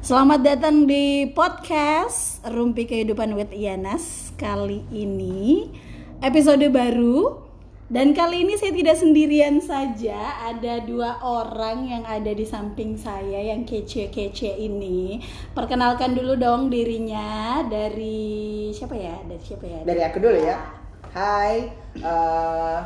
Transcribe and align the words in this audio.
Selamat 0.00 0.40
datang 0.40 0.88
di 0.88 1.28
podcast 1.28 2.40
Rumpi 2.48 2.88
Kehidupan 2.88 3.36
with 3.36 3.52
Iyanas 3.52 4.32
Kali 4.40 4.80
ini 4.88 5.68
episode 6.24 6.64
baru 6.72 7.36
Dan 7.84 8.16
kali 8.16 8.48
ini 8.48 8.56
saya 8.56 8.72
tidak 8.72 8.96
sendirian 8.96 9.60
saja 9.60 10.40
Ada 10.48 10.88
dua 10.88 11.20
orang 11.20 11.84
yang 11.84 12.08
ada 12.08 12.32
di 12.32 12.48
samping 12.48 12.96
saya 12.96 13.52
yang 13.52 13.68
kece-kece 13.68 14.56
ini 14.56 15.20
Perkenalkan 15.52 16.16
dulu 16.16 16.32
dong 16.40 16.72
dirinya 16.72 17.60
Dari 17.68 18.72
siapa 18.72 18.96
ya? 18.96 19.20
Dari 19.28 19.44
siapa 19.44 19.68
ya? 19.68 19.84
Dari 19.84 20.00
aku 20.00 20.16
dulu 20.16 20.38
ya. 20.40 20.56
Hai, 21.12 21.68
eh, 22.00 22.78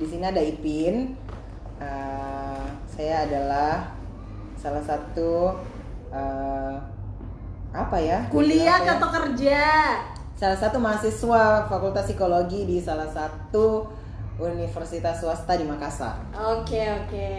di 0.00 0.06
sini 0.08 0.24
ada 0.24 0.38
Ipin. 0.40 1.12
Eh, 1.76 2.64
saya 2.88 3.28
adalah 3.28 3.92
salah 4.54 4.80
satu 4.80 5.52
eh, 6.14 6.74
apa 7.74 7.96
ya? 7.98 8.22
Kuliah 8.30 8.78
ya? 8.78 8.94
atau 8.96 9.10
kerja? 9.10 9.62
Salah 10.38 10.58
satu 10.58 10.78
mahasiswa 10.78 11.66
Fakultas 11.66 12.06
Psikologi 12.06 12.66
di 12.66 12.78
salah 12.78 13.10
satu 13.10 13.86
universitas 14.38 15.22
swasta 15.22 15.54
di 15.58 15.62
Makassar. 15.66 16.18
Oke 16.34 16.82
oke 16.90 17.30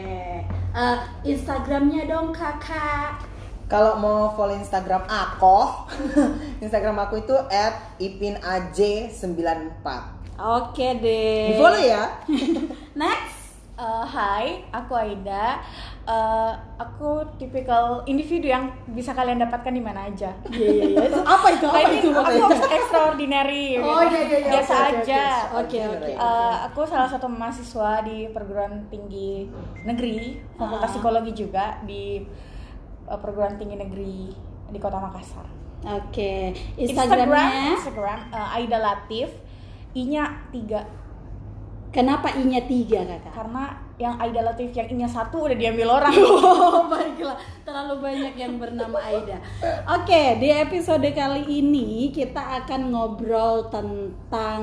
Eh, 0.75 0.97
Instagramnya 1.23 2.07
dong 2.07 2.35
kakak 2.35 3.19
Kalau 3.65 3.97
mau 3.97 4.29
follow 4.37 4.53
Instagram 4.53 5.01
aku, 5.09 5.89
Instagram 6.63 7.01
aku 7.01 7.17
itu 7.25 7.33
@ipinaj94. 7.97 9.87
Oke 10.37 10.87
deh 11.01 11.49
Di 11.49 11.53
follow 11.57 11.81
ya. 11.81 12.05
Next 13.01 13.35
hai, 13.83 14.63
aku 14.71 14.95
Aida. 14.95 15.59
Eh, 16.05 16.53
aku 16.77 17.25
tipikal 17.41 18.05
individu 18.05 18.45
yang 18.45 18.69
bisa 18.93 19.09
kalian 19.17 19.41
dapatkan 19.41 19.73
di 19.73 19.81
mana 19.81 20.05
aja. 20.05 20.29
Iya 20.53 20.69
iya 20.69 20.85
iya. 21.01 21.17
Apa 21.25 21.47
itu? 21.49 21.65
Apa 21.65 21.89
itu? 21.97 22.09
Aku 22.13 22.53
extraordinary. 22.69 23.81
Oh 23.81 24.05
gitu. 24.05 24.13
iya 24.13 24.21
iya 24.21 24.37
iya. 24.37 24.51
Biasa 24.53 24.73
oke, 24.77 24.85
aja. 25.01 25.23
Oke 25.65 25.79
oke. 25.81 26.11
Eh, 26.13 26.55
aku 26.69 26.85
salah 26.85 27.09
satu 27.09 27.25
mahasiswa 27.25 28.05
di 28.05 28.29
perguruan 28.29 28.85
tinggi 28.93 29.49
negeri, 29.81 30.37
Fakultas 30.53 30.85
Ah. 30.85 30.93
Psikologi 30.93 31.33
juga 31.33 31.81
di 31.81 32.21
eh, 33.09 33.17
perguruan 33.17 33.57
tinggi 33.57 33.73
negeri 33.73 34.29
di 34.69 34.77
Kota 34.77 35.01
Makassar. 35.01 35.49
Oke. 35.89 36.53
Instagram, 36.77 37.33
Instagramnya 37.33 37.65
Instagram 37.81 38.19
eh, 38.29 38.55
Aida 38.61 38.77
Latif, 38.77 39.33
I-nya 39.97 40.29
3 40.53 41.04
kenapa 41.95 42.35
i-nya 42.35 42.67
tiga 42.67 43.07
kakak? 43.07 43.31
karena 43.31 43.63
yang 43.95 44.19
Aida 44.19 44.43
Latif 44.43 44.75
yang 44.75 44.91
I-nya 44.91 45.07
satu 45.07 45.47
udah 45.47 45.55
diambil 45.55 45.87
orang. 45.95 46.11
Oh 46.65 46.91
baiklah, 46.91 47.39
terlalu 47.63 48.03
banyak 48.03 48.35
yang 48.35 48.59
bernama 48.59 48.99
Aida. 48.99 49.39
Oke, 49.87 50.35
di 50.43 50.51
episode 50.51 51.07
kali 51.15 51.47
ini 51.47 52.11
kita 52.11 52.63
akan 52.63 52.91
ngobrol 52.91 53.71
tentang 53.71 54.61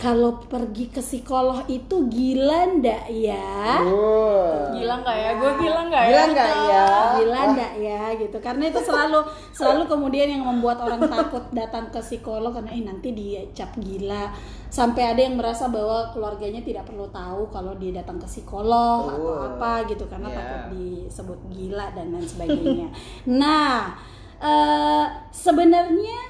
kalau 0.00 0.40
pergi 0.48 0.88
ke 0.88 1.04
psikolog 1.04 1.68
itu 1.68 2.08
gila 2.08 2.80
ndak 2.80 3.04
ya? 3.12 3.84
Wow. 3.84 4.72
Gila 4.72 4.94
nggak 5.04 5.16
ya? 5.20 5.30
Gue 5.36 5.52
gila 5.60 5.80
nggak 5.92 6.04
ya? 6.04 6.08
Gila 6.08 6.24
nggak 6.32 6.52
ya? 6.56 6.86
Gila 7.20 7.40
ndak 7.52 7.72
ya 7.76 8.02
gitu. 8.16 8.36
Karena 8.40 8.64
itu 8.72 8.80
selalu 8.80 9.20
selalu 9.52 9.82
kemudian 9.84 10.32
yang 10.32 10.40
membuat 10.48 10.80
orang 10.80 11.04
takut 11.04 11.44
datang 11.52 11.92
ke 11.92 12.00
psikolog 12.00 12.48
karena 12.56 12.72
eh 12.72 12.80
nanti 12.80 13.12
dia 13.12 13.44
cap 13.52 13.76
gila. 13.76 14.32
Sampai 14.72 15.12
ada 15.12 15.20
yang 15.20 15.36
merasa 15.36 15.68
bahwa 15.68 16.08
keluarganya 16.16 16.64
tidak 16.64 16.88
perlu 16.88 17.04
tahu 17.12 17.52
kalau 17.52 17.76
dia 17.76 18.00
datang 18.00 18.16
ke 18.16 18.24
psikolog 18.24 19.12
atau 19.12 19.52
apa 19.52 19.84
gitu 19.84 20.08
karena 20.08 20.32
Iya. 20.32 20.38
takut 20.40 20.62
disebut 20.72 21.38
gila 21.52 21.86
dan 21.92 22.14
lain 22.16 22.24
sebagainya. 22.24 22.88
nah, 23.28 23.92
eh, 24.40 25.04
sebenarnya 25.28 26.29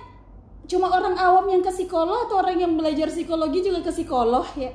cuma 0.71 0.87
orang 0.87 1.19
awam 1.19 1.51
yang 1.51 1.59
ke 1.59 1.73
psikolog 1.75 2.31
atau 2.31 2.39
orang 2.39 2.55
yang 2.55 2.79
belajar 2.79 3.11
psikologi 3.11 3.59
juga 3.61 3.83
ke 3.83 3.91
psikolog 3.91 4.47
ya? 4.55 4.71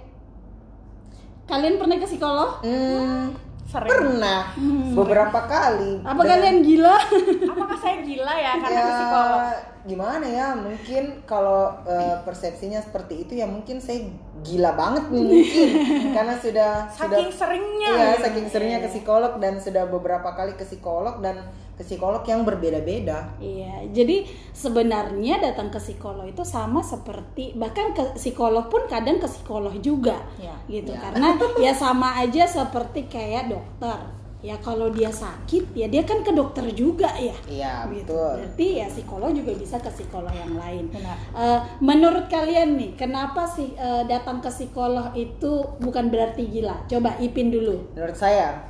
Kalian 1.45 1.79
pernah 1.79 1.95
ke 1.95 2.03
psikolog? 2.03 2.59
Hmm, 2.59 3.31
Sering. 3.65 3.87
pernah 3.87 4.51
beberapa 4.91 5.39
kali. 5.45 6.01
Apa 6.01 6.19
Dan- 6.19 6.29
kalian 6.35 6.57
gila? 6.61 6.95
Apakah 7.53 7.77
saya 7.79 7.97
gila 8.01 8.33
ya 8.33 8.51
karena 8.59 8.75
ya, 8.75 8.83
ke 8.83 8.93
psikolog? 8.93 9.41
gimana 9.85 10.25
ya? 10.25 10.47
Mungkin 10.57 11.03
kalau 11.23 11.69
eh, 11.85 12.17
persepsinya 12.25 12.81
seperti 12.81 13.23
itu 13.23 13.37
ya 13.37 13.45
mungkin 13.45 13.77
saya 13.77 14.03
gila 14.41 14.73
banget 14.73 15.09
nih 15.09 15.21
mungkin 15.21 15.69
karena 16.17 16.35
sudah 16.35 16.71
Saking 16.89 17.29
sudah 17.29 17.37
seringnya. 17.39 17.91
Iya, 17.93 18.09
gitu. 18.11 18.23
saking 18.25 18.47
seringnya 18.49 18.79
ke 18.81 18.89
psikolog 18.91 19.33
dan 19.37 19.61
sudah 19.61 19.85
beberapa 19.85 20.27
kali 20.33 20.57
ke 20.57 20.65
psikolog 20.65 21.21
dan 21.21 21.39
ke 21.75 21.83
psikolog 21.83 22.23
yang 22.23 22.47
berbeda-beda. 22.47 23.35
Iya, 23.37 23.83
jadi 23.91 24.23
sebenarnya 24.55 25.43
datang 25.43 25.67
ke 25.67 25.75
psikolog 25.75 26.23
itu 26.23 26.41
sama 26.41 26.79
seperti 26.79 27.51
bahkan 27.53 27.91
ke 27.91 28.15
psikolog 28.15 28.71
pun 28.71 28.87
kadang 28.87 29.19
ke 29.19 29.27
psikolog 29.27 29.75
juga, 29.79 30.15
Iya. 30.39 30.55
gitu. 30.71 30.95
Iya. 30.95 31.01
Karena 31.03 31.27
ya 31.67 31.73
sama 31.75 32.15
aja 32.17 32.47
seperti 32.47 33.05
kayak 33.05 33.51
dokter. 33.51 33.99
Ya 34.39 34.53
kalau 34.61 34.93
dia 34.93 35.09
sakit 35.09 35.73
ya 35.73 35.89
dia 35.89 36.05
kan 36.05 36.21
ke 36.21 36.29
dokter 36.29 36.63
juga 36.71 37.09
ya. 37.17 37.33
Iya, 37.43 37.89
Gitu. 37.89 38.13
betul. 38.13 38.33
Berarti 38.39 38.67
ya 38.77 38.87
psikolog 38.87 39.29
juga 39.33 39.51
bisa 39.57 39.75
ke 39.75 39.89
psikolog 39.89 40.29
yang 40.31 40.53
lain. 40.53 40.85
Benar. 40.93 41.17
Eh, 41.33 41.59
menurut 41.81 42.29
kalian 42.29 42.77
nih, 42.77 42.93
kenapa 42.93 43.43
sih 43.43 43.73
eh, 43.73 44.03
datang 44.05 44.39
ke 44.39 44.47
psikolog 44.47 45.11
itu 45.11 45.65
bukan 45.81 46.07
berarti 46.07 46.45
gila? 46.45 46.77
Coba 46.85 47.17
Ipin 47.17 47.49
dulu. 47.49 47.89
Menurut 47.97 48.13
saya, 48.13 48.63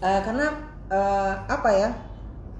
eh, 0.00 0.20
karena 0.24 0.48
eh, 0.88 1.32
apa 1.46 1.70
ya? 1.70 1.88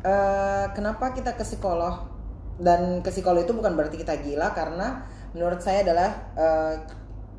Eh, 0.02 0.66
kenapa 0.74 1.10
kita 1.10 1.34
ke 1.34 1.42
psikolog 1.42 2.10
dan 2.58 3.00
ke 3.00 3.10
psikolog 3.10 3.42
itu 3.42 3.54
bukan 3.54 3.72
berarti 3.74 3.96
kita 3.96 4.18
gila 4.18 4.52
karena 4.52 5.02
menurut 5.32 5.58
saya 5.58 5.82
adalah 5.82 6.10
eh, 6.36 6.74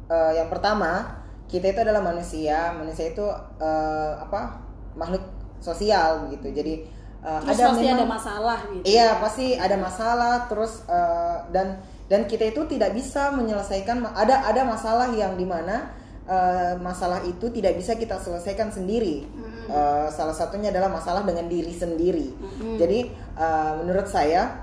eh, 0.09 0.31
yang 0.41 0.49
pertama 0.49 1.21
kita 1.45 1.69
itu 1.69 1.79
adalah 1.85 2.01
manusia, 2.01 2.73
manusia 2.73 3.13
itu 3.13 3.25
eh, 3.61 4.11
apa 4.17 4.57
makhluk 4.97 5.21
sosial 5.61 6.27
gitu. 6.33 6.49
Jadi 6.49 6.73
eh, 7.21 7.39
Terus 7.45 7.57
pasti 7.61 7.85
ada 7.85 7.93
memang- 8.01 8.11
masalah 8.17 8.59
gitu. 8.73 8.83
Iya 8.83 9.07
pasti 9.21 9.45
ada 9.55 9.77
masalah 9.77 10.33
terus 10.49 10.81
eh, 10.89 11.37
dan 11.53 11.77
dan 12.09 12.27
kita 12.27 12.51
itu 12.51 12.67
tidak 12.67 12.91
bisa 12.93 13.31
menyelesaikan 13.31 14.03
ada 14.11 14.43
ada 14.43 14.61
masalah 14.65 15.07
yang 15.13 15.37
di 15.37 15.45
mana 15.45 15.93
eh, 16.25 16.73
masalah 16.81 17.21
itu 17.23 17.47
tidak 17.53 17.77
bisa 17.77 17.95
kita 17.95 18.17
selesaikan 18.17 18.73
sendiri. 18.73 19.23
Eh, 19.63 20.07
salah 20.09 20.31
satunya 20.31 20.69
adalah 20.69 20.89
masalah 20.89 21.23
dengan 21.23 21.47
diri 21.47 21.71
sendiri. 21.71 22.27
Jadi 22.75 22.99
eh, 23.33 23.71
menurut 23.79 24.05
saya 24.05 24.59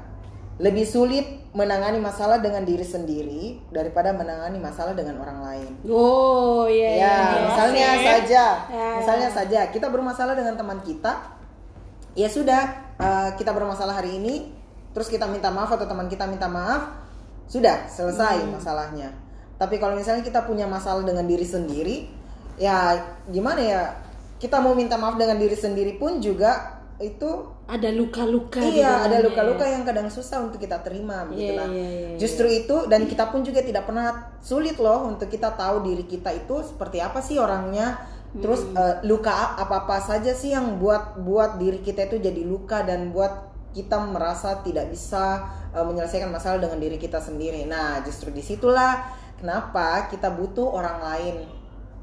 lebih 0.60 0.84
sulit 0.84 1.24
menangani 1.50 1.96
masalah 1.98 2.38
dengan 2.38 2.62
diri 2.62 2.84
sendiri 2.84 3.58
daripada 3.72 4.12
menangani 4.12 4.60
masalah 4.60 4.92
dengan 4.92 5.16
orang 5.18 5.40
lain. 5.40 5.70
Oh 5.88 6.68
iya 6.68 6.88
Ya, 6.88 6.94
iya. 6.94 7.16
iya. 7.16 7.40
misalnya 7.48 7.88
sih. 7.90 8.04
saja, 8.06 8.44
Ya. 8.68 8.88
misalnya 9.00 9.28
saja 9.32 9.60
kita 9.68 9.88
bermasalah 9.88 10.36
dengan 10.36 10.54
teman 10.54 10.78
kita, 10.84 11.32
ya 12.12 12.28
sudah 12.28 12.62
eh, 13.00 13.30
kita 13.34 13.50
bermasalah 13.50 13.96
hari 13.96 14.20
ini, 14.20 14.52
terus 14.92 15.08
kita 15.08 15.24
minta 15.24 15.48
maaf 15.48 15.72
atau 15.72 15.88
teman 15.88 16.06
kita 16.06 16.28
minta 16.28 16.44
maaf, 16.46 16.92
sudah 17.48 17.88
selesai 17.88 18.44
Hmm. 18.44 18.60
masalahnya. 18.60 19.08
Tapi 19.56 19.80
kalau 19.80 19.96
misalnya 19.96 20.20
kita 20.20 20.44
punya 20.44 20.68
masalah 20.68 21.00
dengan 21.02 21.24
diri 21.24 21.44
sendiri, 21.44 21.96
ya 22.60 22.94
gimana 23.26 23.60
ya? 23.60 23.82
Kita 24.40 24.56
mau 24.58 24.72
minta 24.72 24.96
maaf 24.96 25.14
dengan 25.14 25.36
diri 25.36 25.52
sendiri 25.52 26.00
pun 26.00 26.16
juga 26.18 26.80
itu 26.96 27.28
ada 27.64 27.88
luka-luka 27.88 28.60
Iya, 28.60 29.08
ada 29.08 29.20
luka-luka 29.20 29.64
ya. 29.64 29.72
yang 29.76 29.84
kadang 29.84 30.08
susah 30.08 30.40
untuk 30.40 30.60
kita 30.60 30.80
terima 30.80 31.24
begitu 31.24 31.52
Iya, 31.52 31.60
lah. 31.60 31.68
iya, 31.68 31.88
iya, 31.88 32.08
Justru 32.16 32.44
itu 32.46 32.76
dan 32.88 33.04
kita 33.04 33.28
pun 33.28 33.40
juga 33.40 33.60
tidak 33.60 33.84
pernah 33.84 34.36
sulit 34.40 34.76
loh 34.76 35.08
untuk 35.08 35.28
kita 35.28 35.52
tahu 35.52 35.80
diri 35.80 36.04
kita 36.04 36.28
itu 36.34 36.60
seperti 36.60 37.00
apa 37.00 37.20
sih 37.20 37.36
orangnya. 37.36 38.00
Terus 38.32 38.62
Hmm. 38.62 38.76
eh, 38.76 38.96
luka 39.04 39.32
apa-apa 39.56 39.96
saja 39.98 40.32
sih 40.32 40.52
yang 40.52 40.76
buat 40.76 41.20
buat 41.20 41.56
diri 41.56 41.80
kita 41.80 42.04
itu 42.06 42.20
jadi 42.20 42.42
luka 42.44 42.84
dan 42.84 43.10
buat 43.10 43.48
kita 43.72 43.96
merasa 44.04 44.60
tidak 44.60 44.88
bisa 44.88 45.40
eh, 45.72 45.80
menyelesaikan 45.80 46.28
masalah 46.28 46.60
dengan 46.60 46.76
diri 46.76 46.96
kita 46.96 47.16
sendiri. 47.18 47.64
Nah, 47.64 48.04
justru 48.04 48.28
di 48.28 48.40
situlah 48.40 49.08
kenapa 49.36 50.04
kita 50.06 50.28
butuh 50.28 50.68
orang 50.68 50.98
lain 51.00 51.36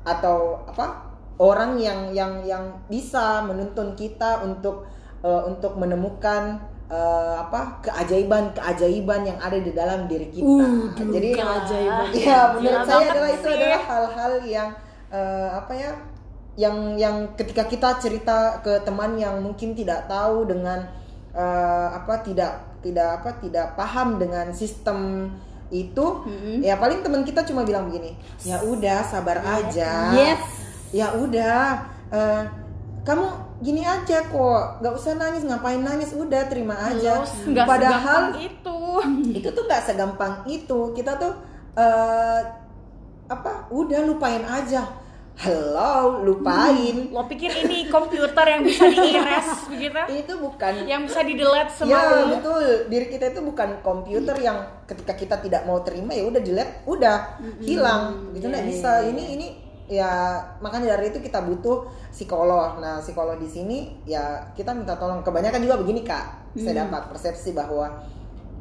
atau 0.03 0.63
apa 0.65 1.05
orang 1.37 1.77
yang 1.77 2.11
yang 2.13 2.41
yang 2.41 2.65
bisa 2.89 3.45
menuntun 3.45 3.93
kita 3.93 4.41
untuk 4.41 4.89
eh, 5.21 5.43
untuk 5.45 5.77
menemukan 5.77 6.57
eh, 6.89 7.35
apa 7.37 7.81
keajaiban-keajaiban 7.85 9.21
yang 9.25 9.37
ada 9.37 9.57
di 9.61 9.71
dalam 9.73 10.09
diri 10.09 10.27
kita. 10.33 10.65
Uh, 10.65 10.89
Jadi 11.13 11.29
keajaiban. 11.37 12.07
ya 12.25 12.39
menurut 12.57 12.81
saya 12.85 13.05
adalah 13.13 13.29
itu 13.33 13.47
adalah 13.47 13.81
hal-hal 13.85 14.33
yang 14.45 14.69
eh, 15.13 15.49
apa 15.53 15.73
ya 15.73 15.91
yang 16.57 16.97
yang 16.97 17.15
ketika 17.37 17.69
kita 17.69 18.01
cerita 18.01 18.57
ke 18.65 18.81
teman 18.81 19.13
yang 19.13 19.37
mungkin 19.45 19.77
tidak 19.77 20.09
tahu 20.09 20.49
dengan 20.49 20.89
eh, 21.37 21.87
apa 21.93 22.25
tidak 22.25 22.81
tidak 22.81 23.21
apa 23.21 23.29
tidak 23.37 23.77
paham 23.77 24.17
dengan 24.17 24.49
sistem 24.57 25.29
itu 25.67 26.23
Mm-mm. 26.23 26.63
ya 26.63 26.79
paling 26.79 27.03
teman 27.03 27.27
kita 27.27 27.43
cuma 27.43 27.67
bilang 27.67 27.91
begini 27.91 28.15
ya 28.47 28.63
udah 28.63 29.03
sabar 29.03 29.43
aja 29.43 30.15
Yes. 30.15 30.41
Ya 30.89 31.11
udah 31.13 31.59
eh, 32.09 32.43
kamu 33.03 33.27
gini 33.57 33.81
aja 33.81 34.19
kok 34.21 34.83
nggak 34.83 34.93
usah 34.93 35.15
nangis 35.15 35.43
ngapain 35.43 35.79
nangis? 35.79 36.11
Udah 36.11 36.45
terima 36.45 36.75
aja. 36.75 37.23
nggak 37.23 37.65
padahal 37.65 38.35
itu. 38.35 38.79
itu 39.39 39.47
tuh 39.47 39.63
nggak 39.63 39.83
segampang 39.83 40.43
itu. 40.45 40.91
Kita 40.91 41.15
tuh 41.15 41.33
eh, 41.73 42.41
apa 43.27 43.67
udah 43.69 44.03
lupain 44.03 44.43
aja. 44.43 44.83
Hello 45.37 46.25
lupain. 46.25 47.13
Lo 47.13 47.29
pikir 47.29 47.53
ini 47.61 47.85
komputer 47.87 48.41
yang 48.49 48.65
bisa 48.65 48.89
diiris 48.89 49.49
begitu? 49.71 50.01
Itu 50.09 50.33
bukan. 50.41 50.73
Yang 50.83 51.01
bisa 51.07 51.19
di 51.21 51.33
delete 51.37 51.71
ya 51.85 52.01
semua 52.01 52.25
betul. 52.33 52.65
Diri 52.89 53.05
kita 53.07 53.25
itu 53.31 53.41
bukan 53.45 53.69
komputer 53.79 54.33
yang 54.41 54.57
ketika 54.83 55.13
kita 55.13 55.35
tidak 55.37 55.61
mau 55.63 55.85
terima 55.85 56.09
ya 56.11 56.25
udah 56.25 56.41
delete 56.41 56.81
udah 56.83 57.37
hilang. 57.61 58.33
gitu 58.33 58.49
nggak 58.49 58.65
Iya, 58.65 58.71
bisa. 58.73 58.91
iya, 58.97 59.13
ini 59.13 59.23
ini 59.37 59.47
ya 59.87 60.35
makanya 60.59 60.93
dari 60.93 61.09
itu 61.09 61.19
kita 61.19 61.39
butuh 61.41 61.83
psikolog 62.11 62.77
nah 62.77 62.99
psikolog 62.99 63.35
di 63.35 63.47
sini 63.47 63.77
ya 64.03 64.21
kita 64.51 64.71
minta 64.71 64.93
tolong 64.93 65.19
kebanyakan 65.21 65.59
juga 65.59 65.75
begini 65.77 66.03
kak 66.03 66.25
saya 66.53 66.73
Hmm. 66.73 66.81
dapat 66.85 67.03
persepsi 67.07 67.53
bahwa 67.53 67.85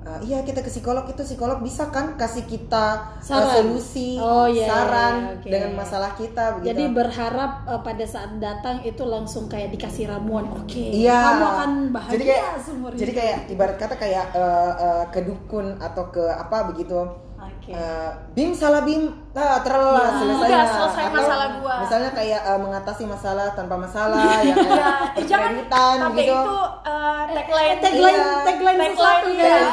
uh, 0.02 0.20
iya 0.20 0.38
kita 0.40 0.60
ke 0.60 0.68
psikolog 0.68 1.02
itu 1.06 1.18
psikolog 1.18 1.58
bisa 1.58 1.88
kan 1.88 2.14
kasih 2.14 2.44
kita 2.44 2.84
uh, 3.16 3.24
Saran. 3.24 3.50
solusi 3.50 4.14
Oh, 4.16 4.46
iya, 4.46 4.68
saran 4.68 5.14
iya, 5.16 5.32
oke. 5.34 5.48
dengan 5.48 5.70
masalah 5.74 6.12
kita 6.12 6.44
begitu 6.54 6.68
Jadi 6.70 6.84
berharap 6.92 7.52
eh, 7.66 7.80
pada 7.80 8.04
saat 8.04 8.30
datang 8.36 8.84
itu 8.84 9.02
langsung 9.02 9.48
kayak 9.48 9.72
dikasih 9.72 10.06
ramuan. 10.06 10.46
Oke, 10.54 10.92
Iya. 10.94 11.18
kamu 11.26 11.44
akan 11.48 11.70
bahagia 11.90 12.12
jadi 12.14 12.24
kayak, 12.28 12.44
seumur 12.62 12.90
Jadi 12.92 13.12
kayak 13.12 13.38
ibarat 13.50 13.76
kata 13.76 13.94
kayak 13.96 14.26
eh, 14.30 14.72
eh, 14.78 15.04
ke 15.10 15.20
dukun 15.24 15.66
atau 15.80 16.04
ke 16.08 16.22
apa 16.22 16.70
begitu. 16.70 17.00
Oke. 17.36 17.72
Eh, 17.72 18.10
bim 18.30 18.52
salah 18.52 18.84
bim, 18.84 19.08
ah 19.32 19.58
terlalu 19.58 19.90
Ya. 19.96 20.06
selesai. 20.14 20.48
Misalnya 21.86 22.10
kayak 22.12 22.42
eh, 22.42 22.58
mengatasi 22.58 23.04
masalah 23.06 23.46
tanpa 23.54 23.76
masalah, 23.76 24.42
ya 24.42 24.52
kayak 24.52 24.74
ya 24.74 24.90
eh, 25.14 25.24
jangan 25.24 25.52
sampai 26.02 26.22
gitu. 26.22 26.34
itu 26.34 26.56
uh, 26.82 27.22
tagline 27.30 27.78
tagline 27.78 28.18
Iya. 28.18 28.30
tagline 28.42 28.76
Tagline, 28.76 28.92
sesuatu 28.92 29.28
iya. 29.30 29.46
ya. 29.46 29.64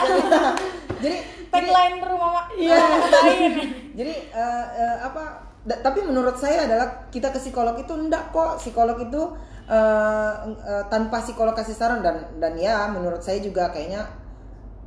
jadi 1.04 1.18
tagline 1.50 1.95
rumah 2.00 2.30
mak 2.31 2.48
Iya. 2.62 2.77
lain 3.10 3.51
jadi 3.94 4.13
eh, 4.30 4.65
eh, 4.74 4.95
apa? 5.01 5.24
da- 5.63 5.80
tapi 5.80 6.04
menurut 6.04 6.36
saya 6.36 6.65
adalah 6.65 7.07
kita 7.07 7.30
ke 7.30 7.39
psikolog 7.39 7.74
itu 7.75 7.94
enggak 7.94 8.30
kok. 8.30 8.57
Psikolog 8.57 8.98
itu 9.00 9.21
eh, 9.66 10.31
eh, 10.45 10.83
tanpa 10.88 11.18
psikolog 11.19 11.54
kasih 11.54 11.74
saran 11.74 12.00
dan 12.00 12.36
dan 12.38 12.54
ya 12.56 12.86
menurut 12.88 13.19
saya 13.19 13.39
juga 13.39 13.69
kayaknya 13.69 14.06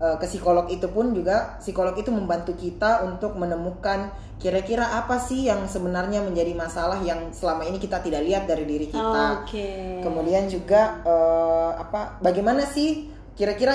eh, 0.00 0.16
ke 0.20 0.26
psikolog 0.28 0.66
itu 0.69 0.87
pun 0.88 1.12
juga 1.12 1.60
psikolog 1.60 1.94
itu 1.96 2.10
membantu 2.12 2.52
kita 2.56 3.04
untuk 3.04 3.34
menemukan 3.37 4.12
kira-kira 4.37 5.00
apa 5.00 5.16
sih 5.16 5.48
yang 5.48 5.64
sebenarnya 5.64 6.20
menjadi 6.20 6.52
masalah 6.52 7.00
yang 7.00 7.32
selama 7.32 7.64
ini 7.64 7.81
kita 7.81 8.04
tidak 8.04 8.20
lihat 8.20 8.44
dari 8.44 8.69
diri 8.69 8.93
kita. 8.93 9.43
Oke. 9.43 10.04
Kemudian 10.04 10.46
juga 10.52 11.00
eh, 11.02 11.70
apa? 11.81 12.20
Bagaimana 12.20 12.69
sih 12.69 13.08
kira-kira 13.32 13.75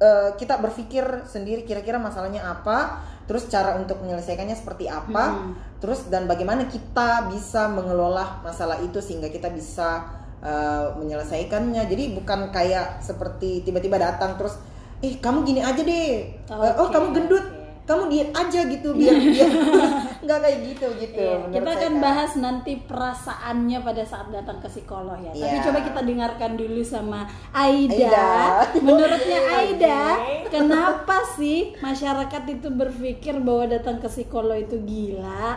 eh, 0.00 0.30
kita 0.40 0.56
berpikir 0.56 1.28
sendiri 1.28 1.68
kira-kira 1.68 2.00
masalahnya 2.00 2.48
apa? 2.48 3.04
Terus 3.28 3.44
cara 3.52 3.76
untuk 3.76 4.00
menyelesaikannya 4.00 4.56
seperti 4.56 4.88
apa? 4.88 5.24
Hmm. 5.36 5.52
Terus 5.76 6.08
dan 6.08 6.24
bagaimana 6.24 6.64
kita 6.64 7.28
bisa 7.28 7.68
mengelola 7.68 8.40
masalah 8.40 8.80
itu 8.80 9.04
sehingga 9.04 9.28
kita 9.28 9.52
bisa 9.52 10.08
eh, 10.40 10.96
menyelesaikannya. 10.96 11.84
Jadi 11.84 12.16
bukan 12.16 12.48
kayak 12.48 13.04
seperti 13.04 13.60
tiba-tiba 13.60 14.00
datang 14.00 14.40
terus, 14.40 14.56
eh 14.98 15.14
kamu 15.16 15.38
gini 15.42 15.60
aja 15.60 15.78
deh. 15.78 16.10
Eh, 16.28 16.52
oh 16.74 16.82
Oke, 16.82 16.90
kamu 16.90 17.08
gendut. 17.12 17.46
Kamu 17.84 18.04
diet 18.06 18.28
aja 18.30 18.60
gitu 18.62 18.92
biar 18.92 19.16
biar 19.32 19.48
nggak 20.24 20.38
kayak 20.38 20.58
gitu 20.66 20.86
gitu. 20.98 21.24
Iya, 21.24 21.48
kita 21.48 21.64
saya, 21.64 21.78
akan 21.80 21.92
Kak. 21.94 22.02
bahas 22.04 22.32
nanti 22.36 22.72
perasaannya 22.84 23.78
pada 23.80 24.04
saat 24.04 24.28
datang 24.28 24.60
ke 24.60 24.68
psikolog 24.68 25.16
ya. 25.18 25.32
Tapi 25.32 25.56
Iya. 25.56 25.64
coba 25.64 25.78
kita 25.80 26.00
dengarkan 26.04 26.52
dulu 26.54 26.84
sama 26.84 27.24
Aida. 27.48 27.96
Aida. 27.96 28.32
Menurutnya 28.84 29.40
Aida, 29.54 30.00
kenapa 30.48 31.24
sih 31.32 31.72
masyarakat 31.78 32.42
itu 32.50 32.68
berpikir 32.68 33.40
bahwa 33.40 33.64
datang 33.66 33.96
ke 33.96 34.06
psikolog 34.06 34.60
itu 34.60 34.76
gila? 34.84 35.56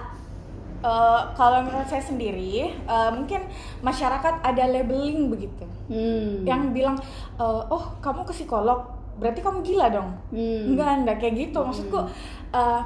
Eh, 0.80 1.22
kalau 1.36 1.62
menurut 1.62 1.86
saya 1.86 2.02
sendiri 2.02 2.72
eh, 2.72 3.10
mungkin 3.12 3.44
masyarakat 3.82 4.40
ada 4.40 4.64
labeling 4.66 5.28
begitu 5.28 5.68
Hmm. 5.86 6.42
yang 6.42 6.72
bilang 6.72 6.96
eh, 7.36 7.62
oh 7.68 8.00
kamu 8.00 8.24
ke 8.24 8.32
psikolog 8.32 8.88
berarti 9.22 9.40
kamu 9.40 9.62
gila 9.62 9.88
dong? 9.88 10.10
Hmm. 10.34 10.74
enggak 10.74 10.90
enggak 11.00 11.18
kayak 11.20 11.36
gitu. 11.40 11.60
Maksudku 11.62 12.00
eh, 12.52 12.82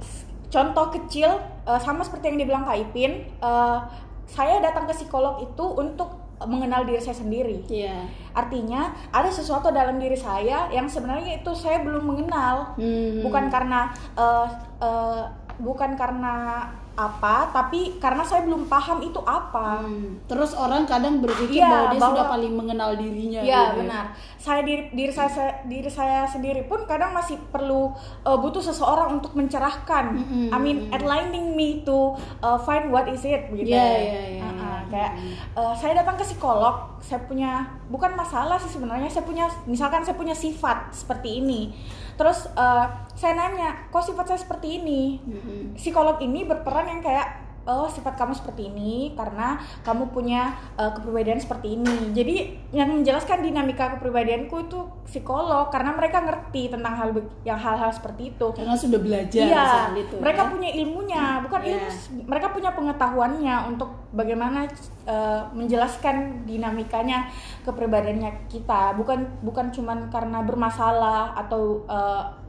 s- 0.00 0.24
contoh 0.48 0.88
kecil 0.90 1.30
eh, 1.62 1.78
sama 1.78 2.00
seperti 2.00 2.32
yang 2.32 2.38
dibilang 2.40 2.64
Kak 2.64 2.80
Ipin 2.80 3.12
eh, 3.28 3.78
saya 4.26 4.58
datang 4.58 4.88
ke 4.88 4.92
psikolog 4.92 5.38
itu 5.38 5.62
untuk 5.62 6.25
mengenal 6.38 6.84
diri 6.84 6.98
saya 6.98 7.16
sendiri 7.16 7.64
Iya. 7.66 8.04
artinya 8.30 8.92
ada 9.08 9.26
sesuatu 9.26 9.70
dalam 9.70 9.96
diri 9.96 10.14
saya 10.14 10.68
yang 10.68 10.84
sebenarnya 10.84 11.38
itu 11.38 11.50
saya 11.52 11.80
belum 11.80 12.04
mengenal 12.06 12.76
Hmm. 12.76 13.20
bukan 13.20 13.48
karena 13.48 13.88
eh, 14.12 14.46
eh, 14.78 15.22
bukan 15.56 15.96
karena 15.96 16.68
apa 16.92 17.48
tapi 17.50 17.96
karena 17.96 18.20
saya 18.20 18.40
belum 18.42 18.64
paham 18.66 19.00
itu 19.00 19.20
apa 19.20 19.80
Hmm. 19.80 20.16
Terus 20.26 20.52
orang 20.52 20.84
kadang 20.84 21.20
berpikir 21.20 21.60
Iya, 21.60 21.68
bahwa 21.68 21.86
dia 21.86 21.96
bahwa- 21.98 22.10
sudah 22.10 22.26
paling 22.26 22.54
mengenal 22.54 22.90
dirinya. 22.94 23.40
Iya 23.40 23.60
gitu. 23.66 23.76
benar. 23.78 24.04
Saya 24.36 24.60
diri, 24.62 24.88
diri 24.90 25.08
saya 25.10 25.28
saya- 25.28 25.56
diri 25.62 25.86
saya 25.86 26.24
sendiri 26.26 26.64
pun 26.64 26.82
kadang 26.84 27.12
masih 27.12 27.36
perlu 27.46 27.92
uh, 28.22 28.34
butuh 28.34 28.60
seseorang 28.60 29.12
untuk 29.14 29.32
mencerahkan. 29.34 30.04
Mm-mm, 30.14 30.48
I 30.48 30.58
mean, 30.58 30.88
enlightening 30.90 31.52
me 31.52 31.80
to 31.82 32.12
uh, 32.40 32.56
find 32.58 32.88
what 32.88 33.06
is 33.06 33.22
it 33.22 33.48
begitu. 33.48 33.70
Iya, 33.70 33.86
iya, 33.86 34.00
iya, 34.02 34.22
iya. 34.34 34.65
Kayak 34.90 35.12
uh, 35.54 35.74
saya 35.76 36.02
datang 36.02 36.18
ke 36.18 36.24
psikolog, 36.26 36.98
saya 36.98 37.22
punya 37.24 37.64
bukan 37.86 38.12
masalah 38.18 38.58
sih 38.58 38.70
sebenarnya. 38.70 39.06
Saya 39.06 39.22
punya 39.22 39.46
misalkan 39.64 40.02
saya 40.02 40.18
punya 40.18 40.34
sifat 40.34 40.92
seperti 40.92 41.40
ini. 41.40 41.70
Terus 42.18 42.48
uh, 42.56 42.86
saya 43.14 43.32
nanya, 43.36 43.88
kok 43.92 44.02
sifat 44.02 44.34
saya 44.34 44.40
seperti 44.40 44.82
ini? 44.82 45.20
Mm-mm. 45.22 45.76
psikolog 45.76 46.16
ini 46.20 46.48
berperan 46.48 46.88
yang 46.88 47.00
kayak 47.04 47.45
oh 47.66 47.90
sifat 47.90 48.14
kamu 48.14 48.32
seperti 48.32 48.70
ini 48.70 49.12
karena 49.18 49.58
kamu 49.82 50.14
punya 50.14 50.54
uh, 50.78 50.94
kepribadian 50.94 51.42
seperti 51.42 51.74
ini 51.74 52.14
jadi 52.14 52.54
yang 52.70 52.94
menjelaskan 52.94 53.42
dinamika 53.42 53.98
kepribadianku 53.98 54.70
itu 54.70 54.78
psikolog 55.06 55.68
karena 55.70 55.94
mereka 55.94 56.22
ngerti 56.22 56.70
tentang 56.70 56.94
hal 56.94 57.08
yang 57.42 57.58
hal-hal 57.58 57.90
seperti 57.90 58.34
itu 58.34 58.46
Karena 58.54 58.78
sudah 58.78 59.00
belajar 59.02 59.44
Iya, 59.46 59.64
soal 59.66 59.96
itu. 59.98 60.16
mereka 60.18 60.42
ya. 60.46 60.50
punya 60.50 60.70
ilmunya, 60.70 61.24
bukan 61.42 61.60
Iya. 61.62 61.70
ilmu, 61.74 61.88
mereka 62.26 62.46
punya 62.54 62.70
pengetahuannya 62.74 63.56
untuk 63.74 63.90
bagaimana 64.14 64.66
uh, 65.06 65.42
menjelaskan 65.52 66.46
dinamikanya 66.46 67.28
kepribadiannya 67.66 68.48
kita, 68.50 68.94
bukan 68.94 69.26
bukan 69.42 69.70
cuman 69.74 70.08
karena 70.10 70.42
bermasalah 70.42 71.34
atau 71.36 71.82
uh, 71.90 72.45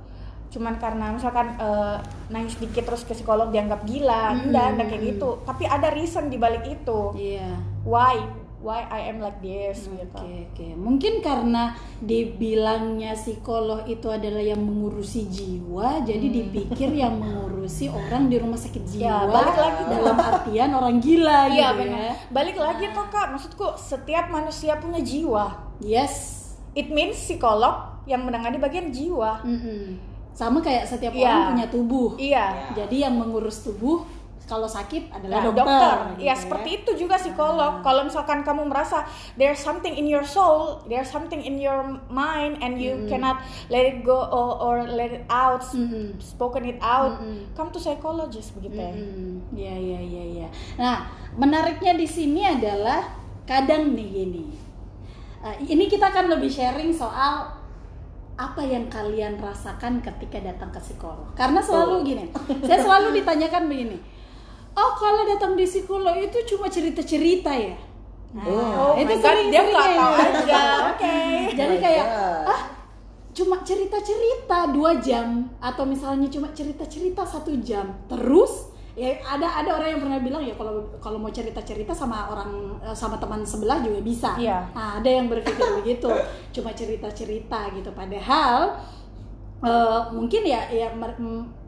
cuman 0.48 0.76
karena 0.76 1.12
misalkan 1.12 1.54
uh, 1.58 2.00
nangis 2.28 2.56
dikit 2.56 2.84
terus 2.84 3.04
ke 3.04 3.12
psikolog 3.12 3.50
dianggap 3.50 3.84
gila, 3.84 4.32
Mm-mm. 4.32 4.48
enggak, 4.48 4.66
enggak 4.74 4.88
kayak 4.90 5.04
gitu. 5.10 5.30
Tapi 5.44 5.64
ada 5.64 5.88
reason 5.92 6.28
di 6.28 6.36
balik 6.36 6.64
itu. 6.64 7.00
Iya. 7.14 7.60
Why? 7.84 8.16
Why 8.58 8.84
I 8.84 9.14
am 9.14 9.22
like 9.22 9.38
this 9.38 9.86
Oke 9.86 10.02
gitu. 10.02 10.18
oke. 10.18 10.68
Mungkin 10.76 11.14
karena 11.22 11.78
dibilangnya 12.02 13.14
psikolog 13.14 13.86
itu 13.86 14.10
adalah 14.10 14.42
yang 14.42 14.58
mengurusi 14.58 15.30
jiwa, 15.30 16.02
jadi 16.02 16.26
Hmm. 16.26 16.36
dipikir 16.42 16.90
yang 16.92 17.16
mengurusi 17.16 17.86
orang 17.88 18.28
di 18.28 18.36
rumah 18.36 18.58
sakit 18.58 18.84
Ya, 18.90 19.22
jiwa 19.22 19.30
balik 19.30 19.56
lagi 19.56 19.84
dalam 19.88 20.18
artian 20.18 20.70
orang 20.72 20.96
gila 20.98 21.40
Iya 21.54 21.68
gitu 21.70 21.80
benar. 21.80 22.00
ya. 22.02 22.12
Balik 22.28 22.58
lagi 22.58 22.86
tuh 22.90 23.06
kak, 23.08 23.28
maksudku 23.30 23.66
setiap 23.78 24.26
manusia 24.28 24.74
punya 24.78 25.00
jiwa. 25.00 25.46
Yes. 25.78 26.14
It 26.74 26.90
means 26.90 27.14
psikolog 27.16 27.76
yang 28.06 28.26
menangani 28.26 28.58
bagian 28.58 28.90
jiwa. 28.90 29.46
Mm-mm. 29.46 30.17
Sama 30.38 30.62
kayak 30.62 30.86
setiap 30.86 31.18
Iya. 31.18 31.26
orang 31.26 31.42
punya 31.58 31.66
tubuh. 31.74 32.10
Iya. 32.22 32.46
Jadi 32.78 33.02
yang 33.02 33.18
mengurus 33.18 33.66
tubuh 33.66 34.06
kalau 34.48 34.64
sakit 34.64 35.12
adalah 35.12 35.44
Nah, 35.44 35.52
dokter. 35.52 35.96
Ya 36.24 36.32
gitu 36.32 36.46
seperti 36.48 36.70
itu 36.80 36.92
juga 37.04 37.18
psikolog. 37.18 37.82
Kalau 37.82 38.06
misalkan 38.06 38.46
kamu 38.46 38.70
merasa 38.70 39.04
there's 39.36 39.60
something 39.60 39.92
in 39.92 40.06
your 40.06 40.24
soul, 40.24 40.80
there's 40.86 41.10
something 41.10 41.42
in 41.42 41.58
your 41.60 41.84
mind, 42.08 42.62
and 42.62 42.78
you 42.80 42.96
cannot 43.12 43.42
let 43.68 43.84
it 43.84 44.06
go 44.06 44.24
or, 44.30 44.56
or 44.56 44.76
let 44.88 45.12
it 45.12 45.26
out, 45.28 45.66
Mm-mm. 45.74 46.16
spoken 46.22 46.64
it 46.64 46.80
out, 46.80 47.18
Mm-mm. 47.20 47.50
come 47.58 47.74
to 47.74 47.82
psychologist 47.82 48.56
begitu 48.56 48.78
ya. 48.78 48.94
Hmm, 48.94 49.42
ya 49.52 49.74
ya 49.76 50.00
ya 50.00 50.24
ya. 50.46 50.48
Nah, 50.80 51.10
menariknya 51.36 51.98
di 51.98 52.08
sini 52.08 52.46
adalah 52.48 53.04
kadang 53.44 53.92
nih 53.98 54.08
gini. 54.22 54.46
Eh, 55.44 55.76
ini 55.76 55.92
kita 55.92 56.08
akan 56.08 56.32
lebih 56.32 56.48
sharing 56.48 56.96
soal 56.96 57.57
apa 58.38 58.62
yang 58.62 58.86
kalian 58.86 59.42
rasakan 59.42 59.98
ketika 60.00 60.38
datang 60.40 60.70
ke 60.70 60.78
psikolog. 60.78 61.26
Karena 61.34 61.58
selalu 61.58 62.06
gini, 62.06 62.24
saya 62.62 62.80
selalu 62.80 63.08
ditanyakan 63.18 63.66
begini. 63.66 63.98
Oh, 64.78 64.94
kalau 64.94 65.26
datang 65.26 65.58
di 65.58 65.66
psikolog 65.66 66.14
itu 66.16 66.38
cuma 66.54 66.70
cerita-cerita 66.70 67.50
ya? 67.50 67.74
Nah, 68.38 68.46
Oh, 68.46 68.94
Oh 68.94 68.94
itu 68.94 69.10
God, 69.18 69.24
sering 69.26 69.50
dia 69.50 69.64
nggak 69.66 69.88
tahu 69.98 70.14
aja. 70.14 70.62
Oke. 70.94 71.18
Jadi 71.58 71.76
Oh 71.76 71.82
kayak 71.82 72.06
God. 72.06 72.46
ah 72.46 72.62
cuma 73.34 73.56
cerita-cerita 73.62 74.74
dua 74.74 74.98
jam 74.98 75.46
atau 75.58 75.86
misalnya 75.86 76.26
cuma 76.26 76.50
cerita-cerita 76.54 77.22
satu 77.22 77.54
jam 77.62 77.86
terus 78.10 78.74
ya 78.98 79.14
ada 79.22 79.62
ada 79.62 79.78
orang 79.78 79.94
yang 79.94 80.02
pernah 80.02 80.18
bilang 80.18 80.42
ya 80.42 80.58
kalau 80.58 80.82
kalau 80.98 81.22
mau 81.22 81.30
cerita 81.30 81.62
cerita 81.62 81.94
sama 81.94 82.34
orang 82.34 82.82
eh, 82.82 82.98
sama 82.98 83.22
teman 83.22 83.46
sebelah 83.46 83.78
juga 83.86 84.02
bisa 84.02 84.34
Iya. 84.42 84.66
nah, 84.74 84.98
ada 84.98 85.06
yang 85.06 85.30
berpikir 85.30 85.62
begitu 85.78 86.10
cuma 86.50 86.74
cerita 86.74 87.06
cerita 87.14 87.70
gitu 87.78 87.94
padahal 87.94 88.74
eh, 89.62 90.02
mungkin 90.10 90.42
ya 90.42 90.66
ya 90.74 90.90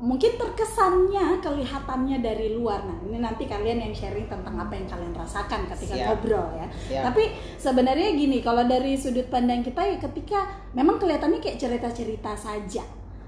mungkin 0.01 0.31
terkesannya 0.41 1.37
kelihatannya 1.37 2.17
dari 2.17 2.57
luar 2.57 2.81
nah 2.89 2.97
ini 3.05 3.21
nanti 3.21 3.45
kalian 3.45 3.77
yang 3.77 3.93
sharing 3.93 4.25
tentang 4.25 4.57
apa 4.57 4.73
yang 4.73 4.89
kalian 4.89 5.13
rasakan 5.13 5.69
ketika 5.69 6.01
Siap. 6.01 6.05
ngobrol 6.09 6.49
ya 6.57 6.65
Siap. 6.89 7.13
tapi 7.13 7.29
sebenarnya 7.61 8.09
gini 8.17 8.41
kalau 8.41 8.65
dari 8.65 8.97
sudut 8.97 9.29
pandang 9.29 9.61
kita 9.61 9.85
ya 9.85 10.01
ketika 10.01 10.49
memang 10.73 10.97
kelihatannya 10.97 11.37
kayak 11.37 11.61
cerita-cerita 11.61 12.33
saja 12.33 12.81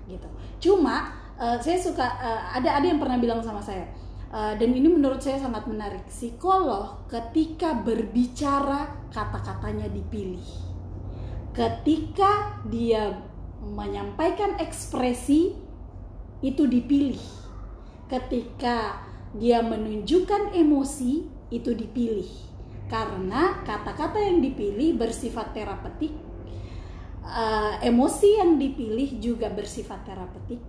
gitu 0.10 0.28
cuma 0.58 1.21
eh, 1.42 1.58
saya 1.58 1.78
suka 1.82 2.06
eh, 2.22 2.42
ada 2.62 2.78
ada 2.78 2.86
yang 2.86 3.02
pernah 3.02 3.18
bilang 3.18 3.42
sama 3.42 3.58
saya 3.58 3.90
eh, 4.30 4.54
dan 4.56 4.70
ini 4.70 4.88
menurut 4.88 5.18
saya 5.18 5.42
sangat 5.42 5.66
menarik. 5.66 6.06
Psikolog 6.06 7.10
ketika 7.10 7.74
berbicara 7.82 9.10
kata-katanya 9.10 9.90
dipilih. 9.90 10.46
Ketika 11.52 12.64
dia 12.72 13.12
menyampaikan 13.60 14.56
ekspresi 14.62 15.52
itu 16.40 16.64
dipilih. 16.70 17.20
Ketika 18.08 19.04
dia 19.36 19.60
menunjukkan 19.60 20.56
emosi 20.56 21.28
itu 21.52 21.72
dipilih. 21.76 22.28
Karena 22.88 23.64
kata-kata 23.64 24.20
yang 24.20 24.44
dipilih 24.44 25.00
bersifat 25.00 25.56
terapeutik 25.56 26.12
eh, 27.24 27.74
emosi 27.88 28.30
yang 28.40 28.60
dipilih 28.60 29.20
juga 29.20 29.48
bersifat 29.52 30.04
terapeutik 30.08 30.60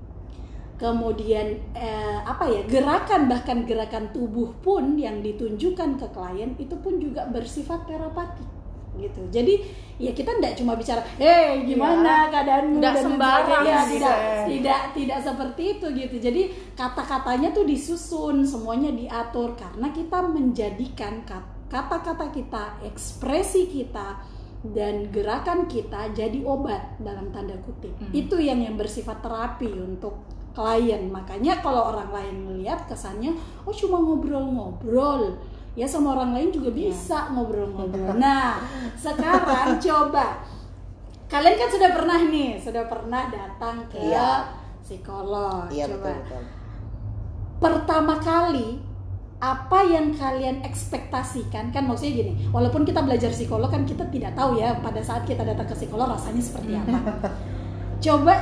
kemudian 0.81 1.47
eh, 1.73 2.19
apa 2.23 2.49
ya 2.49 2.63
gerakan 2.67 3.31
bahkan 3.31 3.63
gerakan 3.63 4.11
tubuh 4.11 4.51
pun 4.61 4.99
yang 4.99 5.23
ditunjukkan 5.23 6.01
ke 6.01 6.07
klien 6.11 6.51
itu 6.59 6.75
pun 6.83 6.99
juga 6.99 7.29
bersifat 7.31 7.87
terapeutik 7.87 8.49
gitu. 8.93 9.25
Jadi 9.33 9.55
ya 9.97 10.13
kita 10.13 10.37
tidak 10.37 10.53
cuma 10.59 10.77
bicara 10.77 11.01
hei 11.17 11.65
gimana 11.65 12.29
keadaanmu 12.29 12.77
Nggak 12.77 12.93
dan 12.93 13.05
sembarang 13.05 13.63
sebagainya. 13.65 13.81
gitu 13.81 13.95
tidak 13.97 14.17
ya. 14.19 14.45
tidak 14.45 14.81
tidak 14.93 15.19
seperti 15.23 15.63
itu 15.79 15.87
gitu. 15.97 16.17
Jadi 16.21 16.43
kata-katanya 16.77 17.49
tuh 17.57 17.65
disusun 17.65 18.45
semuanya 18.45 18.93
diatur 18.93 19.57
karena 19.57 19.89
kita 19.95 20.19
menjadikan 20.29 21.25
kat- 21.25 21.49
kata-kata 21.73 22.29
kita 22.37 22.65
ekspresi 22.85 23.71
kita 23.73 24.21
dan 24.63 25.09
gerakan 25.09 25.65
kita 25.67 26.13
jadi 26.13 26.45
obat 26.45 27.01
dalam 27.01 27.33
tanda 27.33 27.57
kutip. 27.65 27.97
Itu 28.13 28.37
yang 28.37 28.61
yang 28.61 28.77
bersifat 28.77 29.25
terapi 29.25 29.73
untuk 29.73 30.21
klien. 30.53 31.09
Makanya 31.09 31.61
kalau 31.61 31.91
orang 31.91 32.09
lain 32.09 32.37
melihat 32.45 32.85
kesannya 32.85 33.33
oh 33.65 33.73
cuma 33.73 33.99
ngobrol-ngobrol. 33.99 35.37
Ya 35.73 35.89
sama 35.89 36.13
orang 36.13 36.37
lain 36.37 36.53
juga 36.53 36.71
bisa 36.71 37.33
ngobrol-ngobrol. 37.33 38.17
Nah 38.23 38.61
sekarang 38.95 39.81
coba. 39.81 40.45
Kalian 41.27 41.57
kan 41.57 41.69
sudah 41.69 41.91
pernah 41.91 42.21
nih 42.29 42.61
sudah 42.61 42.85
pernah 42.87 43.23
datang 43.27 43.81
ke 43.89 43.97
Iya. 43.97 44.45
psikolog. 44.85 45.65
Iya 45.69 45.89
coba. 45.89 46.13
betul 46.13 46.17
betul. 46.21 46.45
pertama 47.57 48.19
kali 48.19 48.83
apa 49.39 49.79
yang 49.83 50.13
kalian 50.13 50.61
ekspektasikan? 50.61 51.71
Kan 51.71 51.89
maksudnya 51.89 52.21
gini 52.21 52.33
walaupun 52.51 52.83
kita 52.83 53.01
belajar 53.01 53.31
psikolog 53.31 53.71
kan 53.71 53.83
kita 53.83 54.05
tidak 54.07 54.35
tahu 54.35 54.59
ya 54.59 54.77
pada 54.79 55.01
saat 55.01 55.25
kita 55.25 55.43
datang 55.43 55.65
ke 55.65 55.73
psikolog 55.73 56.11
rasanya 56.11 56.43
seperti 56.43 56.77
apa. 56.77 56.99
Coba 58.05 58.35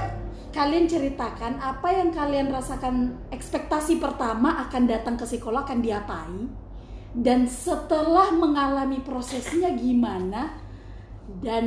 kalian 0.50 0.90
ceritakan 0.90 1.62
apa 1.62 1.88
yang 1.95 2.11
kalian 2.11 2.50
rasakan 2.50 3.14
ekspektasi 3.30 4.02
pertama 4.02 4.66
akan 4.66 4.83
datang 4.90 5.14
ke 5.14 5.23
psikolog 5.23 5.62
akan 5.62 5.78
diapai 5.78 6.50
dan 7.14 7.47
setelah 7.47 8.30
mengalami 8.35 9.02
prosesnya 9.02 9.71
gimana 9.75 10.59
dan 11.42 11.66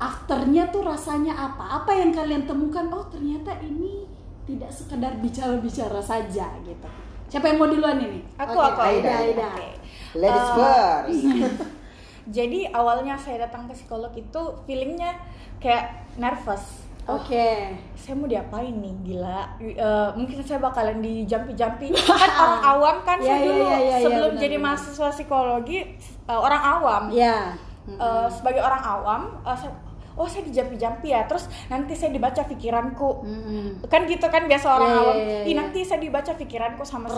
afternya 0.00 0.72
tuh 0.72 0.84
rasanya 0.84 1.36
apa 1.36 1.84
apa 1.84 1.92
yang 1.92 2.12
kalian 2.12 2.48
temukan 2.48 2.88
oh 2.88 3.04
ternyata 3.12 3.52
ini 3.60 4.08
tidak 4.48 4.72
sekedar 4.72 5.12
bicara-bicara 5.20 6.00
saja 6.00 6.48
gitu 6.64 6.88
siapa 7.28 7.52
yang 7.52 7.60
mau 7.60 7.68
duluan 7.68 8.00
ini 8.00 8.24
Aku, 8.40 8.56
Oke, 8.56 8.72
aku, 8.72 8.80
Aida, 8.80 9.12
Aida. 9.20 9.20
Aida. 9.20 9.48
Oke. 9.52 9.68
Ladies 10.16 10.48
Eh, 10.48 10.54
first. 10.56 11.60
Jadi 12.36 12.60
awalnya 12.72 13.16
saya 13.16 13.44
datang 13.44 13.68
ke 13.68 13.76
psikolog 13.76 14.12
itu 14.12 14.42
feelingnya 14.64 15.16
kayak 15.60 16.08
nervous. 16.16 16.87
Oke. 17.10 17.72
Saya 17.94 18.14
mau 18.14 18.24
diapain 18.24 18.68
nih, 18.70 18.94
gila. 19.02 19.56
Eh, 19.58 20.08
mungkin 20.12 20.38
saya 20.40 20.60
bakalan 20.60 21.00
dijampi-jampi. 21.00 21.88
kan 22.20 22.30
orang 22.34 22.62
awam 22.62 22.96
kan 23.02 23.16
Iya, 23.16 23.26
saya 23.26 23.38
iya, 23.38 23.46
dulu 23.46 23.64
iya, 23.64 23.78
iya, 23.78 23.96
sebelum 23.98 24.30
benar, 24.30 24.42
jadi 24.42 24.56
mahasiswa 24.56 25.08
psikologi 25.10 25.78
eh, 26.22 26.38
orang 26.38 26.62
awam. 26.62 27.02
Ya. 27.08 27.56
Eh, 27.88 28.28
sebagai 28.28 28.60
orang 28.60 28.82
awam, 28.82 29.20
eh, 29.40 29.56
saya- 29.56 29.80
oh 30.14 30.26
saya 30.26 30.44
dijampi-jampi 30.44 31.08
ya. 31.08 31.24
Terus 31.24 31.48
nanti 31.66 31.94
saya 31.94 32.10
dibaca 32.10 32.42
pikiranku. 32.44 33.10
Mm-mm. 33.22 33.66
kan 33.86 34.04
gitu 34.04 34.26
kan 34.26 34.44
biasa 34.44 34.66
orang 34.68 34.90
Iya, 34.90 35.00
awam 35.00 35.14
iya, 35.14 35.24
iya, 35.24 35.38
Ih, 35.38 35.46
iya. 35.46 35.54
nanti 35.56 35.80
saya 35.80 35.98
dibaca 35.98 36.32
pikiranku 36.34 36.82
sama 36.82 37.08
Ramal. 37.08 37.16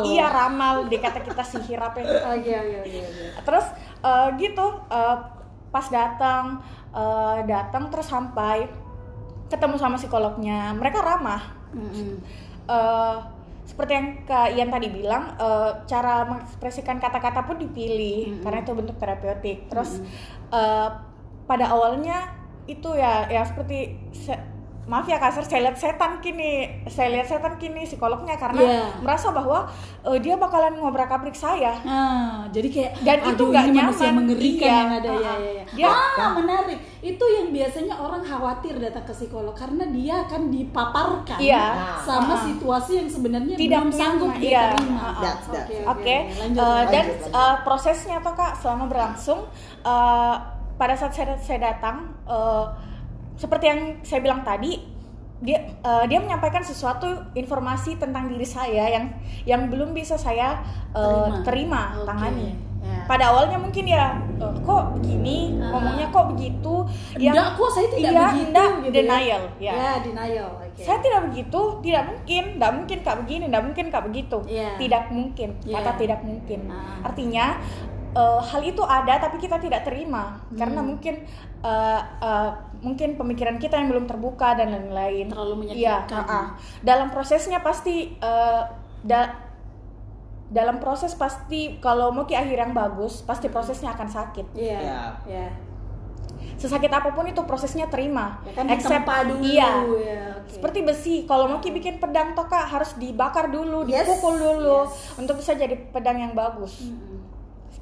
psikologi 0.00 0.08
iya 0.10 0.26
ramal 0.28 0.74
dikata 0.86 1.20
kita 1.20 1.42
sihir 1.42 1.76
apa 1.78 2.00
Oke 2.32 2.48
oke 2.48 2.76
oke. 2.80 2.98
oke. 3.02 3.28
terus 3.42 3.66
eh, 4.00 4.28
gitu 4.38 4.66
eh, 4.88 5.16
pas 5.68 5.86
datang 5.86 6.64
eh, 6.90 7.38
datang 7.44 7.90
terus 7.90 8.06
sampai 8.06 8.64
ketemu 9.46 9.76
sama 9.78 9.96
psikolognya 9.96 10.74
mereka 10.74 11.02
ramah 11.02 11.42
Mm-mm. 11.70 12.18
Eh, 12.66 13.16
seperti 13.66 13.92
yang 13.94 14.08
Kak 14.26 14.54
Ian 14.54 14.70
tadi 14.70 14.90
bilang 14.90 15.34
eh, 15.38 15.70
cara 15.86 16.26
mengekspresikan 16.26 16.98
kata-kata 16.98 17.46
pun 17.46 17.58
dipilih 17.58 18.34
Mm-mm. 18.34 18.42
karena 18.42 18.58
itu 18.62 18.72
bentuk 18.74 18.96
terapeutik 18.98 19.70
terus 19.70 20.02
eh, 20.50 20.88
pada 21.46 21.66
awalnya 21.70 22.34
itu 22.66 22.90
ya 22.98 23.30
ya 23.30 23.46
seperti 23.46 23.94
se- 24.10 24.42
maaf 24.86 25.02
ya 25.04 25.18
kasar 25.18 25.42
saya 25.42 25.60
lihat 25.62 25.74
setan 25.74 26.18
kini 26.18 26.62
saya 26.86 27.10
lihat 27.10 27.26
setan 27.26 27.54
kini 27.56 27.82
psikolognya 27.82 28.34
karena 28.34 28.54
Iya. 28.56 28.86
merasa 29.00 29.28
bahwa 29.30 29.66
eh, 30.00 30.18
dia 30.18 30.34
bakalan 30.34 30.74
ngobrak 30.74 31.10
abrik 31.10 31.34
saya 31.34 31.74
Nah, 31.82 32.46
jadi 32.48 32.68
kayak 32.68 32.92
Dan 33.00 33.18
itu 33.26 33.42
nggak 33.44 33.66
nyaman. 33.68 34.14
mengerikan 34.14 34.62
Iya. 34.62 34.78
yang 34.78 34.92
ada 34.92 35.08
ya 35.08 35.12
Uh-uh. 35.12 35.36
ya 35.36 35.50
ya. 35.52 35.64
Dia- 35.72 35.90
ah, 36.16 36.30
menarik. 36.32 36.78
Itu 37.00 37.24
yang 37.24 37.50
biasanya 37.50 37.94
orang 37.96 38.22
khawatir 38.22 38.74
datang 38.76 39.02
ke 39.02 39.12
psikolog 39.12 39.52
karena 39.52 39.84
dia 39.88 40.22
akan 40.22 40.42
dipaparkan 40.48 41.38
Iya. 41.40 41.64
sama 42.00 42.32
Uh-uh. 42.32 42.46
situasi 42.46 42.92
yang 42.96 43.08
sebenarnya 43.08 43.54
Tidak 43.54 43.80
belum 43.80 43.90
sanggup 43.90 44.32
dia 44.38 44.70
terima. 44.72 45.18
Oke, 45.88 46.16
dan 46.86 47.04
lanjut. 47.10 47.34
eh, 47.34 47.56
prosesnya 47.60 48.16
tuh 48.20 48.32
kak 48.32 48.54
selama 48.56 48.86
berlangsung 48.86 49.42
eh, 49.82 50.34
pada 50.72 50.94
saat 50.94 51.10
saya, 51.10 51.34
saya 51.36 51.58
datang 51.68 52.06
eh, 52.24 52.64
seperti 53.36 53.64
yang 53.66 53.80
saya 54.00 54.20
bilang 54.20 54.42
tadi 54.42 54.80
dia 55.36 55.60
eh, 55.68 56.04
dia 56.06 56.16
menyampaikan 56.16 56.60
sesuatu 56.60 57.04
informasi 57.32 57.94
tentang 57.94 58.24
diri 58.26 58.42
saya 58.42 58.88
yang 58.88 59.04
yang 59.44 59.68
belum 59.68 59.92
bisa 59.92 60.16
saya 60.16 60.64
eh, 60.90 61.28
terima, 61.44 61.92
Oke, 61.94 62.08
tangani. 62.08 62.56
ya. 62.80 63.02
Pada 63.04 63.30
awalnya 63.30 63.60
mungkin 63.60 63.84
ya 63.84 64.16
eh, 64.16 64.54
kok 64.58 64.96
begini 64.96 65.60
Ah. 65.60 65.76
ngomongnya 65.76 66.08
kok 66.08 66.32
begitu 66.32 66.74
Enggak, 67.12 67.52
kok 67.54 67.68
saya 67.68 67.88
tidak 67.90 68.12
iya, 68.12 68.24
begitu 68.26 68.48
enggak, 68.48 68.70
gitu 68.72 68.88
ya. 68.88 68.96
denial 68.96 69.42
ya. 69.58 69.72
Ya, 69.74 69.92
denial. 70.00 70.48
Oke. 70.56 70.80
Saya 70.80 70.98
tidak 71.00 71.20
begitu, 71.28 71.60
tidak 71.82 72.02
mungkin, 72.06 72.44
tidak 72.54 72.72
mungkin 72.72 72.98
kak 73.02 73.16
begini, 73.20 73.44
tidak 73.46 73.62
mungkin 73.64 73.84
kak 73.90 74.02
begitu, 74.06 74.38
Iya. 74.46 74.70
tidak 74.78 75.02
mungkin, 75.10 75.48
Iya. 75.60 75.74
kata 75.76 75.90
tidak 75.96 76.20
mungkin. 76.22 76.60
Ah. 76.68 77.04
Artinya 77.04 77.44
eh, 78.16 78.40
hal 78.42 78.62
itu 78.62 78.80
ada 78.80 79.20
tapi 79.20 79.36
kita 79.36 79.56
tidak 79.56 79.84
terima 79.84 80.40
karena 80.50 80.80
Hmm. 80.80 80.88
mungkin 80.90 81.14
eh, 81.60 82.00
eh, 82.22 82.50
mungkin 82.78 83.08
pemikiran 83.14 83.56
kita 83.56 83.76
yang 83.76 83.88
belum 83.88 84.06
terbuka 84.06 84.54
dan 84.54 84.70
lain-lain. 84.70 85.26
Terlalu 85.26 85.54
Iya, 85.68 86.00
menyakitkan. 86.06 86.22
ah, 86.22 86.30
ah. 86.30 86.46
dalam 86.80 87.08
prosesnya 87.08 87.60
pasti 87.60 88.14
eh, 88.14 88.62
da- 89.02 89.34
dalam 90.46 90.78
proses 90.78 91.10
pasti 91.12 91.76
kalau 91.76 92.08
mau 92.08 92.22
ke 92.22 92.32
akhir 92.32 92.54
yang 92.56 92.72
bagus 92.72 93.20
pasti 93.20 93.46
prosesnya 93.46 93.90
akan 93.92 94.06
sakit. 94.06 94.46
Iya. 94.54 94.78
Ya. 94.78 95.00
Ya. 95.26 95.48
Sesakit 96.56 96.88
apa 96.88 97.10
pun 97.10 97.26
itu 97.26 97.42
prosesnya 97.42 97.84
terima. 97.86 98.38
Ya 98.42 98.52
kan 98.54 98.64
ditempa 98.64 99.26
dulu 99.26 99.42
Iya. 99.42 99.66
ya. 99.66 99.74
oke. 99.82 100.14
Seperti 100.48 100.78
besi, 100.80 101.14
kalau 101.24 101.50
mau 101.50 101.58
ki 101.58 101.68
bikin 101.70 101.98
pedang 101.98 102.32
toh 102.32 102.46
kak 102.46 102.64
harus 102.64 102.94
dibakar 102.94 103.50
dulu, 103.50 103.82
Yes, 103.84 104.06
dipukul 104.06 104.38
dulu 104.38 104.86
yes. 104.86 105.18
untuk 105.18 105.36
bisa 105.36 105.52
jadi 105.52 105.74
pedang 105.90 106.16
yang 106.16 106.32
bagus. 106.32 106.86
Mm-mm. 106.86 107.18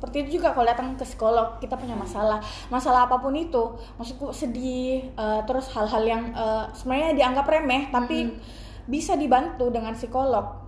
Seperti 0.05 0.29
itu 0.29 0.31
juga 0.37 0.53
kalau 0.53 0.69
datang 0.69 0.93
ke 1.01 1.05
psikolog 1.09 1.57
kita 1.65 1.81
punya 1.81 1.97
masalah, 1.97 2.37
masalah 2.69 3.09
apa 3.09 3.17
pun 3.25 3.33
itu, 3.33 3.73
maksudku 3.97 4.29
sedih, 4.37 5.01
eh, 5.17 5.41
terus 5.49 5.73
hal-hal 5.73 6.05
yang 6.05 6.23
eh, 6.37 6.69
sebenarnya 6.77 7.17
dianggap 7.17 7.49
remeh 7.49 7.89
tapi 7.89 8.37
bisa 8.85 9.17
dibantu 9.17 9.73
dengan 9.73 9.97
psikolog. 9.97 10.61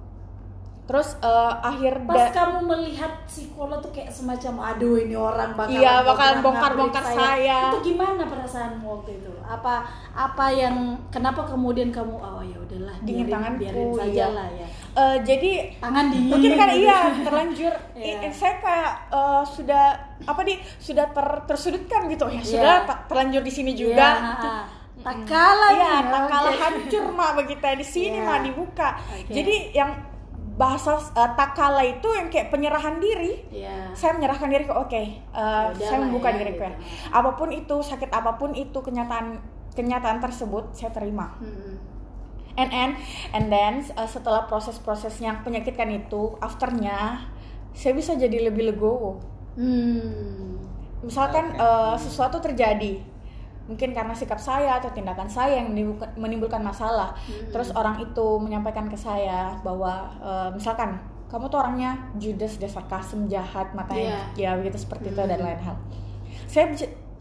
terus 0.86 1.18
eh, 1.18 1.54
akhir 1.66 2.06
Pas 2.06 2.30
kamu 2.30 2.62
melihat 2.62 3.10
psikolog 3.26 3.82
tuh 3.82 3.90
kayak 3.90 4.06
semacam 4.06 4.70
aduh 4.70 4.94
ini 4.94 5.18
orang 5.18 5.52
bakal 5.58 5.82
Iya, 5.82 6.06
bakalan 6.06 6.38
bongkar-bongkar 6.46 7.04
saya. 7.10 7.74
Itu 7.74 7.90
gimana 7.90 8.22
perasaanmu 8.22 8.86
waktu 8.86 9.18
itu? 9.18 9.34
Apa 9.42 9.82
apa 10.14 10.46
yang 10.54 10.94
kenapa 11.10 11.42
kemudian 11.42 11.90
kamu 11.90 12.14
oh 12.14 12.38
ya 12.38 12.54
udahlah 12.54 12.94
Dingin 13.02 13.26
tanganku, 13.26 13.66
biarin 13.66 13.90
saja 13.98 14.14
iya. 14.14 14.26
lah 14.30 14.48
ya. 14.54 14.68
Eh, 14.96 15.18
jadi 15.22 15.76
Tangan 15.76 16.08
dingin. 16.08 16.30
mungkin 16.32 16.52
kan 16.54 16.68
gitu. 16.68 16.80
iya 16.82 16.98
terlanjur 17.20 17.74
Iya. 18.00 18.16
I- 18.22 18.32
saya 18.32 18.54
kayak 18.58 18.92
eh, 19.12 19.42
sudah 19.46 19.84
apa 20.24 20.40
nih 20.40 20.56
sudah 20.78 21.06
ter, 21.06 21.26
tersudutkan 21.44 22.08
gitu 22.08 22.24
ya 22.26 22.32
Iya. 22.34 22.48
sudah 22.48 22.74
terlanjur 23.04 23.42
di 23.44 23.52
sini 23.52 23.70
Iya, 23.70 23.80
juga 23.82 24.08
ha, 24.08 24.32
ha. 24.34 24.54
tak 24.98 25.16
kalah 25.22 25.70
Iya, 25.70 25.84
nih, 25.92 26.00
tak 26.08 26.22
kalah 26.26 26.48
oke. 26.50 26.62
hancur 26.62 27.04
mak 27.10 27.30
begitu 27.36 27.60
di 27.74 27.86
sini 27.86 28.16
Iya. 28.16 28.24
mah 28.24 28.38
dibuka. 28.40 28.88
Oke. 28.96 29.30
Jadi 29.30 29.54
yang 29.70 29.90
bahasa 30.56 30.96
tak 31.12 31.52
kalah 31.52 31.84
itu 31.84 32.08
yang 32.10 32.26
kayak 32.26 32.48
penyerahan 32.48 32.96
diri. 32.96 33.44
Iya. 33.50 33.92
Saya 33.92 34.16
menyerahkan 34.16 34.48
diri 34.48 34.64
ke 34.64 34.72
oke, 34.74 34.96
eh, 34.96 35.12
Udah 35.30 35.76
saya 35.76 35.92
lah 35.94 36.08
membuka 36.08 36.28
ya, 36.30 36.40
diriku 36.40 36.62
ya. 36.62 36.72
gitu. 36.72 36.80
Apa 37.12 37.30
pun 37.32 37.48
itu 37.52 37.76
sakit 37.78 38.08
apa 38.08 38.32
pun 38.34 38.50
itu 38.50 38.78
kenyataan 38.78 39.44
kenyataan 39.70 40.18
tersebut 40.18 40.72
saya 40.72 40.88
terima. 40.88 41.36
Mm-mm. 41.36 41.95
And 42.56 42.72
and 42.72 42.92
and 43.36 43.52
then 43.52 43.84
uh, 43.94 44.08
setelah 44.08 44.48
proses-proses 44.48 45.20
yang 45.20 45.44
penyakitkan 45.44 45.92
itu, 45.92 46.40
afternya 46.40 47.28
saya 47.76 47.92
bisa 47.92 48.16
jadi 48.16 48.48
lebih 48.48 48.72
legowo. 48.72 49.20
Hmm. 49.60 50.56
Misalkan 51.04 51.52
Oke. 51.52 51.60
uh, 51.60 51.96
sesuatu 52.00 52.40
terjadi, 52.40 52.96
mungkin 53.68 53.92
karena 53.92 54.16
sikap 54.16 54.40
saya 54.40 54.80
atau 54.80 54.88
tindakan 54.88 55.28
saya 55.28 55.60
yang 55.60 55.68
menimbulkan, 56.16 56.64
masalah, 56.64 57.12
terus 57.52 57.68
orang 57.76 58.00
itu 58.00 58.26
menyampaikan 58.40 58.88
ke 58.88 58.96
saya 58.96 59.60
bahwa 59.60 60.08
uh, 60.24 60.48
misalkan 60.56 60.96
kamu 61.26 61.50
tuh 61.50 61.58
orangnya 61.58 61.98
judes, 62.16 62.56
dasar 62.56 62.86
kasem, 62.88 63.28
jahat, 63.28 63.74
matanya 63.76 64.30
ya 64.38 64.56
begitu 64.56 64.80
seperti 64.80 65.12
itu 65.12 65.22
dan 65.26 65.42
lain 65.42 65.60
hal. 65.60 65.76
Saya 66.46 66.72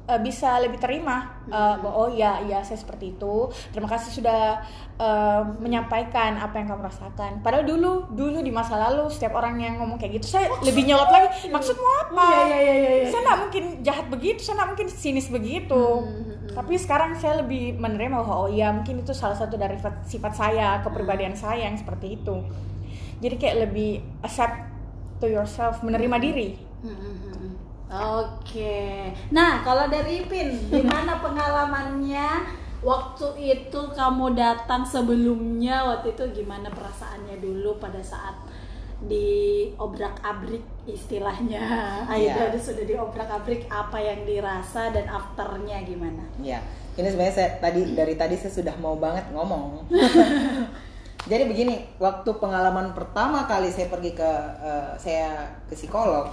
uh, 0.06 0.20
bisa 0.22 0.58
lebih 0.62 0.78
terima 0.78 1.42
uh, 1.50 1.76
bahwa 1.82 1.94
oh 2.06 2.10
ya 2.14 2.42
ya 2.46 2.62
saya 2.62 2.78
seperti 2.78 3.18
itu. 3.18 3.50
Terima 3.74 3.90
kasih 3.90 4.22
sudah 4.22 4.62
uh, 4.98 5.42
menyampaikan 5.60 6.38
apa 6.38 6.62
yang 6.62 6.72
kamu 6.72 6.86
rasakan. 6.86 7.42
Padahal 7.42 7.66
dulu 7.66 8.10
dulu 8.14 8.40
di 8.42 8.54
masa 8.54 8.78
lalu 8.78 9.10
setiap 9.10 9.38
orang 9.38 9.58
yang 9.62 9.82
ngomong 9.82 9.98
kayak 9.98 10.22
gitu 10.22 10.38
saya 10.38 10.50
lebih 10.62 10.86
nyolot 10.90 11.10
lagi. 11.10 11.50
Maksudmu 11.50 11.90
apa? 12.10 12.26
Iya, 12.26 12.44
iya, 12.46 12.60
iya, 12.62 12.76
iya, 12.76 12.92
iya. 13.02 13.08
Saya 13.10 13.22
nggak 13.26 13.40
mungkin 13.42 13.64
jahat 13.82 14.06
begitu, 14.10 14.40
saya 14.46 14.56
nggak 14.62 14.70
mungkin 14.78 14.88
sinis 14.90 15.28
begitu. 15.30 15.82
Hmm, 16.02 16.54
Tapi 16.56 16.74
sekarang 16.80 17.18
saya 17.20 17.44
lebih 17.44 17.76
menerima 17.76 18.22
bahwa 18.24 18.48
oh 18.48 18.50
ya 18.50 18.72
mungkin 18.72 19.04
itu 19.04 19.12
salah 19.12 19.36
satu 19.36 19.60
dari 19.60 19.76
sifat- 20.08 20.38
saya, 20.38 20.80
kepribadian 20.86 21.36
saya 21.36 21.68
yang 21.68 21.76
seperti 21.76 22.20
itu. 22.22 22.46
Jadi 23.20 23.36
kayak 23.40 23.58
lebih 23.70 24.04
accept 24.24 24.56
to 25.24 25.32
yourself, 25.32 25.80
menerima 25.84 26.18
diri. 26.20 26.50
Oke. 27.96 29.12
Nah, 29.32 29.64
kalau 29.64 29.88
dari 29.88 30.26
Ipin, 30.26 30.70
gimana 30.70 31.20
pengalamannya 31.26 32.28
waktu 32.84 33.28
itu 33.40 33.82
kamu 33.96 34.36
datang 34.36 34.84
sebelumnya? 34.84 35.84
Waktu 35.96 36.14
itu 36.14 36.44
gimana 36.44 36.68
perasaannya 36.70 37.40
dulu 37.40 37.80
pada 37.80 38.04
saat 38.04 38.36
di 39.06 39.68
obrak-abrik 39.76 40.64
istilahnya? 40.88 41.62
Aida 42.12 42.52
Iya. 42.52 42.60
sudah 42.60 42.86
di 42.88 42.96
obrak-abrik 42.96 43.68
apa 43.68 43.98
yang 44.00 44.24
dirasa 44.24 44.92
dan 44.92 45.08
afternya 45.10 45.84
gimana? 45.84 46.24
Ya, 46.40 46.60
ini 46.96 47.08
sebenarnya 47.12 47.36
saya 47.36 47.50
tadi 47.60 47.96
dari 47.96 48.16
tadi 48.16 48.36
saya 48.40 48.54
sudah 48.54 48.76
mau 48.80 48.96
banget 49.00 49.28
ngomong. 49.32 49.84
Jadi 51.32 51.50
begini, 51.50 51.76
waktu 51.98 52.30
pengalaman 52.38 52.94
pertama 52.94 53.50
kali 53.50 53.74
saya 53.74 53.90
pergi 53.90 54.14
ke 54.14 54.32
eh, 54.62 54.94
saya 55.02 55.58
ke 55.66 55.74
psikolog, 55.74 56.30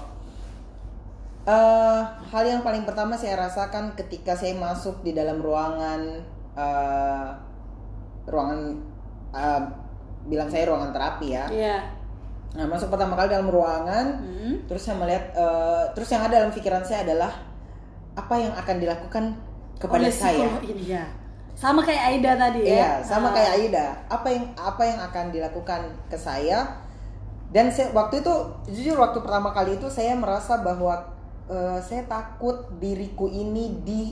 eh 1.42 2.00
hal 2.06 2.44
yang 2.46 2.62
paling 2.62 2.86
pertama 2.86 3.18
saya 3.18 3.34
rasakan 3.36 3.98
ketika 3.98 4.32
saya 4.32 4.54
masuk 4.54 5.02
di 5.02 5.10
dalam 5.10 5.42
ruangan 5.42 6.22
eh, 6.54 7.28
ruangan 8.24 8.60
eh, 9.34 9.62
bilang 10.22 10.46
saya 10.46 10.70
ruangan 10.70 10.94
terapi 10.94 11.28
ya. 11.34 11.44
Iya. 11.50 11.78
Nah, 12.52 12.68
masuk 12.68 12.92
pertama 12.92 13.16
kali 13.16 13.32
dalam 13.32 13.48
ruangan, 13.48 14.06
Hmm. 14.20 14.54
terus 14.68 14.84
saya 14.84 15.00
melihat 15.00 15.24
eh, 15.34 15.82
terus 15.96 16.08
yang 16.08 16.22
ada 16.22 16.34
dalam 16.38 16.52
pikiran 16.52 16.84
saya 16.84 17.02
adalah 17.02 17.32
apa 18.12 18.34
yang 18.36 18.52
akan 18.52 18.76
dilakukan 18.78 19.24
kepada 19.80 20.04
Oleh 20.04 20.12
saya. 20.14 20.46
ini 20.62 20.94
ya. 20.94 21.02
Sama 21.52 21.82
kayak 21.82 22.02
Aida 22.12 22.32
tadi 22.38 22.60
ya. 22.64 22.70
Iya, 22.70 22.90
sama 23.02 23.28
Ah. 23.28 23.32
kayak 23.34 23.50
Aida. 23.56 23.86
Apa 24.06 24.28
yang 24.30 24.44
apa 24.54 24.82
yang 24.84 24.98
akan 25.00 25.24
dilakukan 25.28 25.80
ke 26.06 26.16
saya? 26.16 26.64
Dan 27.52 27.68
saya, 27.68 27.92
waktu 27.92 28.20
itu 28.20 28.32
jujur 28.70 28.96
waktu 28.96 29.20
pertama 29.20 29.52
kali 29.52 29.76
itu 29.76 29.84
saya 29.88 30.16
merasa 30.16 30.60
bahwa 30.60 30.96
eh, 31.52 31.78
saya 31.84 32.08
takut 32.08 32.72
diriku 32.80 33.28
ini 33.28 33.76
di 33.84 34.02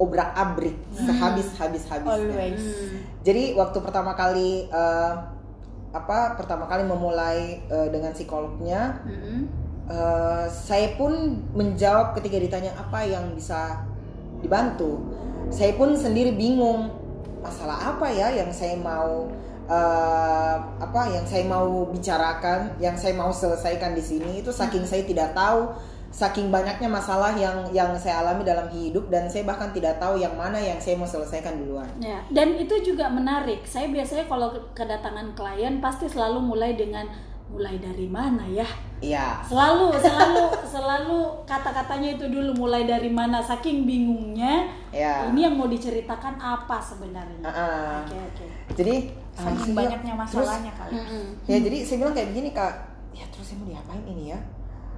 obrak-abrik 0.00 0.74
sehabis-habis 0.96 1.86
habisnya. 1.86 2.34
Always. 2.34 2.64
Hmm. 2.64 2.98
Jadi 3.22 3.54
waktu 3.54 3.78
pertama 3.84 4.16
kali 4.16 4.66
eh, 4.66 5.14
apa 5.94 6.34
pertama 6.34 6.66
kali 6.66 6.82
memulai 6.82 7.62
eh, 7.70 7.88
dengan 7.92 8.10
psikolognya 8.10 8.98
Mm-mm. 9.06 9.64
Eh, 9.84 10.46
saya 10.48 10.96
pun 10.96 11.44
menjawab 11.52 12.16
ketika 12.16 12.40
ditanya 12.40 12.72
apa 12.72 13.04
yang 13.04 13.36
bisa 13.36 13.84
dibantu. 14.40 14.96
Saya 15.52 15.76
pun 15.76 15.92
sendiri 15.92 16.32
bingung 16.32 16.88
masalah 17.44 17.92
apa 17.92 18.08
ya 18.08 18.32
yang 18.32 18.48
saya 18.48 18.80
mau 18.80 19.28
eh, 19.68 20.56
apa 20.80 21.00
yang 21.12 21.28
saya 21.28 21.44
mau 21.44 21.84
bicarakan, 21.92 22.80
yang 22.80 22.96
saya 22.96 23.12
mau 23.12 23.28
selesaikan 23.28 23.92
di 23.92 24.00
sini 24.00 24.40
itu 24.40 24.48
saking 24.48 24.88
saya 24.88 25.04
tidak 25.04 25.36
tahu, 25.36 25.76
saking 26.14 26.46
banyaknya 26.48 26.86
masalah 26.86 27.34
yang 27.34 27.66
yang 27.74 27.90
saya 27.98 28.22
alami 28.22 28.46
dalam 28.46 28.70
hidup 28.70 29.10
dan 29.10 29.26
saya 29.26 29.42
bahkan 29.42 29.74
tidak 29.74 29.98
tahu 29.98 30.14
yang 30.14 30.30
mana 30.34 30.54
yang 30.54 30.78
saya 30.78 30.94
mau 30.94 31.02
selesaikan 31.04 31.58
duluan. 31.58 31.90
Ya, 31.98 32.22
dan 32.30 32.54
itu 32.54 32.70
juga 32.86 33.10
menarik. 33.10 33.66
Saya 33.66 33.90
biasanya 33.90 34.30
kalau 34.30 34.54
kedatangan 34.72 35.34
klien 35.34 35.82
pasti 35.82 36.06
selalu 36.06 36.38
mulai 36.38 36.78
dengan 36.78 37.10
mulai 37.44 37.76
dari 37.76 38.06
mana 38.06 38.46
ya? 38.46 38.66
Iya. 38.98 39.42
Selalu, 39.42 39.90
selalu, 40.06 40.42
selalu 40.64 41.18
kata-katanya 41.44 42.14
itu 42.14 42.30
dulu 42.30 42.62
mulai 42.62 42.86
dari 42.86 43.10
mana. 43.10 43.42
Saking 43.42 43.82
bingungnya, 43.82 44.70
Ya. 44.90 45.26
ini 45.28 45.42
yang 45.42 45.58
mau 45.58 45.66
diceritakan 45.66 46.38
apa 46.38 46.78
sebenarnya? 46.78 47.42
Ah, 47.42 47.50
ah. 47.50 47.94
Oke, 48.06 48.16
oke. 48.16 48.46
Jadi 48.72 48.94
Saking 49.34 49.74
banyaknya 49.74 50.14
terus- 50.14 50.46
masalahnya 50.46 50.72
kali. 50.72 50.94
Mm-mm. 50.94 51.26
ya 51.44 51.58
jadi 51.58 51.76
saya 51.82 51.96
bilang 52.00 52.14
kayak 52.14 52.28
begini 52.30 52.50
kak 52.54 52.74
ya 53.10 53.26
terus 53.28 53.50
saya 53.50 53.58
mau 53.58 53.66
diapain 53.66 54.02
ini 54.04 54.30
ya 54.30 54.38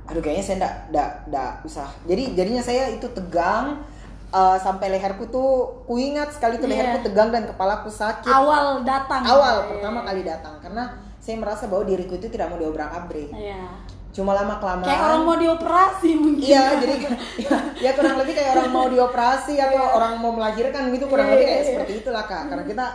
aduh 0.07 0.21
kayaknya 0.21 0.45
saya 0.45 0.57
ndak 0.59 0.75
ndak 0.88 1.11
ndak 1.27 1.51
usah 1.62 1.88
jadi 2.05 2.23
jadinya 2.33 2.62
saya 2.62 2.88
itu 2.88 3.07
tegang 3.11 3.83
eh, 4.29 4.59
sampai 4.59 4.87
leherku 4.88 5.27
tuh 5.27 5.51
kuingat 5.85 6.31
sekali 6.31 6.57
tuh 6.57 6.66
Iya. 6.66 6.75
leherku 6.79 6.99
tegang 7.05 7.29
dan 7.29 7.45
kepalaku 7.45 7.88
sakit 7.88 8.27
Awal 8.27 8.83
datang. 8.83 9.23
awal 9.23 9.55
Iya, 9.61 9.69
pertama 9.73 10.01
kali 10.03 10.23
datang 10.23 10.55
karena 10.59 10.85
saya 11.19 11.37
merasa 11.37 11.66
bahwa 11.66 11.83
diriku 11.83 12.14
itu 12.14 12.27
tidak 12.27 12.47
mau 12.47 12.57
diobrak 12.57 12.87
abrik 12.87 13.31
Iya. 13.31 13.66
cuma 14.11 14.33
lama 14.33 14.57
kelamaan 14.57 14.87
Kayak 14.87 15.03
orang 15.05 15.23
mau 15.23 15.37
dioperasi 15.37 16.11
mungkin. 16.14 16.47
Iya, 16.47 16.64
jadi 16.81 16.95
ya, 17.37 17.59
ya 17.85 17.90
kurang 17.92 18.16
lebih 18.16 18.33
kayak 18.33 18.51
orang 18.55 18.71
mau 18.71 18.87
dioperasi 18.87 19.55
atau 19.59 19.83
orang 19.92 20.16
mau 20.16 20.33
melahirkan 20.33 20.88
gitu 20.88 21.05
kurang 21.05 21.29
Iya, 21.29 21.33
lebih 21.37 21.45
iya, 21.45 21.51
kayak 21.51 21.61
iya. 21.61 21.69
seperti 21.69 21.92
itulah 22.01 22.25
kak. 22.25 22.49
Karena 22.49 22.64
kita 22.64 22.87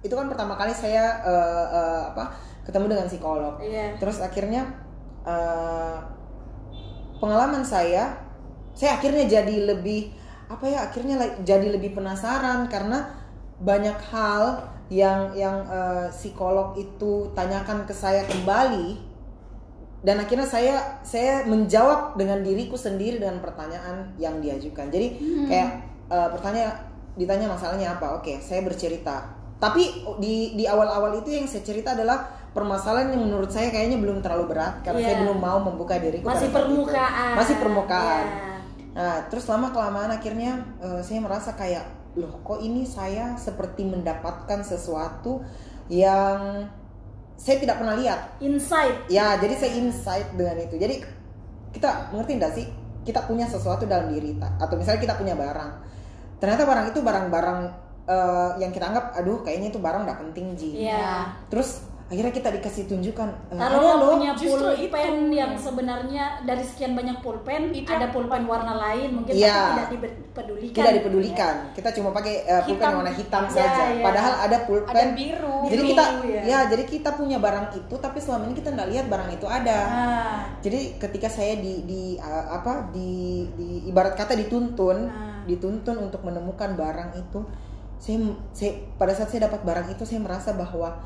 itu 0.00 0.14
kan 0.14 0.26
pertama 0.26 0.56
kali 0.56 0.72
saya 0.72 1.20
eh, 1.20 1.66
eh, 1.68 2.02
apa 2.08 2.32
ketemu 2.64 2.86
dengan 2.88 3.06
psikolog. 3.06 3.54
Iya. 3.60 3.98
Terus 3.98 4.22
akhirnya 4.22 4.62
eh, 5.20 5.96
pengalaman 7.20 7.62
saya, 7.62 8.16
saya 8.72 8.96
akhirnya 8.96 9.28
jadi 9.28 9.76
lebih 9.76 10.16
apa 10.50 10.66
ya 10.66 10.90
akhirnya 10.90 11.20
jadi 11.46 11.70
lebih 11.70 11.94
penasaran 11.94 12.66
karena 12.66 13.06
banyak 13.62 13.94
hal 14.10 14.66
yang 14.90 15.30
yang 15.38 15.62
eh, 15.70 16.08
psikolog 16.10 16.74
itu 16.74 17.30
tanyakan 17.36 17.86
ke 17.86 17.94
saya 17.94 18.26
kembali. 18.26 19.12
Dan 20.00 20.16
akhirnya 20.16 20.48
saya 20.48 21.04
saya 21.04 21.44
menjawab 21.44 22.16
dengan 22.16 22.40
diriku 22.40 22.72
sendiri 22.72 23.20
dengan 23.20 23.38
pertanyaan 23.44 24.16
yang 24.16 24.40
diajukan. 24.40 24.88
Jadi 24.88 25.08
kayak 25.46 25.70
eh, 26.08 26.28
pertanyaan 26.34 26.88
ditanya 27.20 27.52
masalahnya 27.52 28.00
apa 28.00 28.18
oke 28.18 28.40
saya 28.40 28.64
bercerita. 28.64 29.28
Tapi 29.60 30.08
di 30.18 30.56
di 30.56 30.64
awal-awal 30.64 31.20
itu 31.20 31.36
yang 31.36 31.44
saya 31.44 31.60
cerita 31.60 31.92
adalah 31.92 32.39
permasalahan 32.50 33.14
yang 33.14 33.22
menurut 33.24 33.48
saya 33.48 33.70
kayaknya 33.70 33.96
belum 33.96 34.20
terlalu 34.20 34.50
berat 34.50 34.82
karena 34.82 35.00
saya 35.00 35.14
Iya. 35.16 35.22
belum 35.22 35.38
mau 35.38 35.58
membuka 35.60 35.94
diriku 35.96 36.26
Masih 36.26 36.50
itu. 36.50 36.56
permukaan. 36.56 37.32
masih 37.34 37.54
permukaan 37.56 38.24
Iya. 38.26 38.48
nah 38.90 39.16
terus 39.26 39.46
lama 39.46 39.70
kelamaan 39.70 40.10
akhirnya 40.10 40.52
eh, 40.78 41.00
saya 41.00 41.22
merasa 41.22 41.54
kayak 41.54 41.86
loh 42.18 42.42
kok 42.42 42.58
ini 42.58 42.82
saya 42.82 43.38
seperti 43.38 43.86
mendapatkan 43.86 44.60
sesuatu 44.60 45.46
yang 45.86 46.66
saya 47.34 47.56
tidak 47.56 47.78
pernah 47.78 47.96
lihat 47.96 48.36
Insight. 48.38 49.08
Ya, 49.08 49.38
jadi 49.40 49.56
saya 49.56 49.72
insight 49.72 50.28
dengan 50.34 50.60
itu. 50.60 50.76
Jadi 50.76 51.00
kita 51.72 52.12
mengerti 52.12 52.32
enggak 52.36 52.52
sih? 52.52 52.66
Kita 53.00 53.24
punya 53.24 53.48
sesuatu 53.48 53.88
dalam 53.88 54.12
diri 54.12 54.36
kita 54.36 54.60
atau 54.60 54.76
misalnya 54.76 55.00
kita 55.00 55.14
punya 55.16 55.32
barang. 55.32 55.70
Ternyata 56.36 56.62
barang 56.62 56.86
itu 56.92 57.00
barang-barang 57.00 57.60
eh, 58.04 58.50
yang 58.58 58.70
kita 58.70 58.92
anggap 58.92 59.16
aduh 59.16 59.40
kayaknya 59.40 59.70
itu 59.70 59.80
barang 59.80 60.02
nggak 60.04 60.18
penting 60.20 60.46
Ji. 60.52 60.84
Iya. 60.84 61.32
Terus 61.48 61.80
akhirnya 62.10 62.34
kita 62.34 62.50
dikasih 62.50 62.84
tunjukkan 62.84 63.28
eh, 63.48 63.54
Kalau 63.54 63.78
lo 63.94 64.06
punya 64.12 64.34
pulpen 64.34 65.30
yang 65.30 65.54
sebenarnya 65.54 66.42
dari 66.42 66.60
sekian 66.60 66.92
banyak 66.92 67.22
pulpen 67.22 67.70
Itu 67.70 67.86
ada 67.86 68.10
pulpen 68.10 68.44
warna 68.44 68.74
lain 68.74 69.14
mungkin 69.14 69.30
Iya. 69.30 69.54
tapi 69.78 69.94
tidak 69.94 70.12
dipedulikan. 70.18 70.74
tidak 70.74 70.92
dipedulikan 70.98 71.54
kita 71.70 71.88
cuma 71.94 72.10
pakai 72.10 72.34
eh, 72.42 72.62
pulpen 72.64 72.74
Hitam. 72.76 72.98
warna 72.98 73.12
hitam 73.14 73.42
Ya, 73.44 73.52
saja 73.52 73.82
ya. 73.88 74.02
padahal 74.02 74.32
ada 74.42 74.58
pulpen 74.64 74.90
Ada 74.90 75.14
biru. 75.14 75.56
jadi 75.64 75.70
Biru, 75.76 75.88
kita 75.88 76.04
ya. 76.26 76.42
ya. 76.42 76.58
jadi 76.66 76.84
kita 76.84 77.10
punya 77.14 77.38
barang 77.38 77.66
itu 77.72 77.94
tapi 77.94 78.18
selama 78.18 78.42
ini 78.44 78.54
kita 78.54 78.70
nggak 78.70 78.88
lihat 78.90 79.06
barang 79.06 79.30
itu 79.30 79.46
ada 79.46 79.78
Nah, 79.80 80.38
jadi 80.58 80.80
ketika 80.98 81.26
saya 81.26 81.56
di 81.56 81.86
di 81.86 82.02
uh, 82.16 82.46
apa 82.52 82.90
di, 82.90 83.10
di 83.54 83.68
ibarat 83.86 84.12
kata 84.12 84.34
dituntun 84.34 84.98
Ah. 85.06 85.46
dituntun 85.46 85.96
untuk 86.00 86.20
menemukan 86.20 86.74
barang 86.74 87.16
itu 87.16 87.40
saya 87.96 88.18
saya 88.50 88.70
pada 88.96 89.14
saat 89.14 89.28
saya 89.28 89.46
dapat 89.46 89.62
barang 89.62 89.88
itu 89.90 90.02
saya 90.02 90.18
merasa 90.18 90.50
bahwa 90.52 91.00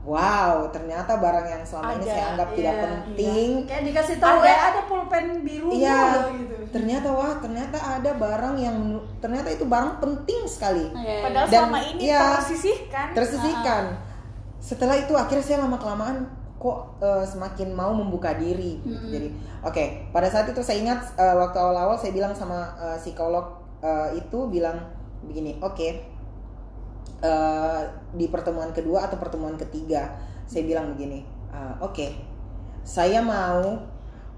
wow 0.00 0.64
ternyata 0.68 1.12
barang 1.14 1.46
yang 1.46 1.62
selama 1.62 1.92
ini 1.94 2.04
saya 2.06 2.24
anggap 2.32 2.48
tidak 2.52 2.72
iya, 2.72 2.82
penting 2.82 3.48
kayak 3.68 3.82
dikasih 3.84 4.16
tahu 4.16 4.38
Ada. 4.40 4.48
eh 4.48 4.60
ada 4.64 4.80
pulpen 4.88 5.26
biru 5.44 5.68
Iya, 5.70 6.00
gitu. 6.32 6.54
ternyata 6.72 7.08
wah 7.12 7.32
ternyata 7.36 7.76
ada 7.76 8.10
barang 8.16 8.56
yang 8.56 8.76
ternyata 9.20 9.48
itu 9.50 9.64
barang 9.64 10.00
penting 10.00 10.40
sekali 10.44 10.88
Iya, 10.90 11.16
Padahal 11.22 11.46
Dan, 11.46 11.52
selama 11.60 11.78
ini 11.84 12.00
iya. 12.02 12.20
tersisihkan. 12.34 13.06
tersisihkan. 13.12 13.84
Setelah 14.58 14.96
itu 14.96 15.12
akhirnya 15.12 15.44
saya 15.44 15.58
lama 15.60 15.76
kelamaan 15.76 16.28
kok 16.56 16.78
eh, 17.00 17.24
semakin 17.24 17.72
mau 17.72 17.92
membuka 17.92 18.32
diri. 18.34 18.80
gitu. 18.80 19.04
Jadi 19.06 19.28
oke 19.60 19.84
pada 20.12 20.28
saat 20.28 20.48
itu 20.48 20.60
saya 20.60 20.80
ingat 20.80 21.00
eh, 21.14 21.34
waktu 21.34 21.56
awal-awal 21.56 21.96
saya 21.96 22.12
bilang 22.12 22.32
sama 22.32 22.72
eh, 22.76 22.96
psikolog 22.96 23.44
eh, 23.80 24.16
itu 24.16 24.38
bilang 24.48 24.76
begini, 25.20 25.60
oke 25.60 25.76
eh, 27.20 27.82
di 28.14 28.26
pertemuan 28.28 28.72
kedua 28.72 29.06
atau 29.06 29.16
pertemuan 29.20 29.54
ketiga. 29.60 30.18
Saya 30.46 30.66
bilang 30.66 30.96
begini, 30.96 31.22
eh, 31.52 31.74
oke 31.80 32.28
saya 32.80 33.20
mau 33.20 33.76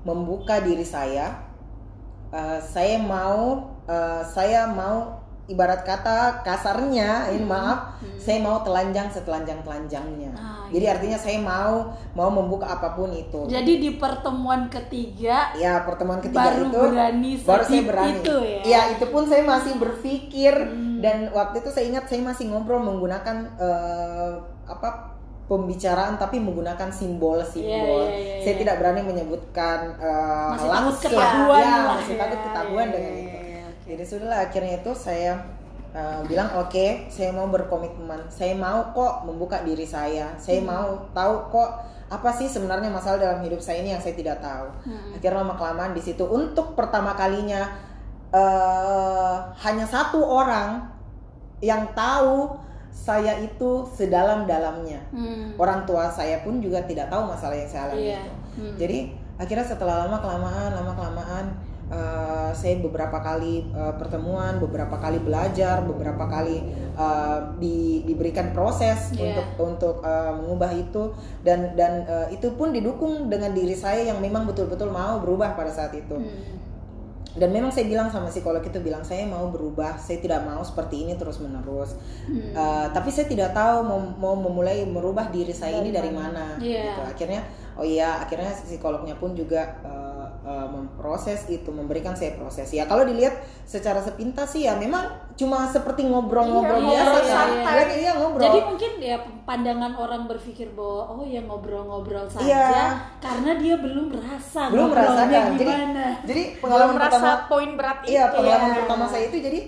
membuka 0.02 0.58
diri 0.58 0.82
saya, 0.82 1.52
Eh, 2.32 2.60
saya 2.64 2.96
mau 2.96 3.60
eh, 3.84 4.24
saya 4.24 4.64
mau 4.64 5.20
ibarat 5.44 5.82
kata 5.82 6.46
kasarnya 6.46 7.34
ini 7.34 7.42
maaf 7.42 7.98
saya 8.16 8.38
mau 8.38 8.62
telanjang 8.62 9.10
setelanjang 9.10 9.58
telanjangnya 9.60 10.30
Ah, 10.32 10.70
jadi 10.70 10.94
artinya 10.94 11.18
saya 11.18 11.42
mau 11.42 11.90
mau 12.14 12.30
membuka 12.30 12.64
apa 12.64 12.94
pun 12.94 13.10
itu 13.10 13.50
Jadi 13.50 13.72
di 13.76 13.90
pertemuan 13.98 14.70
ketiga 14.70 15.50
ya 15.52 15.82
pertemuan 15.82 16.22
ketiga 16.22 16.46
Baru 16.46 16.70
itu 16.70 16.78
berani 16.78 17.32
baru 17.42 17.62
saya 17.66 17.82
berani 17.82 18.12
itu 18.16 18.36
ya? 18.62 18.80
itu 18.94 19.04
pun 19.10 19.22
saya 19.26 19.42
masih 19.42 19.72
berpikir 19.76 20.54
Hmm. 20.54 21.02
dan 21.02 21.26
waktu 21.34 21.58
itu 21.58 21.68
saya 21.68 21.84
ingat 21.90 22.06
saya 22.06 22.22
masih 22.22 22.46
ngobrol 22.46 22.78
menggunakan 22.78 23.36
eh, 23.58 24.30
apa 24.64 25.10
pembicaraan 25.42 26.16
tapi 26.16 26.38
menggunakan 26.38 26.88
simbol-simbol. 26.88 28.06
Iya, 28.06 28.14
iya, 28.14 28.38
iya, 28.38 28.40
saya 28.40 28.54
iya. 28.54 28.60
tidak 28.62 28.74
berani 28.78 29.02
menyebutkan 29.02 29.78
eh, 29.98 30.48
Masih 30.54 30.64
takut 30.64 30.72
langsung. 30.72 31.02
ketahuan 31.10 31.60
Ya, 31.60 31.68
lah. 31.68 31.84
masih 31.92 32.14
Iya, 32.14 32.20
takut 32.22 32.38
ketahuan 32.40 32.86
iya, 32.86 32.94
dengan 32.94 33.12
iya, 33.12 33.22
itu. 33.26 33.41
Jadi 33.92 34.02
sudahlah 34.02 34.48
akhirnya 34.48 34.80
itu 34.80 34.92
saya 34.96 35.36
eh, 35.92 36.20
bilang 36.24 36.48
oke, 36.56 37.12
saya 37.12 37.28
mau 37.30 37.44
berkomitmen. 37.46 38.24
Saya 38.32 38.56
mau 38.56 38.96
kok 38.96 39.28
membuka 39.28 39.60
diri 39.60 39.84
saya. 39.84 40.32
Saya 40.40 40.64
Hmm. 40.64 40.72
mau 40.72 40.88
tahu 41.12 41.52
kok 41.52 41.70
apa 42.08 42.28
sih 42.32 42.48
sebenarnya 42.48 42.88
masalah 42.88 43.20
dalam 43.20 43.44
hidup 43.44 43.60
saya 43.60 43.84
ini 43.84 43.92
yang 43.92 44.00
saya 44.00 44.16
tidak 44.16 44.40
tahu. 44.40 44.72
Hmm. 44.88 45.12
Akhirnya 45.12 45.44
lama 45.44 45.52
kelamaan 45.52 45.92
di 45.92 46.00
situ 46.00 46.24
untuk 46.24 46.72
pertama 46.72 47.12
kalinya 47.12 47.68
eh, 48.32 49.36
hanya 49.60 49.84
satu 49.84 50.24
orang 50.24 50.88
yang 51.60 51.84
tahu 51.92 52.56
saya 52.88 53.36
itu 53.38 53.84
sedalam-dalamnya. 53.92 55.00
Hmm. 55.12 55.52
Orang 55.60 55.84
tua 55.84 56.08
saya 56.08 56.40
pun 56.40 56.56
juga 56.58 56.80
tidak 56.84 57.12
tahu 57.12 57.28
masalah 57.28 57.52
yang 57.52 57.68
saya 57.68 57.82
alami 57.88 58.00
Iya. 58.08 58.16
itu. 58.16 58.32
Hmm. 58.56 58.74
Jadi 58.80 58.98
akhirnya 59.36 59.66
setelah 59.66 60.08
lama 60.08 60.16
kelamaan, 60.16 60.70
lama 60.72 60.92
kelamaan 60.96 61.44
eh, 61.92 62.50
saya 62.56 62.80
beberapa 62.80 63.20
kali 63.20 63.68
eh, 63.68 63.94
pertemuan, 64.00 64.56
beberapa 64.56 64.96
kali 64.96 65.20
belajar, 65.20 65.84
beberapa 65.84 66.24
kali 66.24 66.64
eh, 66.96 67.38
di- 67.60 68.02
diberikan 68.08 68.56
proses 68.56 69.12
Iya. 69.12 69.36
untuk 69.36 69.46
untuk 69.60 69.96
eh, 70.00 70.32
mengubah 70.32 70.72
itu 70.72 71.12
dan 71.44 71.76
dan 71.76 72.08
eh, 72.08 72.28
itu 72.34 72.56
pun 72.56 72.72
didukung 72.72 73.28
dengan 73.28 73.52
diri 73.52 73.76
saya 73.76 74.08
yang 74.08 74.18
memang 74.24 74.48
betul-betul 74.48 74.88
mau 74.88 75.20
berubah 75.20 75.52
pada 75.52 75.68
saat 75.68 75.92
itu. 75.92 76.16
Hmm. 76.16 76.60
Dan 77.32 77.48
memang 77.48 77.72
saya 77.72 77.88
bilang 77.88 78.12
sama 78.12 78.28
psikolog 78.28 78.60
itu 78.60 78.76
bilang 78.84 79.00
saya 79.08 79.24
mau 79.24 79.48
berubah, 79.48 79.96
saya 79.96 80.20
tidak 80.20 80.44
mau 80.44 80.60
seperti 80.60 81.08
ini 81.08 81.16
terus 81.16 81.40
menerus. 81.40 81.96
Hmm. 82.28 82.52
Uh, 82.52 82.86
tapi 82.92 83.08
saya 83.08 83.24
tidak 83.24 83.56
tahu 83.56 83.88
mau, 83.88 83.96
mau 84.20 84.36
memulai 84.36 84.84
merubah 84.84 85.32
diri 85.32 85.56
saya 85.56 85.80
ini 85.80 85.88
dari 85.88 86.12
mana. 86.12 86.60
Iya. 86.60 86.92
Gitu. 86.92 87.00
Akhirnya, 87.08 87.40
oh 87.80 87.88
iya, 87.88 88.20
akhirnya 88.20 88.52
psikolognya 88.52 89.16
pun 89.16 89.32
juga 89.32 89.80
uh, 89.80 90.11
uh, 90.42 90.66
memproses 90.66 91.46
itu, 91.46 91.68
memberikan 91.68 92.12
saya 92.12 92.34
proses. 92.34 92.68
Ya 92.68 92.84
kalau 92.84 93.02
dilihat 93.02 93.34
secara 93.62 93.98
sepintas 93.98 94.50
sih 94.50 94.66
ya 94.66 94.74
memang 94.74 95.02
cuma 95.32 95.64
seperti 95.64 96.04
ngobrol-ngobrol 96.04 96.82
Iya, 96.82 97.02
biasa 97.02 97.18
kan. 97.18 97.24
santai. 97.24 97.74
Lihat, 97.74 97.90
iya 97.96 98.12
ngobrol. 98.14 98.44
Jadi 98.44 98.58
mungkin 98.62 98.92
ya 98.98 99.16
pandangan 99.42 99.92
orang 99.94 100.22
berpikir 100.26 100.68
bahwa 100.72 101.02
oh 101.10 101.24
ya 101.24 101.40
ngobrol-ngobrol 101.40 102.26
saja 102.26 102.44
Iya. 102.44 102.78
karena 103.18 103.50
dia 103.56 103.74
belum 103.76 104.06
merasa 104.08 104.68
belum 104.68 104.86
ngobrolnya 104.86 105.24
merasakan. 105.24 105.52
Jadi, 105.54 105.72
gimana. 105.72 106.06
jadi 106.22 106.42
Belum 106.44 106.60
pengalaman 106.60 106.94
merasa 106.94 107.14
pertama 107.16 107.32
poin 107.46 107.70
berat 107.74 107.98
itu. 108.02 108.10
Iya 108.10 108.24
pengalaman 108.28 108.68
ya. 108.68 108.76
pertama 108.82 109.04
saya 109.06 109.24
itu 109.26 109.38
jadi 109.38 109.60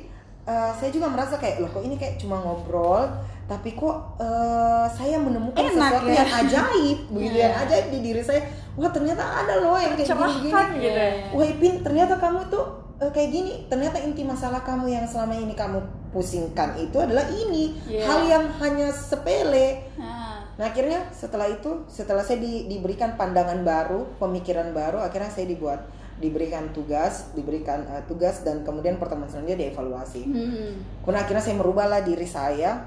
eh, 0.44 0.70
saya 0.74 0.90
juga 0.90 1.06
merasa 1.08 1.34
kayak 1.36 1.56
loh 1.58 1.70
kok 1.70 1.82
ini 1.82 1.96
kayak 1.96 2.14
cuma 2.16 2.36
ngobrol 2.36 3.08
tapi 3.44 3.72
kok 3.72 3.96
eh, 4.18 4.86
saya 4.90 5.16
menemukan 5.16 5.60
Enak 5.60 5.72
sesuatu 5.74 6.06
ya. 6.06 6.16
yang 6.16 6.30
ajaib 6.38 6.98
begitu 7.08 7.34
Iya. 7.34 7.42
yang 7.42 7.54
ajaib 7.62 7.86
di 7.88 7.98
diri 8.02 8.20
saya 8.20 8.40
wah 8.74 8.88
ternyata 8.88 9.22
ada 9.22 9.54
loh 9.58 9.74
yang 9.74 9.92
kayak 9.92 10.06
gini-gini 10.06 10.50
Cerahkan 10.50 10.66
gitu. 10.76 10.98
Iya. 10.98 11.08
wah 11.30 11.46
Ipin 11.46 11.74
ternyata 11.80 12.14
kamu 12.16 12.40
tuh 12.46 12.64
eh, 12.96 13.10
kayak 13.10 13.30
gini 13.30 13.52
ternyata 13.66 13.98
inti 13.98 14.22
masalah 14.22 14.60
kamu 14.60 14.86
yang 14.88 15.04
selama 15.04 15.34
ini 15.34 15.52
kamu 15.52 15.78
pusingkan 16.10 16.74
itu 16.76 16.96
adalah 16.96 17.26
ini 17.26 17.74
Iya. 17.84 18.02
hal 18.04 18.20
yang 18.24 18.44
hanya 18.58 18.88
sepele 18.88 19.82
Nah, 19.96 20.22
Nah 20.54 20.70
akhirnya 20.70 21.02
setelah 21.10 21.50
itu, 21.50 21.82
setelah 21.88 22.22
saya 22.22 22.38
di- 22.38 22.66
diberikan 22.68 23.14
pandangan 23.14 23.58
baru, 23.60 24.06
pemikiran 24.16 24.70
baru, 24.70 25.02
akhirnya 25.02 25.26
saya 25.26 25.46
dibuat 25.46 25.82
diberikan 26.14 26.70
tugas, 26.70 27.34
diberikan 27.34 27.82
eh, 27.88 28.02
tugas 28.04 28.38
dan 28.40 28.62
kemudian 28.62 28.94
pertemuan 28.96 29.26
selanjutnya 29.26 29.66
dievaluasi. 29.66 30.22
hmm. 30.22 31.02
Kemudian 31.02 31.20
akhirnya 31.20 31.42
saya 31.42 31.56
merubahlah 31.56 32.00
diri 32.00 32.22
saya. 32.22 32.86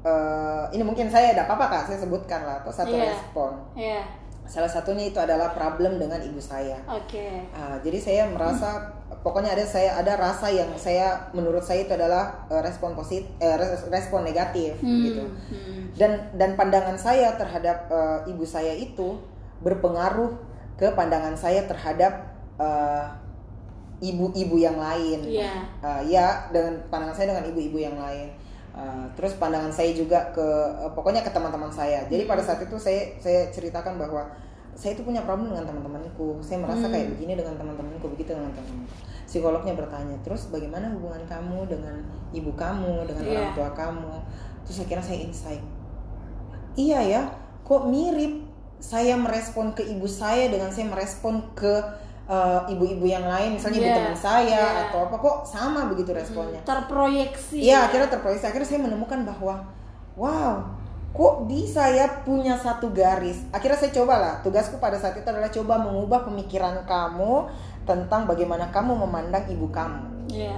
Eh, 0.00 0.64
ini 0.72 0.82
mungkin 0.82 1.06
saya 1.08 1.30
ada 1.32 1.46
apa 1.48 1.62
kak? 1.64 1.82
Saya 1.86 1.98
sebutkan 2.00 2.42
lah 2.42 2.58
atau 2.58 2.70
satu 2.70 2.90
Iya. 2.92 3.06
respon. 3.08 3.50
ya, 3.74 4.02
Salah 4.44 4.66
satunya 4.66 5.06
itu 5.06 5.16
adalah 5.16 5.50
problem 5.50 5.96
dengan 5.96 6.18
ibu 6.18 6.38
saya. 6.38 6.76
oke. 6.84 7.26
Ah, 7.50 7.78
jadi 7.78 7.96
saya 7.96 8.22
merasa 8.26 8.90
pokoknya 9.22 9.50
ada 9.50 9.62
saya 9.62 9.94
ada 9.94 10.12
rasa 10.14 10.50
yang 10.50 10.66
saya 10.74 11.30
menurut 11.30 11.62
saya 11.62 11.82
itu 11.82 11.92
adalah 11.92 12.44
eh, 12.48 12.58
respon 12.58 12.92
positif, 12.92 13.30
eh, 13.38 13.54
res- 13.54 13.86
respon 13.86 14.22
negatif 14.22 14.74
Hmm, 14.78 14.98
gitu 15.00 15.24
hmm. 15.24 15.82
dan 15.94 16.10
dan 16.34 16.50
pandangan 16.52 16.96
saya 16.96 17.32
terhadap 17.32 17.86
eh, 17.86 18.28
ibu 18.28 18.42
saya 18.42 18.74
itu 18.74 19.22
berpengaruh 19.60 20.34
ke 20.74 20.90
pandangan 20.90 21.32
saya 21.34 21.62
terhadap 21.64 22.26
eh, 22.58 23.04
ibu-ibu 24.02 24.58
yang 24.58 24.74
lain. 24.76 25.22
Iya. 25.22 25.54
Eh, 25.78 26.02
ya 26.10 26.50
dengan 26.50 26.82
pandangan 26.88 27.14
saya 27.14 27.30
dengan 27.30 27.46
ibu-ibu 27.46 27.78
yang 27.78 27.94
lain. 27.94 28.34
Eh, 28.72 29.06
terus 29.20 29.36
pandangan 29.36 29.68
saya 29.68 29.92
juga 29.92 30.32
ke 30.32 30.40
eh, 30.80 30.90
pokoknya 30.96 31.20
ke 31.20 31.28
teman-teman 31.28 31.68
saya. 31.68 32.08
Jadi 32.08 32.24
pada 32.24 32.40
saat 32.40 32.64
itu 32.64 32.76
saya 32.80 33.12
saya 33.20 33.52
ceritakan 33.52 34.00
bahwa 34.00 34.24
saya 34.72 34.96
itu 34.96 35.04
punya 35.04 35.20
problem 35.28 35.52
dengan 35.52 35.68
teman-temanku. 35.68 36.40
Saya 36.40 36.64
merasa 36.64 36.88
Hmm. 36.88 36.92
kayak 36.96 37.12
begini 37.12 37.36
dengan 37.36 37.60
teman-temanku, 37.60 38.08
begitu 38.16 38.32
dengan 38.32 38.48
teman-temanku. 38.56 38.96
Psikolognya 39.28 39.76
bertanya, 39.76 40.16
terus 40.24 40.48
bagaimana 40.48 40.88
hubungan 40.96 41.20
kamu 41.28 41.68
dengan 41.68 42.00
ibu 42.32 42.52
kamu, 42.56 43.04
dengan 43.04 43.24
Iya. 43.24 43.32
orang 43.36 43.52
tua 43.56 43.70
kamu? 43.76 44.12
Terus 44.64 44.76
akhirnya 44.84 45.04
saya 45.04 45.18
insight, 45.20 45.64
iya 46.76 47.00
ya, 47.04 47.22
kok 47.64 47.88
mirip 47.88 48.44
saya 48.80 49.14
merespon 49.16 49.76
ke 49.76 49.84
ibu 49.84 50.08
saya 50.08 50.48
dengan 50.48 50.72
saya 50.72 50.88
merespon 50.88 51.44
ke 51.52 51.80
uh, 52.32 52.60
ibu-ibu 52.64 53.04
yang 53.04 53.28
lain, 53.28 53.60
misalnya 53.60 53.78
ibu 53.78 53.88
Iya, 53.92 53.96
teman 54.00 54.16
saya 54.16 54.62
iya. 54.64 54.82
atau 54.88 55.04
apa, 55.04 55.16
kok 55.20 55.36
sama 55.44 55.84
begitu 55.92 56.16
responnya? 56.16 56.64
Terproyeksi. 56.64 57.60
Iya, 57.60 57.92
akhirnya 57.92 58.08
terproyeksi. 58.08 58.48
Akhirnya 58.48 58.68
saya 58.68 58.80
menemukan 58.80 59.20
bahwa, 59.28 59.68
wow, 60.16 60.64
kok 61.12 61.34
bisa 61.44 61.92
ya 61.92 62.24
punya 62.24 62.56
satu 62.56 62.88
garis. 62.96 63.44
Akhirnya 63.52 63.76
saya 63.76 63.92
cobalah. 63.92 64.40
Tugasku 64.40 64.80
pada 64.80 64.96
saat 64.96 65.20
itu 65.20 65.28
adalah 65.28 65.52
coba 65.52 65.74
mengubah 65.84 66.24
pemikiran 66.24 66.88
kamu 66.88 67.52
tentang 67.84 68.24
bagaimana 68.24 68.72
kamu 68.72 68.96
memandang 69.04 69.44
ibu 69.52 69.68
kamu. 69.68 70.32
Iya. 70.32 70.56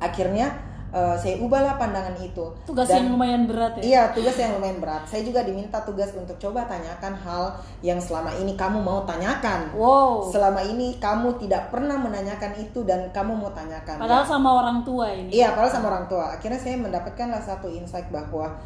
Akhirnya 0.00 0.67
eh, 0.94 1.16
saya 1.20 1.34
ubahlah 1.40 1.76
pandangan 1.76 2.16
itu. 2.20 2.44
Tugas 2.64 2.88
Dan- 2.88 3.04
yang 3.04 3.06
lumayan 3.16 3.42
berat 3.44 3.72
ya. 3.78 3.82
Iya, 3.84 4.02
tugas 4.16 4.36
yang 4.40 4.56
lumayan 4.56 4.78
berat. 4.80 5.02
Saya 5.04 5.22
juga 5.24 5.44
diminta 5.44 5.78
tugas 5.84 6.10
untuk 6.16 6.36
coba 6.40 6.64
tanyakan 6.64 7.12
hal 7.12 7.44
yang 7.84 8.00
selama 8.00 8.32
ini 8.40 8.56
kamu 8.56 8.80
mau 8.80 9.04
tanyakan. 9.04 9.72
Wow. 9.76 10.28
Selama 10.32 10.64
ini 10.64 10.96
kamu 10.96 11.36
tidak 11.40 11.68
pernah 11.68 12.00
menanyakan 12.00 12.56
itu 12.56 12.84
dan 12.88 13.12
kamu 13.12 13.36
mau 13.36 13.52
tanyakan. 13.52 14.00
Padahal 14.00 14.24
sama 14.24 14.48
orang 14.64 14.84
tua 14.84 15.12
ini. 15.12 15.30
Iya, 15.32 15.52
padahal 15.52 15.72
sama 15.72 15.86
orang 15.92 16.06
tua. 16.08 16.24
Akhirnya 16.36 16.60
saya 16.60 16.76
mendapatkanlah 16.80 17.40
satu 17.44 17.68
insight 17.68 18.08
bahwa 18.08 18.56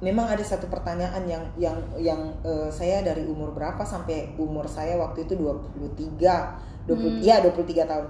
memang 0.00 0.32
ada 0.32 0.40
satu 0.40 0.66
pertanyaan 0.72 1.22
yang 1.28 1.44
yang 1.60 1.76
yang 2.00 2.20
eh, 2.40 2.68
saya 2.72 3.04
dari 3.04 3.28
umur 3.28 3.52
berapa 3.52 3.84
sampai 3.84 4.32
umur 4.40 4.64
saya 4.64 4.96
waktu 4.96 5.28
itu 5.28 5.36
23 5.36 6.88
20 6.88 7.20
ya 7.20 7.44
23 7.44 7.84
tahun 7.84 8.06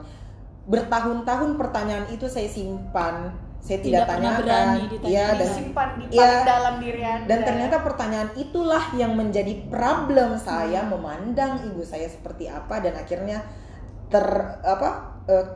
bertahun-tahun 0.70 1.58
pertanyaan 1.58 2.06
itu 2.14 2.30
saya 2.30 2.46
simpan 2.46 3.34
saya 3.60 3.78
tidak, 3.78 4.02
Tidak 4.02 4.08
pernah 4.08 4.32
tanyakan 4.32 4.44
berani 4.48 4.82
ditanya. 4.88 5.12
ya 5.12 5.26
dan 5.36 5.48
Simpan 5.52 5.88
di 5.94 6.04
paling 6.10 6.42
dalam 6.42 6.74
diri 6.80 7.02
Anda. 7.04 7.26
dan 7.28 7.38
ternyata 7.44 7.76
pertanyaan 7.80 8.30
itulah 8.34 8.84
yang 8.96 9.12
menjadi 9.14 9.52
problem 9.68 10.30
saya 10.36 10.80
memandang 10.82 11.52
ibu 11.64 11.84
saya 11.84 12.08
seperti 12.08 12.48
apa 12.48 12.80
dan 12.80 12.96
akhirnya 12.96 13.44
ter 14.08 14.24
apa 14.64 14.88
eh, 15.28 15.46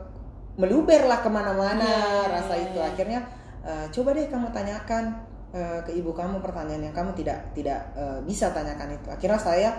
meluberlah 0.55 1.19
ke 1.19 1.27
mana-mana 1.27 1.83
Iya, 1.83 2.31
rasa 2.31 2.53
iya, 2.55 2.63
itu 2.69 2.79
iya. 2.79 2.87
akhirnya 2.87 3.19
eh, 3.65 3.85
coba 3.91 4.09
deh 4.13 4.25
kamu 4.29 4.47
tanyakan 4.53 5.03
eh, 5.51 5.79
ke 5.83 5.91
ibu 5.91 6.11
kamu 6.15 6.39
pertanyaan 6.39 6.87
yang 6.87 6.95
kamu 6.95 7.11
tidak 7.17 7.51
tidak 7.51 7.79
eh, 7.97 8.19
bisa 8.23 8.53
tanyakan 8.53 8.95
itu 8.95 9.07
akhirnya 9.11 9.39
saya 9.41 9.69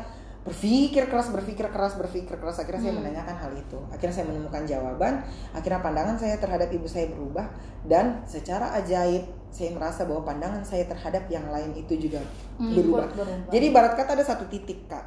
berpikir 0.47 1.11
keras 1.11 1.29
berpikir 1.29 1.67
keras 1.67 1.99
berpikir 1.99 2.39
keras 2.39 2.57
akhirnya 2.57 2.79
saya 2.81 2.95
Hmm. 2.95 3.03
menanyakan 3.03 3.37
hal 3.37 3.53
itu 3.53 3.79
akhirnya 3.91 4.15
saya 4.15 4.27
menemukan 4.27 4.63
jawaban 4.63 5.15
akhirnya 5.51 5.83
pandangan 5.83 6.15
saya 6.15 6.39
terhadap 6.39 6.71
ibu 6.71 6.87
saya 6.87 7.11
berubah 7.11 7.51
dan 7.83 8.23
secara 8.25 8.71
ajaib 8.75 9.27
saya 9.51 9.75
merasa 9.75 10.07
bahwa 10.07 10.23
pandangan 10.23 10.63
saya 10.63 10.87
terhadap 10.87 11.27
yang 11.27 11.51
lain 11.51 11.75
itu 11.75 11.99
juga 11.99 12.23
Hmm, 12.57 12.73
berubah 12.73 13.11
berubah. 13.11 13.51
jadi 13.51 13.67
barat 13.69 13.93
kata 13.95 14.15
ada 14.15 14.25
satu 14.25 14.47
titik 14.47 14.87
kak 14.87 15.03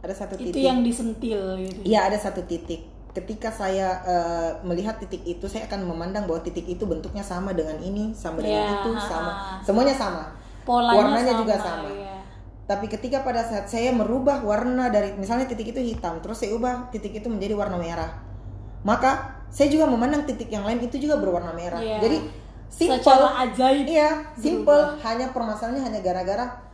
ada 0.00 0.14
satu 0.16 0.34
itu 0.34 0.48
titik 0.48 0.64
yang 0.64 0.80
disentil 0.80 1.60
gitu 1.60 1.80
Iya 1.84 2.08
ada 2.08 2.16
satu 2.16 2.40
titik. 2.42 2.88
Ketika 3.10 3.50
saya 3.50 4.00
eh, 4.00 4.50
melihat 4.62 4.96
titik 4.96 5.20
itu, 5.26 5.44
saya 5.44 5.66
akan 5.66 5.82
memandang 5.84 6.24
bahwa 6.24 6.40
titik 6.40 6.62
itu 6.64 6.86
bentuknya 6.86 7.20
sama 7.20 7.50
dengan 7.52 7.74
ini, 7.76 8.14
sama 8.14 8.38
dengan 8.38 8.64
Ya, 8.64 8.80
itu, 8.80 8.90
sama, 8.96 9.60
semuanya 9.60 9.92
sama. 9.92 10.24
polanya 10.62 10.94
warnanya 10.96 11.34
sama, 11.34 11.40
juga 11.42 11.54
sama. 11.58 11.88
iya. 11.90 12.09
Tapi 12.70 12.86
ketika 12.86 13.26
pada 13.26 13.42
saat 13.42 13.66
saya 13.66 13.90
merubah 13.90 14.46
warna 14.46 14.94
dari, 14.94 15.10
misalnya 15.18 15.50
titik 15.50 15.74
itu 15.74 15.82
hitam, 15.82 16.22
terus 16.22 16.38
saya 16.38 16.54
ubah 16.54 16.94
titik 16.94 17.18
itu 17.18 17.26
menjadi 17.26 17.58
warna 17.58 17.74
merah, 17.74 18.22
maka 18.86 19.42
saya 19.50 19.66
juga 19.66 19.90
memandang 19.90 20.22
titik 20.22 20.46
yang 20.46 20.62
lain 20.62 20.78
itu 20.78 21.02
juga 21.02 21.18
berwarna 21.18 21.50
merah. 21.50 21.82
Iya. 21.82 21.98
Jadi 21.98 22.18
simple, 22.70 23.02
secara 23.02 23.42
ajaib 23.42 23.90
iya, 23.90 24.22
simple. 24.38 25.02
Hanya 25.02 25.34
permasalahannya 25.34 25.82
hanya 25.82 25.98
gara-gara 25.98 26.70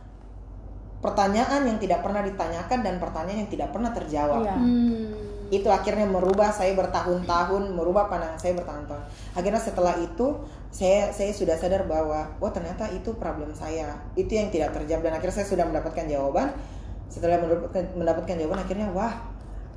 pertanyaan 0.97 1.61
yang 1.65 1.77
tidak 1.77 2.01
pernah 2.01 2.25
ditanyakan 2.25 2.79
dan 2.81 2.95
pertanyaan 2.97 3.45
yang 3.45 3.51
tidak 3.51 3.69
pernah 3.69 3.91
terjawab 3.93 4.41
Iya. 4.45 4.57
Hmm. 4.57 5.09
itu 5.47 5.69
akhirnya 5.71 6.03
merubah 6.03 6.51
saya 6.51 6.75
bertahun-tahun 6.75 7.71
merubah 7.71 8.11
pandangan 8.11 8.35
saya 8.35 8.51
bertahun-tahun 8.59 8.99
akhirnya 9.31 9.61
setelah 9.63 9.95
itu 9.95 10.35
saya 10.77 11.09
saya 11.09 11.33
sudah 11.33 11.57
sadar 11.57 11.89
bahwa 11.89 12.29
oh 12.37 12.53
ternyata 12.53 12.85
itu 12.93 13.09
problem 13.17 13.49
saya. 13.49 13.97
Itu 14.13 14.37
yang 14.37 14.53
tidak 14.53 14.77
terjawab. 14.77 15.09
Dan 15.09 15.17
akhirnya 15.17 15.41
saya 15.41 15.49
sudah 15.49 15.65
mendapatkan 15.65 16.05
jawaban. 16.05 16.53
Setelah 17.09 17.41
mendapatkan, 17.41 17.97
mendapatkan 17.97 18.35
jawaban 18.37 18.61
akhirnya 18.61 18.87
wah 18.93 19.17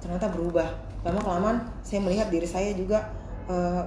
ternyata 0.04 0.28
berubah. 0.28 0.68
Lama 1.00 1.20
kelamaan 1.24 1.56
saya 1.80 2.04
melihat 2.04 2.28
diri 2.28 2.44
saya 2.44 2.76
juga 2.76 3.08
eh, 3.48 3.82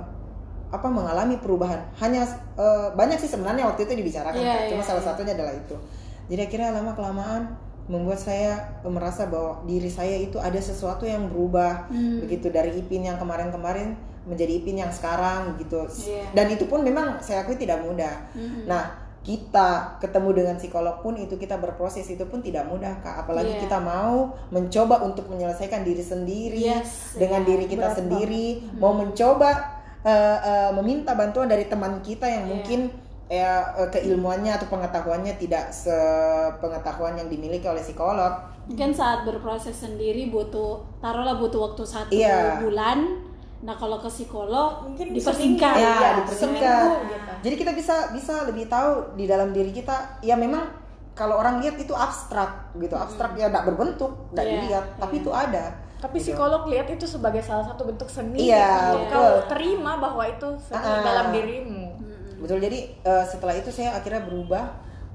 apa 0.74 0.88
mengalami 0.90 1.38
perubahan. 1.38 1.86
Hanya 2.02 2.26
eh, 2.58 2.90
banyak 2.98 3.22
sih 3.22 3.30
sebenarnya 3.30 3.70
waktu 3.70 3.86
itu 3.86 3.94
dibicarakan 3.94 4.42
Kak. 4.42 4.74
cuma 4.74 4.82
iya, 4.82 4.90
salah 4.90 5.04
iya. 5.06 5.10
satunya 5.14 5.34
adalah 5.38 5.54
itu. 5.54 5.78
Jadi 6.34 6.42
akhirnya 6.50 6.74
lama 6.74 6.98
kelamaan 6.98 7.54
membuat 7.86 8.18
saya 8.18 8.58
merasa 8.82 9.30
bahwa 9.30 9.62
diri 9.70 9.92
saya 9.92 10.18
itu 10.18 10.42
ada 10.42 10.58
sesuatu 10.58 11.06
yang 11.06 11.30
berubah. 11.30 11.94
Hmm. 11.94 12.26
begitu 12.26 12.50
dari 12.50 12.74
Ipin 12.74 13.06
yang 13.06 13.22
kemarin-kemarin 13.22 14.13
menjadi 14.24 14.54
Ipin 14.58 14.80
yang 14.80 14.92
sekarang 14.92 15.56
gitu 15.58 15.84
Iya. 16.08 16.32
dan 16.32 16.46
itu 16.48 16.66
pun 16.66 16.80
memang 16.80 17.20
saya 17.20 17.44
akui 17.44 17.56
tidak 17.56 17.84
mudah 17.84 18.32
Mm-mm. 18.32 18.66
nah 18.66 18.84
kita 19.24 20.00
ketemu 20.04 20.30
dengan 20.36 20.56
psikolog 20.60 21.00
pun 21.00 21.16
itu 21.16 21.40
kita 21.40 21.56
berproses 21.56 22.04
itu 22.06 22.28
pun 22.28 22.44
tidak 22.44 22.68
mudah 22.68 23.00
kak 23.00 23.24
apalagi 23.24 23.56
Iya. 23.56 23.62
kita 23.64 23.80
mau 23.80 24.36
mencoba 24.52 25.00
untuk 25.02 25.32
menyelesaikan 25.32 25.84
diri 25.84 26.04
sendiri 26.04 26.60
Yes, 26.60 27.16
dengan 27.16 27.44
iya. 27.44 27.48
diri 27.48 27.66
kita 27.66 27.88
Berat 27.88 27.98
sendiri 28.00 28.48
mau 28.76 28.92
mencoba 28.92 29.52
eh, 30.04 30.40
eh, 30.44 30.72
meminta 30.76 31.16
bantuan 31.16 31.48
dari 31.48 31.72
teman 31.72 32.04
kita 32.04 32.28
yang 32.28 32.44
Iya. 32.44 32.52
mungkin 32.52 32.80
ya 33.32 33.52
eh, 33.80 33.88
keilmuannya 33.88 34.52
atau 34.52 34.68
pengetahuannya 34.68 35.40
tidak 35.40 35.72
sepengetahuan 35.72 37.16
yang 37.16 37.28
dimiliki 37.28 37.64
oleh 37.66 37.80
psikolog 37.80 38.52
kan 38.76 38.92
saat 38.92 39.28
berproses 39.28 39.76
sendiri 39.76 40.28
butuh 40.28 40.84
taruhlah 41.00 41.36
butuh 41.36 41.72
waktu 41.72 41.84
satu 41.84 42.12
Iya. 42.12 42.64
bulan 42.64 43.00
nah 43.64 43.74
kalau 43.74 43.96
ke 43.98 44.08
psikolog 44.08 44.84
Mungkin 44.84 45.16
dipersingkat 45.16 45.72
seminggu, 45.72 45.88
ya 45.88 45.96
Iya, 45.96 46.10
dipersingkat 46.20 46.60
seminggu 46.84 47.10
gitu. 47.10 47.32
jadi 47.42 47.56
kita 47.58 47.72
bisa 47.74 47.96
bisa 48.12 48.34
lebih 48.44 48.66
tahu 48.68 48.92
di 49.14 49.24
dalam 49.24 49.50
diri 49.50 49.72
kita 49.72 50.20
ya 50.20 50.36
memang 50.36 50.68
kalau 51.14 51.38
orang 51.38 51.62
lihat 51.62 51.78
itu 51.78 51.94
abstrak 51.94 52.74
gitu 52.76 52.92
abstrak 52.94 53.34
ya 53.34 53.48
tidak 53.48 53.64
berbentuk 53.66 54.12
tidak 54.30 54.44
Iya, 54.44 54.52
dilihat 54.54 54.86
tapi 54.98 55.16
iya. 55.16 55.24
itu 55.24 55.32
ada 55.32 55.66
Tapi 55.96 56.20
Gitu. 56.20 56.36
psikolog 56.36 56.68
lihat 56.68 56.88
itu 56.90 57.08
sebagai 57.08 57.40
salah 57.40 57.64
satu 57.64 57.88
bentuk 57.88 58.12
seni 58.12 58.52
Iya, 58.52 58.92
untuk 58.92 59.08
betul. 59.08 59.16
kau 59.16 59.32
terima 59.50 59.92
bahwa 59.96 60.24
itu 60.28 60.48
seni 60.60 60.84
Ah. 60.84 61.00
dalam 61.00 61.26
dirimu. 61.32 61.84
Mm-mm. 61.96 62.44
betul 62.44 62.60
jadi 62.60 62.80
eh, 63.00 63.24
setelah 63.24 63.56
itu 63.56 63.72
saya 63.72 63.96
akhirnya 63.96 64.20
berubah 64.22 64.68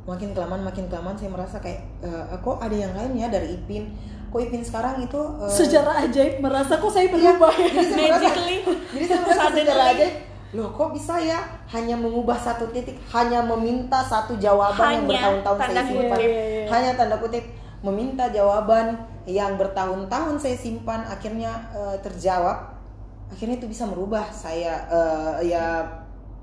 makin 0.02 0.32
kelamaan 0.32 0.64
makin 0.64 0.88
kelamaan 0.88 1.12
saya 1.14 1.28
merasa 1.28 1.60
kayak 1.60 1.84
eh, 2.00 2.40
kok 2.40 2.56
ada 2.56 2.72
yang 2.72 2.96
lain 2.96 3.12
ya 3.14 3.28
dari 3.28 3.52
Ipin 3.52 3.92
kok 4.28 4.38
Ipin 4.38 4.60
sekarang 4.60 5.00
itu 5.00 5.20
eh, 5.40 5.48
secara 5.48 6.04
ajaib 6.04 6.38
merasa 6.38 6.76
kok 6.76 6.88
saya 6.88 7.06
Iya, 7.06 7.12
berubah 7.12 7.50
ya? 7.50 7.66
jadi 7.66 7.84
saya 7.84 7.96
merasa 7.98 8.20
Magically. 8.20 8.56
jadi 8.92 9.04
saya 9.04 9.18
merasa 9.20 9.44
secara 9.50 9.84
ajaib. 9.92 10.14
Loh 10.48 10.68
kok 10.72 10.88
bisa 10.92 11.14
ya? 11.20 11.38
Hanya 11.68 11.94
mengubah 11.94 12.36
satu 12.36 12.64
titik 12.68 12.96
hanya 13.10 13.40
meminta 13.42 14.00
satu 14.00 14.36
jawaban 14.36 14.80
yang 14.80 15.04
Hanya, 15.04 15.08
bertahun-tahun 15.08 15.58
saya 15.58 15.68
tanda 15.68 15.82
simpan. 15.84 16.16
Kutip. 16.16 16.32
hanya 16.68 16.90
tanda 16.94 17.16
kutip 17.18 17.44
meminta 17.78 18.24
jawaban 18.28 18.86
yang 19.24 19.52
bertahun-tahun 19.54 20.34
saya 20.36 20.56
simpan 20.56 21.04
akhirnya 21.04 21.52
eh, 21.72 21.96
terjawab. 22.00 22.80
Akhirnya 23.28 23.60
itu 23.60 23.68
bisa 23.68 23.84
merubah 23.84 24.24
saya 24.32 24.88
eh, 24.88 25.52
ya 25.52 25.84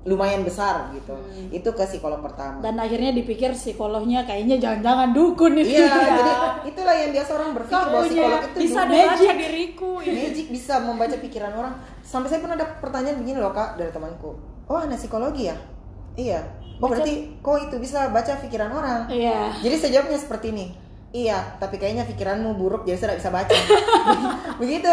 lumayan 0.06 0.40
besar 0.40 0.86
gitu. 0.90 1.10
Hmm. 1.10 1.50
itu 1.50 1.66
ke 1.66 1.82
psikolog 1.84 2.22
pertama. 2.22 2.62
Dan 2.62 2.78
akhirnya 2.78 3.10
dipikir 3.10 3.50
psikolognya 3.52 4.22
kayaknya 4.22 4.54
jangan-jangan 4.56 5.10
dukun 5.10 5.52
itu 5.56 5.74
iya 5.74 5.90
jadi 6.18 6.32
itulah 6.64 6.94
yang 6.94 7.10
biasa 7.10 7.30
orang 7.32 7.50
berpikir 7.52 7.74
bahwa 7.84 8.02
psikolog 8.04 8.40
itu 8.40 8.58
Bisa 8.60 8.80
magic. 8.86 9.34
diriku. 9.36 9.90
magic 9.98 10.46
bisa 10.48 10.74
membaca 10.78 11.16
pikiran 11.16 11.52
orang. 11.52 11.74
Sampai 12.00 12.28
saya 12.28 12.38
pernah 12.38 12.54
ada 12.54 12.66
pertanyaan 12.76 13.18
begini 13.18 13.36
loh 13.36 13.50
kak 13.50 13.74
dari 13.74 13.90
temanku. 13.90 14.30
Oh 14.64 14.78
anak 14.78 14.94
psikologi 14.96 15.50
ya? 15.50 15.56
Iya. 16.14 16.40
Oh 16.76 16.86
Baca- 16.86 17.02
berarti 17.02 17.12
kok 17.36 17.58
itu 17.62 17.76
bisa 17.76 18.08
baca 18.08 18.32
pikiran 18.38 18.70
orang? 18.70 19.00
Iya. 19.08 19.50
Jadi 19.58 19.74
saya 19.74 19.90
jawabnya 19.92 20.16
seperti 20.16 20.46
ini. 20.48 20.66
Iya 21.08 21.58
tapi 21.58 21.76
kayaknya 21.76 22.04
pikiranmu 22.04 22.54
buruk 22.54 22.82
jadi 22.82 22.94
saya 22.94 23.08
tidak 23.10 23.18
bisa 23.20 23.30
baca. 23.32 23.54
Begitu 24.60 24.92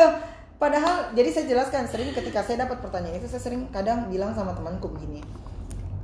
padahal 0.58 1.12
jadi 1.12 1.30
saya 1.34 1.46
jelaskan 1.50 1.86
sering 1.88 2.14
ketika 2.14 2.42
saya 2.42 2.64
dapat 2.64 2.80
pertanyaan 2.80 3.20
itu 3.20 3.28
saya 3.28 3.42
sering 3.42 3.68
kadang 3.70 4.08
bilang 4.08 4.32
sama 4.32 4.56
temanku 4.56 4.88
begini 4.90 5.20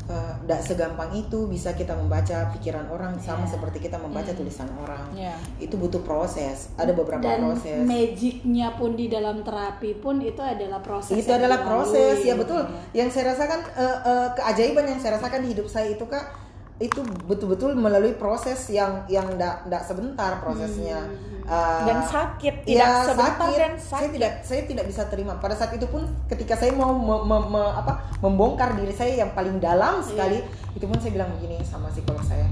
tidak 0.10 0.66
segampang 0.66 1.14
itu 1.14 1.46
bisa 1.46 1.78
kita 1.78 1.94
membaca 1.94 2.50
pikiran 2.58 2.90
orang 2.90 3.14
sama 3.22 3.46
Iya. 3.46 3.54
seperti 3.54 3.78
kita 3.78 4.02
membaca 4.02 4.34
tulisan 4.34 4.66
orang. 4.82 5.06
Iya. 5.14 5.38
itu 5.62 5.78
butuh 5.78 6.02
proses 6.02 6.74
ada 6.82 6.98
beberapa 6.98 7.22
dan 7.22 7.46
proses. 7.46 7.86
magicnya 7.86 8.74
pun 8.74 8.98
di 8.98 9.06
dalam 9.06 9.46
terapi 9.46 10.02
pun 10.02 10.18
itu 10.18 10.42
adalah 10.42 10.82
proses 10.82 11.14
itu 11.14 11.30
adalah 11.30 11.62
proses 11.62 12.26
ya 12.26 12.34
betul. 12.34 12.66
Yang 12.98 13.10
saya 13.14 13.38
rasakan 13.38 13.60
eh, 13.78 13.98
eh, 14.02 14.28
keajaiban 14.34 14.86
yang 14.90 14.98
saya 14.98 15.22
rasakan 15.22 15.46
di 15.46 15.54
hidup 15.54 15.70
saya 15.70 15.94
itu 15.94 16.02
kak 16.10 16.26
itu 16.80 17.00
betul-betul 17.26 17.76
melalui 17.76 18.16
proses 18.16 18.72
yang 18.72 19.04
yang 19.06 19.28
tidak 19.36 19.84
sebentar 19.84 20.40
prosesnya. 20.40 21.04
Eh, 21.44 21.82
Dan 21.84 22.06
sakit, 22.06 22.62
tidak 22.62 22.88
ya, 22.88 23.04
sebentar 23.04 23.36
sakit. 23.42 23.58
dan 23.58 23.74
saya 23.76 23.92
sakit. 24.00 24.12
tidak 24.14 24.32
saya 24.42 24.62
tidak 24.64 24.86
bisa 24.86 25.04
terima. 25.06 25.34
Pada 25.36 25.54
saat 25.54 25.74
itu 25.74 25.86
pun 25.86 26.02
ketika 26.28 26.54
saya 26.54 26.72
mau 26.72 26.94
me- 26.94 27.20
me- 27.22 27.48
me- 27.50 27.74
apa 27.76 27.94
membongkar 28.20 28.74
diri 28.76 28.92
saya 28.92 29.18
yang 29.18 29.34
paling 29.34 29.58
dalam 29.58 30.00
sekali 30.00 30.40
itu 30.72 30.86
pun 30.86 30.96
saya 30.96 31.12
bilang 31.12 31.34
begini 31.34 31.60
sama 31.64 31.90
psikolog 31.90 32.22
saya 32.22 32.46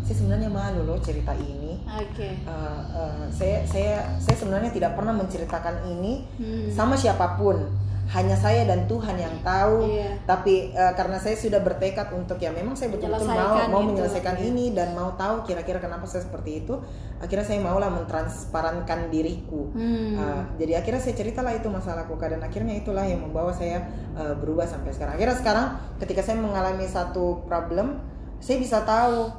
saya 0.00 0.14
sebenarnya 0.14 0.48
malu 0.48 0.84
loh 0.84 1.00
cerita 1.00 1.32
ini. 1.34 1.80
Oke. 1.84 2.28
Eh, 2.30 2.80
eh, 2.94 3.22
saya 3.28 3.58
saya 3.64 3.94
saya 4.16 4.36
sebenarnya 4.38 4.70
tidak 4.70 4.94
pernah 4.94 5.12
menceritakan 5.12 5.84
ini 5.90 6.24
Hmm. 6.36 6.68
sama 6.70 6.94
siapa 6.94 7.34
pun 7.34 7.58
hanya 8.04 8.36
saya 8.36 8.68
dan 8.68 8.84
Tuhan 8.84 9.16
yang 9.16 9.32
tahu 9.40 9.88
Iya. 9.88 10.20
tapi 10.28 10.70
eh, 10.70 10.92
karena 10.92 11.16
saya 11.16 11.32
sudah 11.34 11.60
bertekad 11.60 12.12
untuk 12.12 12.36
ya 12.36 12.52
memang 12.52 12.76
saya 12.76 12.92
betul-betul 12.92 13.24
mau 13.24 13.32
Menyelesaikan 13.32 13.68
mau 13.72 13.80
itu. 13.80 13.88
menyelesaikan 13.92 14.36
Iya. 14.36 14.44
ini 14.52 14.64
dan 14.76 14.88
mau 14.92 15.10
tahu 15.16 15.36
kira-kira 15.42 15.80
kenapa 15.80 16.04
saya 16.04 16.20
seperti 16.22 16.62
itu 16.62 16.76
akhirnya 17.16 17.46
saya 17.46 17.64
maulah 17.64 17.88
mentransparankan 17.88 19.08
diriku 19.08 19.72
Hmm. 19.72 20.14
Uh, 20.14 20.42
jadi 20.56 20.84
akhirnya 20.84 21.00
saya 21.00 21.14
ceritalah 21.16 21.56
itu 21.56 21.66
masalahku 21.66 22.14
dan 22.20 22.40
akhirnya 22.40 22.76
itulah 22.76 23.02
yang 23.02 23.24
membawa 23.24 23.50
saya 23.50 23.80
uh, 24.12 24.36
berubah 24.36 24.64
sampai 24.64 24.92
sekarang. 24.92 25.16
Akhirnya 25.16 25.36
sekarang 25.36 25.66
ketika 25.98 26.20
saya 26.20 26.36
mengalami 26.38 26.84
satu 26.84 27.42
problem, 27.44 27.98
saya 28.38 28.60
bisa 28.60 28.84
tahu, 28.84 29.32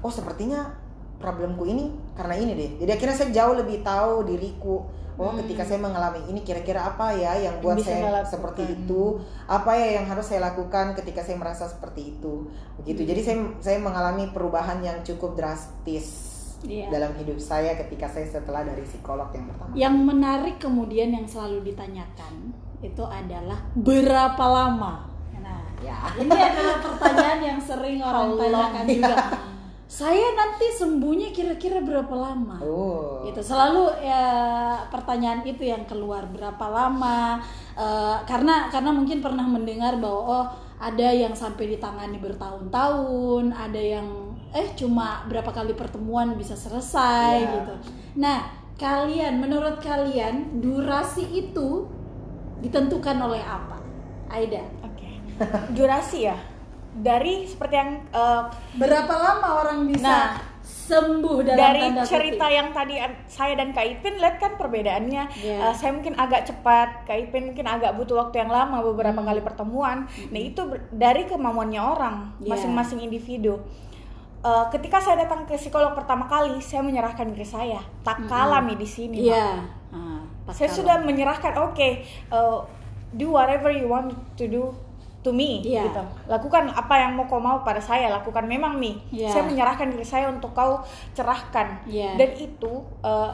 oh 0.00 0.12
sepertinya 0.12 0.72
problemku 1.16 1.64
ini 1.64 1.88
karena 2.12 2.36
ini 2.36 2.52
deh 2.52 2.70
jadi 2.84 2.90
akhirnya 2.92 3.16
saya 3.16 3.30
jauh 3.32 3.56
lebih 3.56 3.80
tahu 3.80 4.28
diriku 4.28 4.84
oh 5.16 5.26
Hmm. 5.26 5.40
ketika 5.40 5.62
saya 5.62 5.78
mengalami 5.78 6.20
ini 6.26 6.40
kira-kira 6.40 6.86
apa 6.86 7.10
ya 7.10 7.32
yang 7.34 7.58
buat 7.58 7.74
Bisa 7.74 7.88
saya 7.88 7.96
saya 7.98 8.12
lakukan. 8.14 8.30
seperti 8.30 8.62
itu 8.70 9.02
apa 9.46 9.70
ya 9.72 9.88
yang 9.94 10.06
harus 10.06 10.24
saya 10.24 10.40
lakukan 10.42 10.86
ketika 10.94 11.20
saya 11.20 11.36
merasa 11.36 11.64
seperti 11.64 12.14
itu 12.14 12.48
begitu 12.76 13.00
Hmm. 13.00 13.10
jadi 13.10 13.20
saya 13.22 13.36
saya 13.58 13.78
mengalami 13.78 14.28
perubahan 14.28 14.78
yang 14.80 15.00
cukup 15.02 15.34
drastis 15.34 16.36
Iya. 16.58 16.88
dalam 16.88 17.12
hidup 17.14 17.36
saya 17.36 17.76
ketika 17.76 18.06
saya 18.06 18.24
setelah 18.26 18.60
dari 18.62 18.80
psikolog 18.82 19.28
yang 19.30 19.44
pertama 19.46 19.72
Yang 19.74 19.94
menarik 20.02 20.56
kemudian 20.56 21.10
yang 21.10 21.24
selalu 21.24 21.60
ditanyakan 21.62 22.52
itu 22.78 23.02
adalah 23.02 23.60
berapa 23.72 24.40
lama. 24.42 25.04
Nah, 25.38 25.64
ya 25.78 25.96
ini 26.14 26.28
adalah 26.28 26.76
pertanyaan 26.78 27.40
yang 27.42 27.58
sering 27.58 27.98
orang 27.98 28.24
How 28.26 28.30
long? 28.30 28.40
tanyakan 28.42 28.84
juga. 28.86 29.16
Saya 29.86 30.34
nanti 30.34 30.66
sembuhnya 30.74 31.30
kira-kira 31.30 31.78
berapa 31.78 32.10
lama? 32.10 32.58
oh 32.58 33.22
gitu 33.22 33.38
selalu 33.38 34.02
ya 34.02 34.26
pertanyaan 34.86 35.42
itu 35.42 35.62
yang 35.62 35.86
keluar 35.86 36.26
berapa 36.26 36.66
lama 36.66 37.38
Eh, 37.76 38.16
karena 38.24 38.72
karena 38.72 38.88
mungkin 38.88 39.20
pernah 39.20 39.44
mendengar 39.44 40.00
bahwa 40.00 40.24
oh 40.24 40.44
ada 40.80 41.12
yang 41.12 41.36
sampai 41.36 41.76
ditangani 41.76 42.16
bertahun-tahun 42.16 43.52
ada 43.52 43.76
yang 43.76 44.32
eh 44.48 44.72
cuma 44.72 45.28
berapa 45.28 45.52
kali 45.52 45.76
pertemuan 45.76 46.40
bisa 46.40 46.56
selesai 46.56 47.36
Iya. 47.36 47.52
gitu 47.60 47.74
nah 48.16 48.48
kalian 48.74 49.36
menurut 49.36 49.76
kalian 49.78 50.56
durasi 50.56 51.28
itu 51.28 51.84
ditentukan 52.60 53.20
oleh 53.20 53.44
apa 53.44 53.76
Aida 54.32 54.64
Oke. 54.80 55.20
Durasi 55.76 56.32
ya. 56.32 56.36
Dari 56.96 57.44
seperti 57.44 57.74
yang 57.74 57.90
eh, 58.08 58.42
berapa 58.74 59.12
lama 59.12 59.48
orang 59.60 59.78
bisa 59.84 60.06
Nah, 60.06 60.26
sembuh 60.62 61.42
dalam 61.42 61.58
dari 61.60 61.82
tanda 61.82 62.00
kutip? 62.00 62.10
cerita 62.10 62.46
yang 62.46 62.68
tadi 62.70 62.94
saya 63.26 63.52
dan 63.54 63.70
Kak 63.70 63.84
Ipin 63.84 64.16
lihat 64.16 64.38
kan 64.38 64.54
perbedaannya. 64.54 65.24
Iya. 65.36 65.56
Eh, 65.62 65.74
saya 65.74 65.90
mungkin 65.90 66.14
agak 66.14 66.46
cepat, 66.46 67.04
Kak 67.04 67.18
Ipin 67.20 67.50
mungkin 67.50 67.66
agak 67.66 67.94
butuh 67.94 68.16
waktu 68.20 68.38
yang 68.38 68.48
lama 68.48 68.80
beberapa 68.82 69.16
Hmm. 69.16 69.26
kali 69.26 69.40
pertemuan. 69.40 69.98
Nah 70.26 70.40
itu 70.40 70.62
dari 70.88 71.24
kemauannya 71.24 71.78
orang, 71.78 72.16
Iya. 72.38 72.48
masing-masing 72.48 73.00
individu. 73.00 73.58
Eh, 74.38 74.64
ketika 74.70 74.96
saya 74.98 75.20
datang 75.20 75.42
ke 75.42 75.54
psikolog 75.54 75.90
pertama 75.92 76.24
kali, 76.24 76.54
saya 76.60 76.80
menyerahkan 76.80 77.26
diri 77.26 77.42
saya. 77.42 77.82
Tak 78.00 78.24
kalah 78.24 78.62
Mi 78.62 78.74
di 78.74 78.86
sini. 78.86 79.18
Mak. 79.18 79.26
iya 79.26 79.48
Ah, 79.88 80.22
Saya 80.48 80.70
sudah 80.70 80.96
menyerahkan, 81.00 81.50
oke, 81.60 81.88
eh, 82.30 82.58
do 83.12 83.26
whatever 83.28 83.68
you 83.68 83.86
want 83.86 84.06
to 84.34 84.46
do 84.46 84.70
to 85.26 85.34
me, 85.34 85.58
Iya. 85.60 85.90
gitu. 85.90 86.02
Lakukan 86.30 86.70
apa 86.70 86.94
yang 86.96 87.18
mau 87.18 87.26
kau 87.26 87.42
mau 87.42 87.60
pada 87.60 87.82
saya, 87.82 88.06
lakukan 88.08 88.46
memang 88.46 88.78
mi. 88.78 88.94
Iya. 89.10 89.26
Saya 89.28 89.42
menyerahkan 89.42 89.90
diri 89.90 90.06
saya 90.06 90.30
untuk 90.30 90.54
kau 90.54 90.78
cerahkan. 91.12 91.82
Iya. 91.84 92.14
Dan 92.14 92.30
itu, 92.38 92.72
eh, 93.02 93.30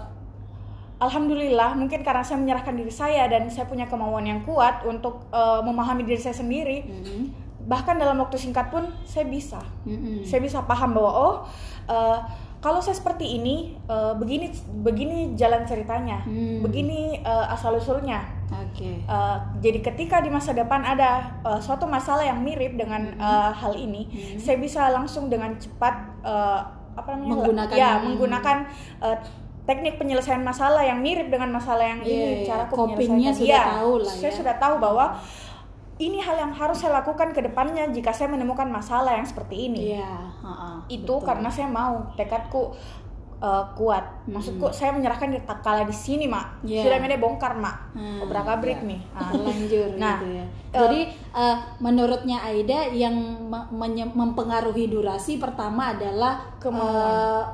alhamdulillah, 0.99 1.75
mungkin 1.75 2.01
karena 2.01 2.23
saya 2.23 2.39
menyerahkan 2.39 2.73
diri 2.73 2.89
saya 2.91 3.27
dan 3.27 3.47
saya 3.47 3.67
punya 3.67 3.85
kemauan 3.85 4.23
yang 4.23 4.41
kuat 4.43 4.81
untuk 4.85 5.27
eh, 5.29 5.61
memahami 5.61 6.03
diri 6.03 6.19
saya 6.19 6.33
sendiri. 6.33 6.83
Mm-mm. 6.83 7.23
Bahkan 7.63 7.95
dalam 7.95 8.19
waktu 8.19 8.35
singkat 8.37 8.75
pun 8.75 8.91
saya 9.05 9.23
bisa 9.25 9.63
Mm-mm. 9.87 10.27
saya 10.27 10.43
bisa 10.43 10.67
paham 10.67 10.91
bahwa 10.93 11.11
oh 11.13 11.35
eh, 11.87 12.19
kalau 12.59 12.79
saya 12.79 12.95
seperti 12.95 13.39
ini 13.39 13.79
eh, 13.87 14.13
begini 14.15 14.51
begini 14.83 15.17
jalan 15.35 15.63
ceritanya 15.63 16.23
Hmm. 16.23 16.59
begini 16.59 17.19
eh, 17.19 17.47
asal 17.51 17.79
usulnya 18.53 18.69
Oke. 18.69 18.91
Eh, 19.03 19.37
jadi 19.61 19.79
ketika 19.83 20.17
di 20.19 20.29
masa 20.29 20.53
depan 20.53 20.83
ada 20.83 21.11
eh, 21.41 21.59
suatu 21.59 21.85
masalah 21.87 22.23
yang 22.23 22.39
mirip 22.39 22.75
dengan 22.75 23.03
eh, 23.11 23.51
hal 23.53 23.73
ini 23.73 24.05
Hmm. 24.05 24.39
saya 24.39 24.57
bisa 24.57 24.89
langsung 24.89 25.27
dengan 25.27 25.57
cepat 25.57 25.95
eh, 26.23 26.61
apa 26.93 27.09
namanya 27.11 27.33
Menggunakan- 27.39 27.77
ya 27.79 27.91
menggunakan 27.99 28.57
eh, 29.01 29.19
teknik 29.63 29.95
penyelesaian 29.95 30.43
masalah 30.43 30.83
yang 30.83 30.99
mirip 30.99 31.29
dengan 31.29 31.49
masalah 31.51 31.87
yang 31.87 32.01
Iya, 32.01 32.11
ini 32.11 32.33
iya. 32.35 32.47
cara 32.47 32.63
aku 32.67 32.75
Copingnya 32.77 33.31
menyelesaikan. 33.31 33.39
sudah 33.39 33.47
Iya, 33.49 33.63
tahu 33.73 33.93
lah 33.97 34.13
saya 34.13 34.27
ya. 34.27 34.37
sudah 34.37 34.55
tahu 34.59 34.75
bahwa 34.79 35.07
ini 35.99 36.19
hal 36.19 36.35
yang 36.37 36.51
harus 36.51 36.77
saya 36.77 36.99
lakukan 36.99 37.31
ke 37.31 37.41
depannya 37.41 37.87
jika 37.89 38.11
saya 38.11 38.27
menemukan 38.27 38.67
masalah 38.67 39.15
yang 39.15 39.23
seperti 39.23 39.71
ini 39.71 39.95
Iya, 39.95 40.11
heeh, 40.43 40.75
itu 40.91 41.07
betul. 41.07 41.23
karena 41.23 41.47
saya 41.47 41.71
mau 41.71 42.11
tekadku 42.13 42.75
uh, 43.43 43.67
kuat 43.75 44.07
maksudku 44.25 44.71
saya 44.71 44.91
menyerahkan 44.91 45.29
di 45.29 45.39
kalah 45.43 45.83
di 45.83 45.93
sini 45.93 46.25
mak 46.25 46.63
Iya. 46.63 46.87
sudah 46.87 46.99
mene 46.99 47.19
bongkar 47.19 47.53
mak 47.55 47.91
Hmm, 47.93 48.23
obrak 48.23 48.47
abrik 48.49 48.79
iya. 48.79 48.89
nih 48.89 49.01
Ah. 49.13 49.29
terlanjur 49.33 49.89
Nah, 49.95 50.17
gitu 50.17 50.27
ya. 50.33 50.45
eh, 50.45 50.49
Jadi 50.73 51.01
eh, 51.35 51.57
menurutnya 51.79 52.39
Aida 52.41 52.87
yang 52.89 53.13
me- 53.45 53.69
mempengaruhi 54.15 54.87
durasi 54.87 55.37
pertama 55.37 55.93
adalah 55.93 56.55
Kemauan. 56.57 57.11
eh, 57.11 57.45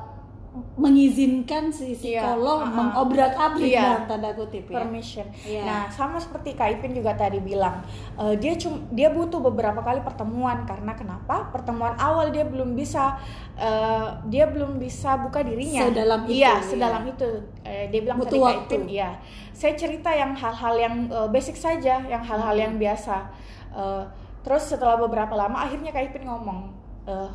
mengizinkan 0.75 1.69
si 1.69 1.91
Iya, 1.91 2.23
psikolog 2.23 2.59
uh-uh. 2.61 2.73
mengobrak-abrik 2.73 3.71
Iya. 3.71 3.81
dalam 3.81 4.03
tanda 4.05 4.29
kutip 4.33 4.65
ya. 4.65 4.75
permission 4.75 5.27
Iya. 5.41 5.61
nah 5.63 5.81
sama 5.87 6.17
seperti 6.17 6.53
Kak 6.53 6.69
Ipin 6.75 6.93
juga 6.93 7.13
tadi 7.13 7.37
bilang 7.37 7.81
uh, 8.15 8.33
dia 8.33 8.55
cum 8.55 8.87
dia 8.89 9.09
butuh 9.09 9.39
beberapa 9.39 9.79
kali 9.79 9.99
pertemuan 9.99 10.63
karena 10.63 10.93
kenapa 10.93 11.49
pertemuan 11.49 11.93
awal 11.95 12.29
dia 12.29 12.43
belum 12.43 12.73
bisa 12.73 13.17
uh, 13.55 14.19
dia 14.25 14.45
belum 14.45 14.75
bisa 14.75 15.17
buka 15.17 15.41
dirinya 15.41 15.87
Sedalam 15.87 16.21
itu, 16.23 16.31
iya 16.33 16.53
iya. 16.53 16.61
sedalam 16.61 17.03
itu 17.05 17.29
Eh, 17.61 17.85
dia 17.87 18.01
bilang 18.01 18.17
Butuh 18.17 18.31
tadi 18.31 18.39
Kak 18.39 18.47
waktu. 18.49 18.65
Ipin 18.65 18.83
iya 18.89 19.09
saya 19.51 19.73
cerita 19.73 20.09
yang 20.09 20.31
hal-hal 20.33 20.73
yang 20.75 20.95
uh, 21.07 21.27
basic 21.27 21.53
saja 21.53 22.01
yang 22.03 22.21
hal-hal 22.21 22.51
Hmm. 22.51 22.63
yang 22.63 22.73
biasa 22.75 23.29
Uh, 23.69 24.01
terus 24.41 24.65
setelah 24.65 24.97
beberapa 24.97 25.37
lama 25.37 25.61
akhirnya 25.61 25.93
Kak 25.93 26.09
Ipin 26.09 26.25
ngomong 26.25 26.73
uh, 27.05 27.29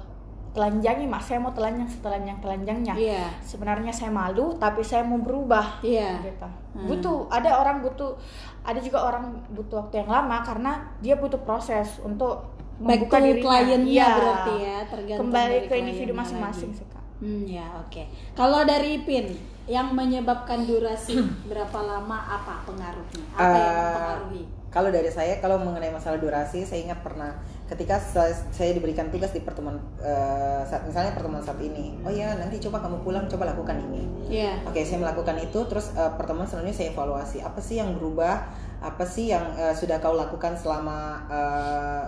telanjangi 0.55 1.05
mak 1.05 1.19
saya 1.19 1.39
mau 1.39 1.51
telanjang 1.51 1.85
setelanjang 1.85 2.39
telanjangnya 2.39 2.95
Iya. 2.95 3.27
sebenarnya 3.43 3.91
saya 3.91 4.09
malu 4.09 4.55
tapi 4.55 4.81
saya 4.81 5.03
mau 5.03 5.19
berubah 5.19 5.83
Iya. 5.83 6.23
gitu. 6.23 6.47
Hmm. 6.75 6.87
butuh 6.87 7.27
ada 7.29 7.59
orang 7.59 7.83
butuh 7.83 8.15
ada 8.63 8.79
juga 8.79 9.03
orang 9.03 9.35
butuh 9.51 9.83
waktu 9.83 10.01
yang 10.01 10.09
lama 10.09 10.41
karena 10.41 10.73
dia 10.99 11.15
butuh 11.15 11.39
proses 11.39 11.99
untuk 12.01 12.55
Back 12.75 13.07
membuka 13.07 13.19
to 13.19 13.25
dirinya 13.25 13.45
kliennya 13.45 13.87
Iya. 13.93 14.09
berarti 14.13 14.55
ya, 14.57 14.79
tergantung 14.85 15.21
kembali 15.27 15.57
dari 15.57 15.67
ke 15.67 15.75
individu 15.77 16.13
masing-masing 16.13 16.71
sih 16.73 16.87
kak 16.87 17.03
Hmm, 17.15 17.47
ya 17.47 17.63
oke. 17.79 18.03
Kalau 18.35 18.67
dari 18.67 18.99
Ipin 18.99 19.39
yang 19.65 19.91
menyebabkan 19.91 20.67
durasi 20.67 21.15
berapa 21.49 21.79
lama 21.81 22.19
apa 22.29 22.67
pengaruhnya? 22.67 23.23
Apa 23.33 23.43
yang 23.47 23.71
Eh, 23.71 23.79
mempengaruhi? 23.81 24.43
Kalau 24.69 24.91
dari 24.91 25.07
saya, 25.09 25.39
kalau 25.39 25.57
mengenai 25.57 25.89
masalah 25.89 26.19
durasi, 26.19 26.67
saya 26.67 26.83
ingat 26.83 26.99
pernah 27.01 27.39
ketika 27.75 27.99
saya, 27.99 28.71
diberikan 28.71 29.11
tugas 29.11 29.35
di 29.35 29.43
pertemuan, 29.43 29.75
eh, 29.99 30.63
saat, 30.63 30.87
misalnya 30.87 31.11
pertemuan 31.11 31.43
saat 31.43 31.59
ini, 31.59 31.99
oh 32.07 32.13
ya 32.15 32.39
nanti 32.39 32.63
coba 32.63 32.79
kamu 32.79 33.03
pulang, 33.03 33.27
coba 33.27 33.51
lakukan 33.51 33.83
ini. 33.91 34.07
Iya. 34.31 34.63
Oke, 34.63 34.87
saya 34.87 35.03
melakukan 35.03 35.43
itu, 35.43 35.59
terus 35.67 35.91
eh, 35.99 36.13
pertemuan 36.15 36.47
selanjutnya 36.47 36.77
saya 36.79 36.89
evaluasi, 36.95 37.43
apa 37.43 37.59
sih 37.59 37.83
yang 37.83 37.99
berubah, 37.99 38.47
apa 38.79 39.05
sih 39.05 39.35
yang 39.35 39.43
eh, 39.59 39.75
sudah 39.75 39.99
kau 39.99 40.15
lakukan 40.15 40.55
selama 40.55 41.27
eh, 41.27 42.03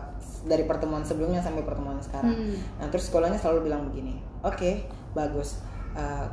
dari 0.46 0.62
pertemuan 0.62 1.02
sebelumnya 1.02 1.42
sampai 1.42 1.66
pertemuan 1.66 1.98
sekarang. 1.98 2.33
Hmm. 2.33 2.57
Nah, 2.79 2.87
terus 2.88 3.11
sekolahnya 3.11 3.42
selalu 3.42 3.66
bilang 3.66 3.90
begini, 3.90 4.22
oke, 4.46 4.87
bagus. 5.18 5.59
Eh, 5.98 6.26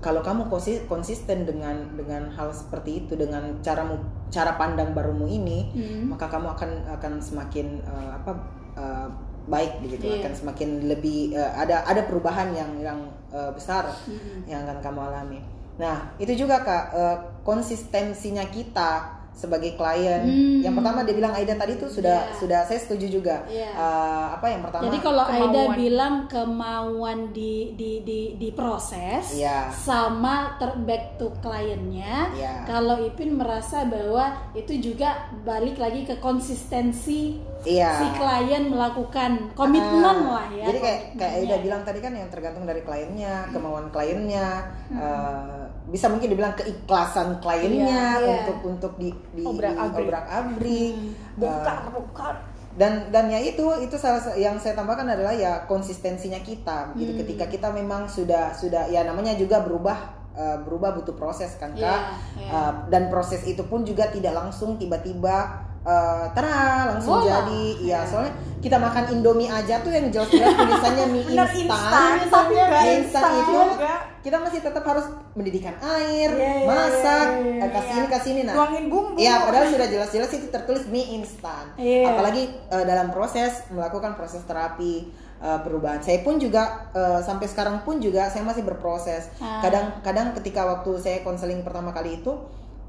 kalau 0.00 0.20
kamu 0.20 0.48
konsi- 0.52 0.84
konsisten 0.88 1.48
dengan 1.48 1.92
dengan 1.96 2.28
hal 2.32 2.52
seperti 2.52 3.04
itu, 3.04 3.16
dengan 3.16 3.60
caramu 3.64 4.00
cara 4.28 4.58
pandang 4.58 4.90
barumu 4.92 5.24
ini, 5.24 5.70
Hmm. 5.72 6.10
maka 6.10 6.26
kamu 6.26 6.50
akan 6.52 6.70
akan 6.98 7.12
semakin 7.22 7.80
eh, 7.80 8.10
apa 8.12 8.30
eh, 8.76 9.08
baik 9.46 9.78
begitu, 9.80 10.10
Iya. 10.10 10.26
akan 10.26 10.32
semakin 10.34 10.68
lebih 10.90 11.32
eh, 11.32 11.52
ada 11.54 11.86
ada 11.86 12.02
perubahan 12.04 12.50
yang 12.52 12.70
yang 12.82 13.00
eh, 13.30 13.50
besar 13.54 13.86
Mm-mm. 14.06 14.44
yang 14.50 14.66
akan 14.66 14.78
kamu 14.82 15.00
alami. 15.00 15.40
Nah, 15.76 16.12
itu 16.18 16.32
juga 16.34 16.60
kak 16.60 16.84
eh, 16.92 17.16
konsistensinya 17.44 18.44
kita 18.48 19.15
sebagai 19.36 19.76
klien. 19.76 20.24
Hmm. 20.24 20.64
Yang 20.64 20.74
pertama 20.74 21.04
dia 21.04 21.12
bilang 21.12 21.30
Aida 21.30 21.54
tadi 21.54 21.76
tuh 21.76 21.92
sudah 21.92 22.24
Iya. 22.24 22.34
sudah 22.40 22.60
saya 22.64 22.80
setuju 22.80 23.06
juga. 23.12 23.36
Iya. 23.44 23.68
Eh, 23.68 24.26
apa 24.32 24.46
yang 24.48 24.64
pertama? 24.64 24.88
Jadi 24.88 24.98
kalau 24.98 25.22
Aida 25.22 25.44
kemauan. 25.60 25.76
bilang 25.76 26.14
kemauan 26.24 27.18
di 27.30 27.76
di 27.76 28.00
di 28.00 28.20
diproses 28.34 29.36
Iya. 29.36 29.68
sama 29.70 30.56
ter 30.56 30.72
back 30.80 31.20
to 31.20 31.28
kliennya, 31.38 32.32
Iya. 32.32 32.64
kalau 32.64 32.96
Ipin 32.98 33.36
merasa 33.36 33.84
bahwa 33.84 34.24
itu 34.52 34.72
juga 34.82 35.12
balik 35.44 35.76
lagi 35.76 36.02
ke 36.02 36.16
konsistensi 36.16 37.36
Iya. 37.62 37.92
si 37.98 38.06
klien 38.14 38.70
melakukan 38.70 39.52
komitmen 39.52 40.00
Ah, 40.00 40.40
lah 40.40 40.46
ya. 40.48 40.64
Jadi 40.64 40.78
kayak 40.78 41.00
kayak 41.14 41.32
Aida 41.36 41.56
bilang 41.60 41.82
tadi 41.82 41.98
kan 41.98 42.12
yang 42.14 42.30
tergantung 42.30 42.64
dari 42.64 42.80
kliennya, 42.80 43.50
kemauan 43.50 43.90
kliennya, 43.90 44.46
eh, 44.88 45.60
bisa 45.86 46.06
mungkin 46.06 46.28
dibilang 46.28 46.54
keikhlasan 46.54 47.38
kliennya 47.38 48.00
Iya, 48.16 48.22
iya. 48.22 48.34
untuk 48.40 48.58
untuk 48.64 48.92
di, 48.96 49.10
di 49.32 49.42
Obrak-abrik. 49.42 50.04
obrak-abrik. 50.04 50.94
bongkar 51.34 51.76
Eh, 51.78 51.90
bongkar 51.90 52.34
dan 52.76 52.92
dan 53.08 53.26
ya 53.26 53.40
itu 53.40 53.64
itu 53.80 53.96
salah 53.96 54.20
sa- 54.20 54.36
yang 54.36 54.54
saya 54.54 54.74
tambahkan 54.74 55.08
adalah 55.08 55.32
ya 55.32 55.64
konsistensinya 55.64 56.38
kita 56.38 56.92
gitu 56.94 57.10
Hmm. 57.10 57.20
ketika 57.24 57.44
kita 57.46 57.68
memang 57.70 58.04
sudah 58.06 58.52
sudah 58.52 58.84
ya 58.86 59.02
namanya 59.02 59.32
juga 59.32 59.60
berubah 59.60 59.96
eh, 60.30 60.58
berubah 60.60 60.92
butuh 60.92 61.16
proses 61.16 61.56
kan 61.56 61.72
kak 61.72 61.80
Iya, 61.80 61.96
iya. 62.38 62.50
Eh, 62.52 62.72
dan 62.86 63.08
proses 63.08 63.40
itu 63.42 63.64
pun 63.64 63.80
juga 63.80 64.06
tidak 64.06 64.36
langsung 64.36 64.76
tiba-tiba 64.76 65.64
eh 65.86 66.24
tada 66.34 66.90
langsung 66.90 67.22
Voila. 67.22 67.46
jadi 67.46 67.62
iya 67.78 68.02
soalnya 68.02 68.34
kita 68.58 68.82
makan 68.82 69.04
indomie 69.14 69.46
aja 69.46 69.78
tuh 69.78 69.94
yang 69.94 70.10
jelas-jelas 70.10 70.50
tulisannya 70.58 71.06
mie 71.14 71.24
instan 71.30 72.18
tapi 72.26 72.52
nggak 72.58 72.82
Mie 72.82 72.94
instan 73.06 73.30
itu 73.38 73.52
juga. 73.54 73.94
kita 74.26 74.36
masih 74.42 74.58
tetap 74.58 74.82
harus 74.82 75.06
mendidihkan 75.38 75.78
air 75.78 76.30
Iya, 76.34 76.50
iya, 76.50 76.66
masak 76.66 77.26
iya, 77.38 77.46
iya, 77.46 77.62
eh, 77.62 77.70
kasih 77.70 77.92
iya. 77.94 78.00
ini 78.02 78.08
kasih 78.10 78.30
ini 78.34 78.42
nah 78.42 78.54
Tuangin 78.58 78.84
bumbu. 78.90 79.14
Iya, 79.14 79.34
padahal 79.46 79.66
sudah 79.70 79.86
jelas-jelas 79.86 80.30
itu 80.34 80.46
tertulis 80.50 80.84
mie 80.90 81.06
instan. 81.14 81.64
Iya. 81.78 82.10
Apalagi 82.10 82.42
eh, 82.50 82.84
dalam 82.88 83.14
proses 83.14 83.62
melakukan 83.70 84.18
proses 84.18 84.42
terapi 84.42 85.14
eh, 85.38 85.58
perubahan. 85.62 86.02
Saya 86.02 86.26
pun 86.26 86.42
juga 86.42 86.90
eh, 86.90 87.22
sampai 87.22 87.46
sekarang 87.46 87.86
pun 87.86 88.02
juga 88.02 88.26
saya 88.26 88.42
masih 88.42 88.66
berproses. 88.66 89.30
Ah. 89.38 89.62
Kadang-kadang 89.62 90.34
ketika 90.42 90.66
waktu 90.66 90.98
saya 90.98 91.22
konseling 91.22 91.62
pertama 91.62 91.94
kali 91.94 92.18
itu, 92.18 92.34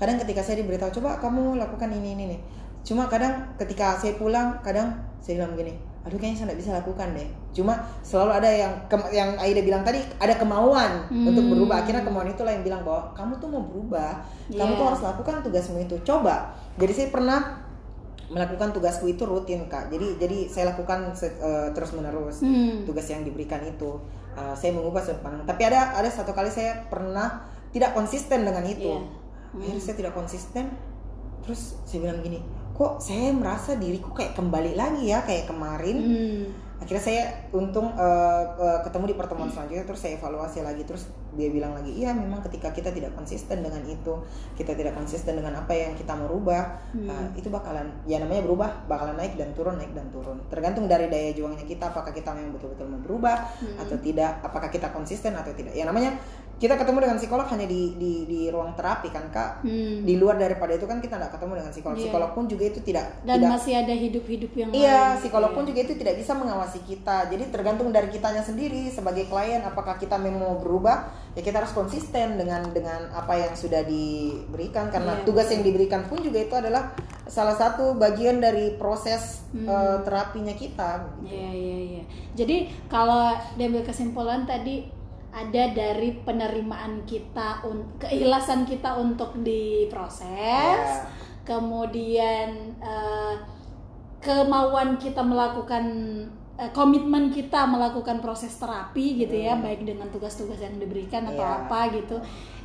kadang 0.01 0.17
ketika 0.17 0.41
saya 0.41 0.65
diberitahu 0.65 0.89
coba 0.97 1.21
kamu 1.21 1.61
lakukan 1.61 1.93
ini 1.93 2.17
ini 2.17 2.25
nih. 2.33 2.41
Cuma 2.87 3.11
kadang 3.11 3.51
ketika 3.59 3.99
saya 3.99 4.15
pulang, 4.15 4.63
kadang 4.63 4.95
saya 5.19 5.43
bilang 5.43 5.59
begini, 5.59 5.75
aduh 6.07 6.15
kayaknya 6.15 6.39
saya 6.39 6.45
nggak 6.47 6.59
bisa 6.63 6.71
lakukan 6.71 7.07
deh. 7.11 7.27
Cuma 7.51 7.75
selalu 7.99 8.31
ada 8.39 8.47
yang 8.47 8.73
yang 9.11 9.29
Aida 9.35 9.59
bilang 9.59 9.83
tadi 9.83 9.99
ada 10.15 10.39
kemauan 10.39 11.03
Hmm. 11.11 11.27
untuk 11.27 11.51
berubah. 11.51 11.83
Akhirnya 11.83 12.07
kemauan 12.07 12.31
itulah 12.31 12.55
yang 12.55 12.63
bilang 12.63 12.87
bahwa 12.87 13.11
kamu 13.11 13.33
tuh 13.37 13.49
mau 13.51 13.59
berubah, 13.59 14.23
kamu 14.47 14.71
Iya. 14.71 14.79
tuh 14.79 14.85
harus 14.87 15.01
lakukan 15.03 15.33
tugasmu 15.43 15.77
itu. 15.83 15.95
Coba. 16.07 16.55
Jadi 16.79 16.93
saya 16.95 17.07
pernah 17.11 17.39
melakukan 18.27 18.71
tugasku 18.71 19.07
itu 19.07 19.23
rutin 19.23 19.67
kak. 19.67 19.91
Jadi 19.91 20.15
jadi 20.15 20.37
saya 20.47 20.71
lakukan 20.71 21.11
terus 21.71 21.91
menerus 21.91 22.39
Hmm. 22.39 22.87
tugas 22.87 23.07
yang 23.07 23.27
diberikan 23.27 23.59
itu. 23.63 23.99
Uh, 24.31 24.53
saya 24.53 24.71
mengubah 24.71 25.01
sudut 25.01 25.19
pandang. 25.19 25.43
Tapi 25.43 25.65
ada 25.65 25.91
ada 25.91 26.07
satu 26.07 26.31
kali 26.31 26.47
saya 26.47 26.87
pernah 26.87 27.41
tidak 27.73 27.91
konsisten 27.91 28.45
dengan 28.45 28.63
itu. 28.63 28.95
Iya. 28.95 29.59
Akhirnya 29.59 29.81
saya 29.81 29.95
tidak 29.97 30.13
konsisten. 30.13 30.71
Terus 31.41 31.79
saya 31.83 32.03
bilang 32.03 32.19
gini, 32.19 32.43
kok 32.77 33.01
saya 33.01 33.33
merasa 33.33 33.73
diriku 33.73 34.13
kayak 34.13 34.37
kembali 34.37 34.77
lagi 34.77 35.09
ya 35.09 35.25
kayak 35.25 35.49
kemarin 35.49 35.97
Hmm. 35.97 36.45
akhirnya 36.77 37.01
saya 37.01 37.23
untung 37.49 37.89
eh, 37.97 38.43
eh, 38.53 38.79
ketemu 38.85 39.09
di 39.09 39.15
pertemuan 39.17 39.49
selanjutnya 39.49 39.81
terus 39.81 39.97
saya 39.97 40.13
evaluasi 40.13 40.61
lagi 40.61 40.85
terus 40.85 41.09
dia 41.33 41.49
bilang 41.49 41.73
lagi 41.73 41.89
iya 41.89 42.13
memang 42.13 42.37
ketika 42.45 42.69
kita 42.69 42.93
tidak 42.93 43.17
konsisten 43.17 43.65
dengan 43.65 43.81
itu 43.81 44.13
kita 44.53 44.77
tidak 44.77 44.93
konsisten 44.93 45.33
dengan 45.33 45.57
apa 45.57 45.73
yang 45.73 45.97
kita 45.97 46.13
mau 46.13 46.29
rubah 46.29 46.77
Hmm. 46.93 47.09
eh, 47.09 47.27
itu 47.41 47.49
bakalan 47.49 47.89
ya 48.05 48.21
namanya 48.21 48.45
berubah 48.45 48.85
bakalan 48.85 49.17
naik 49.17 49.33
dan 49.41 49.57
turun 49.57 49.81
naik 49.81 49.97
dan 49.97 50.05
turun 50.13 50.37
tergantung 50.45 50.85
dari 50.85 51.09
daya 51.09 51.33
juangnya 51.33 51.65
kita 51.65 51.89
apakah 51.89 52.13
kita 52.13 52.29
memang 52.29 52.53
betul-betul 52.53 52.85
mau 52.85 53.01
berubah 53.01 53.37
Hmm. 53.57 53.81
atau 53.81 53.97
tidak 53.97 54.37
apakah 54.45 54.69
kita 54.69 54.93
konsisten 54.93 55.33
atau 55.33 55.49
tidak 55.57 55.73
ya 55.73 55.81
namanya 55.81 56.13
kita 56.57 56.73
ketemu 56.73 56.97
dengan 56.99 57.17
psikolog 57.17 57.45
hanya 57.47 57.63
di 57.63 57.93
di, 57.93 58.25
di 58.25 58.39
ruang 58.49 58.73
terapi 58.73 59.07
kan 59.07 59.29
kak 59.29 59.61
Hmm. 59.61 60.01
di 60.01 60.13
luar 60.15 60.35
daripada 60.35 60.73
itu 60.73 60.83
kan 60.83 60.97
kita 60.97 61.15
nggak 61.15 61.29
ketemu 61.31 61.53
dengan 61.55 61.71
psikolog 61.71 61.95
Iya. 61.95 62.03
psikolog 62.03 62.29
pun 62.33 62.43
juga 62.45 62.63
itu 62.65 62.79
tidak 62.81 63.05
Dan 63.21 63.35
tidak 63.37 63.49
masih 63.53 63.73
ada 63.75 63.93
hidup-hidup 63.93 64.51
yang 64.53 64.69
Iya, 64.71 64.97
lain. 65.07 65.17
psikolog 65.21 65.51
pun 65.51 65.61
Iya. 65.61 65.67
juga 65.67 65.79
itu 65.81 65.93
tidak 65.95 66.15
bisa 66.15 66.31
mengawasi 66.33 66.79
kita. 66.81 67.17
Jadi 67.27 67.43
tergantung 67.47 67.89
dari 67.89 68.07
kitanya 68.07 68.41
sendiri 68.41 68.89
sebagai 68.89 69.25
klien 69.25 69.61
apakah 69.61 69.95
kita 69.95 70.15
memang 70.15 70.39
mau 70.39 70.55
berubah, 70.55 70.97
ya 71.33 71.41
kita 71.41 71.59
harus 71.59 71.71
konsisten 71.71 72.35
dengan 72.35 72.65
dengan 72.67 73.05
apa 73.11 73.33
yang 73.35 73.53
sudah 73.53 73.81
diberikan 73.81 74.89
karena 74.89 75.13
Iya, 75.13 75.23
tugas 75.23 75.47
yang 75.47 75.61
diberikan 75.61 76.05
pun 76.05 76.19
juga 76.19 76.39
itu 76.39 76.53
adalah 76.53 76.93
salah 77.25 77.53
satu 77.53 77.93
bagian 77.95 78.39
dari 78.39 78.73
proses 78.73 79.45
Hmm. 79.47 79.63
eh, 79.63 79.97
terapinya 80.03 80.53
kita. 80.53 81.05
Iya 81.21 81.49
iya 81.49 81.77
iya. 81.91 82.03
Jadi 82.33 82.57
kalau 82.87 83.29
diambil 83.55 83.81
kesimpulan 83.81 84.43
tadi 84.43 84.96
ada 85.37 85.63
dari 85.69 86.17
penerimaan 86.25 87.05
kita, 87.05 87.61
keikhlasan 88.01 88.65
kita 88.65 88.97
untuk 88.97 89.37
diproses, 89.37 90.25
Ya. 90.81 91.05
kemudian 91.45 92.73
eh, 92.81 93.33
kemauan 94.17 94.97
kita 94.97 95.21
melakukan 95.21 95.85
eh, 96.57 96.71
komitmen 96.73 97.29
kita 97.29 97.69
melakukan 97.69 98.17
proses 98.17 98.57
terapi 98.57 99.21
gitu 99.21 99.37
ya, 99.37 99.61
baik 99.61 99.85
dengan 99.85 100.09
tugas-tugas 100.09 100.57
yang 100.57 100.81
diberikan 100.81 101.29
atau 101.29 101.45
Iya. 101.45 101.57
apa 101.63 101.79
gitu. 101.93 102.17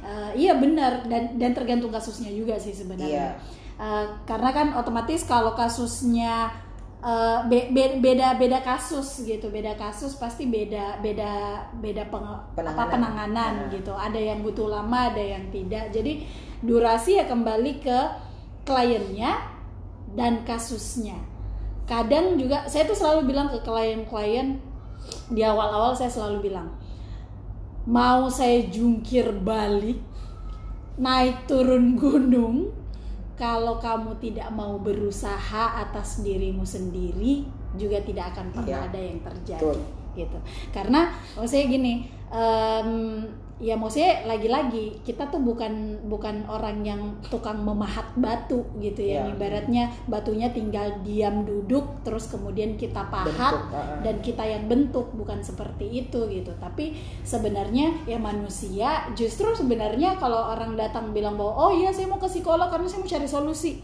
Eh, 0.02 0.48
iya 0.48 0.56
benar 0.56 1.04
dan 1.06 1.36
dan 1.36 1.52
tergantung 1.52 1.92
kasusnya 1.92 2.32
juga 2.32 2.56
sih 2.56 2.72
sebenarnya. 2.72 3.36
Iya. 3.36 3.60
Eh, 3.76 4.06
karena 4.24 4.48
kan 4.48 4.72
otomatis 4.74 5.28
kalau 5.28 5.52
kasusnya 5.52 6.48
eh, 7.02 7.38
be- 7.46 7.68
be- 7.70 7.98
beda 7.98 8.38
beda 8.38 8.62
kasus 8.62 9.26
gitu 9.26 9.50
beda 9.50 9.74
kasus 9.74 10.14
pasti 10.14 10.46
beda 10.46 11.02
beda 11.02 11.30
beda 11.76 12.06
peng- 12.06 12.42
Penanganan. 12.54 12.78
apa 12.78 12.84
penanganan 12.88 13.52
Nah. 13.66 13.70
gitu 13.70 13.92
ada 13.92 14.18
yang 14.18 14.40
butuh 14.40 14.70
lama 14.70 15.10
ada 15.10 15.18
yang 15.18 15.50
tidak 15.50 15.90
jadi 15.90 16.22
durasi 16.62 17.18
ya 17.18 17.26
kembali 17.26 17.82
ke 17.82 17.98
kliennya 18.62 19.34
dan 20.14 20.46
kasusnya 20.46 21.18
kadang 21.82 22.38
juga 22.38 22.62
saya 22.70 22.86
tuh 22.86 22.94
selalu 22.94 23.34
bilang 23.34 23.50
ke 23.50 23.58
klien-klien 23.60 24.62
di 25.28 25.42
awal-awal 25.42 25.90
saya 25.92 26.06
selalu 26.06 26.46
bilang 26.46 26.70
mau 27.82 28.30
saya 28.30 28.62
jungkir 28.70 29.34
balik 29.42 29.98
naik 30.94 31.50
turun 31.50 31.98
gunung 31.98 32.70
kalau 33.42 33.82
kamu 33.82 34.14
tidak 34.22 34.46
mau 34.54 34.78
berusaha 34.78 35.82
atas 35.82 36.22
dirimu 36.22 36.62
sendiri 36.62 37.42
juga 37.74 37.98
tidak 38.06 38.30
akan 38.30 38.54
pernah 38.54 38.86
Iya. 38.86 38.88
ada 38.94 39.00
yang 39.02 39.18
terjadi 39.18 39.66
Betul. 39.66 39.78
gitu 40.14 40.38
karena 40.70 41.10
maksudnya 41.34 41.66
gini 41.66 41.92
em, 42.30 42.90
ya 43.62 43.78
maksudnya 43.78 44.26
lagi-lagi 44.26 44.98
kita 45.06 45.30
tuh 45.30 45.38
bukan 45.38 46.02
bukan 46.10 46.42
orang 46.50 46.82
yang 46.82 47.14
tukang 47.30 47.62
memahat 47.62 48.10
batu 48.18 48.66
gitu 48.82 48.98
ya 48.98 49.22
Iya. 49.22 49.38
ibaratnya 49.38 49.84
batunya 50.10 50.50
tinggal 50.50 50.98
diam 51.06 51.46
duduk 51.46 52.02
terus 52.02 52.26
kemudian 52.26 52.74
kita 52.74 53.06
pahat 53.06 53.30
Bentuk, 53.30 53.62
ah, 53.70 53.78
ah. 53.78 53.98
dan 54.02 54.18
kita 54.18 54.42
yang 54.42 54.66
bentuk 54.66 55.14
bukan 55.14 55.38
seperti 55.46 56.02
itu 56.02 56.26
gitu 56.26 56.50
tapi 56.58 56.98
sebenarnya 57.22 58.02
ya 58.02 58.18
manusia 58.18 59.06
justru 59.14 59.54
sebenarnya 59.54 60.18
kalau 60.18 60.50
orang 60.50 60.74
datang 60.74 61.14
bilang 61.14 61.38
bahwa 61.38 61.70
oh 61.70 61.70
iya 61.70 61.94
saya 61.94 62.10
mau 62.10 62.18
ke 62.18 62.26
psikolog 62.26 62.66
karena 62.66 62.90
saya 62.90 62.98
mau 62.98 63.10
cari 63.14 63.28
solusi 63.30 63.78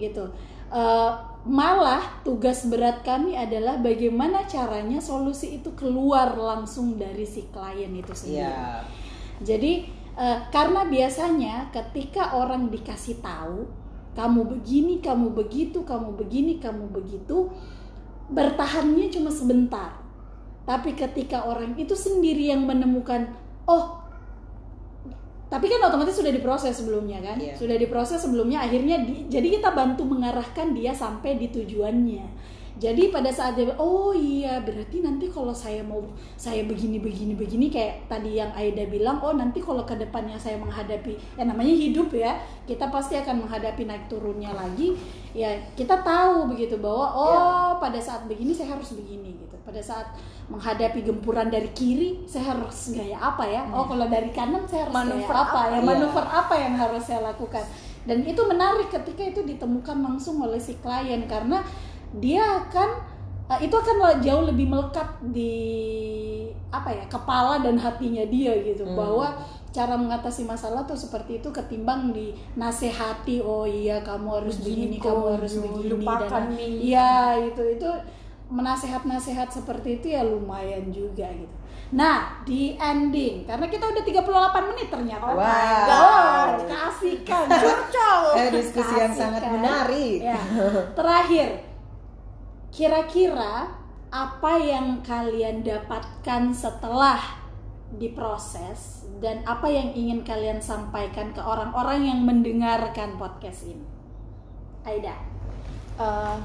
gitu 0.00 0.32
Eh, 0.74 1.12
malah 1.44 2.24
tugas 2.24 2.64
berat 2.64 3.04
kami 3.04 3.36
adalah 3.36 3.76
bagaimana 3.76 4.48
caranya 4.48 4.96
solusi 4.96 5.60
itu 5.60 5.76
keluar 5.76 6.32
langsung 6.36 6.96
dari 6.96 7.28
si 7.28 7.44
klien 7.52 7.92
itu 7.92 8.12
sendiri 8.16 8.48
Iya. 8.48 8.80
jadi 9.44 9.72
eh, 10.16 10.38
karena 10.48 10.88
biasanya 10.88 11.68
ketika 11.68 12.32
orang 12.32 12.72
dikasih 12.72 13.20
tahu 13.20 13.68
kamu 14.14 14.46
begini, 14.46 15.02
kamu 15.02 15.34
begitu, 15.34 15.82
kamu 15.82 16.14
begini, 16.14 16.62
kamu 16.62 16.86
begitu, 16.94 17.50
bertahannya 18.30 19.10
cuma 19.10 19.28
sebentar. 19.28 19.98
Tapi 20.64 20.94
ketika 20.94 21.44
orang 21.44 21.74
itu 21.76 21.98
sendiri 21.98 22.48
yang 22.54 22.62
menemukan, 22.64 23.34
oh, 23.66 24.03
tapi 25.54 25.70
kan 25.70 25.86
otomatis 25.86 26.18
sudah 26.18 26.34
diproses 26.34 26.74
sebelumnya 26.74 27.22
kan, 27.22 27.38
Iya. 27.38 27.54
sudah 27.54 27.78
diproses 27.78 28.18
sebelumnya, 28.18 28.66
akhirnya 28.66 29.06
di- 29.06 29.30
jadi 29.30 29.62
kita 29.62 29.70
bantu 29.70 30.02
mengarahkan 30.02 30.74
dia 30.74 30.90
sampai 30.90 31.38
di 31.38 31.46
tujuannya. 31.54 32.26
Jadi 32.74 33.14
pada 33.14 33.30
saat 33.30 33.54
dia, 33.54 33.70
oh 33.78 34.10
iya 34.10 34.58
berarti 34.58 34.98
nanti 34.98 35.30
kalau 35.30 35.54
saya 35.54 35.78
mau 35.86 36.02
saya 36.34 36.66
begini 36.66 36.98
begini 36.98 37.38
begini 37.38 37.70
kayak 37.70 38.10
tadi 38.10 38.42
yang 38.42 38.50
Aida 38.50 38.90
bilang, 38.90 39.22
oh 39.22 39.30
nanti 39.30 39.62
kalau 39.62 39.86
ke 39.86 39.94
depannya 39.94 40.34
saya 40.34 40.58
menghadapi, 40.58 41.14
ya 41.38 41.46
namanya 41.46 41.70
hidup 41.70 42.10
ya, 42.10 42.34
kita 42.66 42.90
pasti 42.90 43.14
akan 43.14 43.46
menghadapi 43.46 43.86
naik 43.86 44.10
turunnya 44.10 44.50
lagi. 44.50 44.98
Ya 45.30 45.54
kita 45.78 46.02
tahu 46.02 46.50
begitu 46.50 46.78
bahwa 46.78 47.06
oh 47.14 47.70
pada 47.78 47.98
saat 48.02 48.26
begini 48.26 48.50
saya 48.50 48.74
harus 48.74 48.90
begini 48.98 49.38
gitu. 49.38 49.54
Pada 49.62 49.78
saat 49.78 50.10
menghadapi 50.50 51.06
gempuran 51.06 51.54
dari 51.54 51.70
kiri 51.70 52.26
saya 52.26 52.58
harus 52.58 52.90
gaya 52.90 53.22
apa 53.22 53.46
ya? 53.46 53.70
Oh 53.70 53.86
kalau 53.86 54.10
dari 54.10 54.34
kanan 54.34 54.66
saya 54.66 54.90
harus 54.90 54.94
Manuver 54.98 55.30
gaya 55.30 55.46
apa, 55.46 55.60
ya? 55.70 55.78
apa? 55.78 55.86
Manuver 55.86 56.26
apa 56.26 56.54
yang 56.58 56.74
harus 56.74 57.02
saya 57.06 57.22
lakukan? 57.22 57.62
Dan 58.04 58.20
itu 58.28 58.42
menarik 58.44 58.92
ketika 58.92 59.24
itu 59.24 59.40
ditemukan 59.46 59.96
langsung 59.96 60.36
oleh 60.44 60.60
si 60.60 60.76
klien 60.76 61.24
karena 61.24 61.64
dia 62.14 62.42
akan 62.60 62.88
eh, 63.48 63.60
itu 63.62 63.74
akan 63.74 63.96
jauh 64.18 64.44
lebih 64.44 64.66
melekat 64.66 65.04
di 65.26 65.54
apa 66.68 66.90
ya 66.90 67.04
kepala 67.06 67.58
dan 67.58 67.76
hatinya 67.76 68.24
dia 68.26 68.50
gitu 68.60 68.82
Hmm. 68.82 68.94
bahwa 68.94 69.28
cara 69.70 69.94
mengatasi 69.94 70.42
masalah 70.44 70.82
tuh 70.82 70.94
seperti 70.94 71.38
itu 71.38 71.50
ketimbang 71.50 72.10
dinasehati 72.10 73.38
oh 73.38 73.62
iya 73.62 73.98
kamu 74.00 74.42
harus 74.42 74.58
begini 74.58 74.96
Begitu, 74.96 75.02
kamu 75.04 75.24
harus 75.34 75.52
begini 75.56 75.86
lupakan 75.92 76.30
dan 76.30 76.44
nih. 76.50 76.70
iya 76.84 77.14
itu 77.40 77.62
itu 77.68 77.90
menasehat-nasehat 78.48 79.50
seperti 79.50 79.98
itu 79.98 80.06
ya 80.10 80.22
lumayan 80.22 80.88
juga 80.88 81.26
gitu 81.28 81.56
nah 81.90 82.38
di 82.42 82.74
ending 82.74 83.42
karena 83.44 83.66
kita 83.66 83.86
udah 83.86 84.02
38 84.02 84.70
menit 84.70 84.88
ternyata 84.90 85.30
my 85.30 85.86
oh, 85.86 86.44
kasihkan 86.64 87.44
Curcol. 87.46 88.22
Eh, 88.40 88.50
diskusi 88.50 88.94
yang 88.94 89.10
sangat 89.12 89.42
Kasihkan. 89.42 89.54
menarik. 89.54 90.18
Ya. 90.20 90.38
Terakhir, 90.90 91.48
kira-kira 92.74 93.70
apa 94.10 94.52
yang 94.58 94.98
kalian 95.06 95.62
dapatkan 95.62 96.50
setelah 96.50 97.22
diproses 97.94 99.06
dan 99.22 99.46
apa 99.46 99.70
yang 99.70 99.94
ingin 99.94 100.26
kalian 100.26 100.58
sampaikan 100.58 101.30
ke 101.30 101.38
orang-orang 101.38 102.02
yang 102.10 102.20
mendengarkan 102.26 103.14
podcast 103.14 103.70
ini? 103.70 103.86
Aida. 104.82 105.14
eh, 105.94 106.36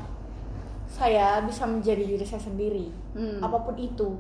saya 0.86 1.41
bisa 1.41 1.65
menjadi 1.65 2.05
diri 2.05 2.21
saya 2.25 2.41
sendiri 2.41 2.93
Hmm. 3.17 3.41
apa 3.41 3.65
pun 3.65 3.73
itu 3.82 4.13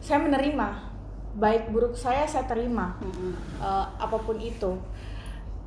saya 0.00 0.24
menerima 0.24 0.88
baik 1.36 1.68
buruk 1.68 1.92
saya 1.92 2.24
saya 2.24 2.48
terima 2.48 2.96
Mm-mm. 3.04 3.36
eh, 3.60 3.86
apa 4.00 4.16
pun 4.16 4.40
itu 4.40 4.80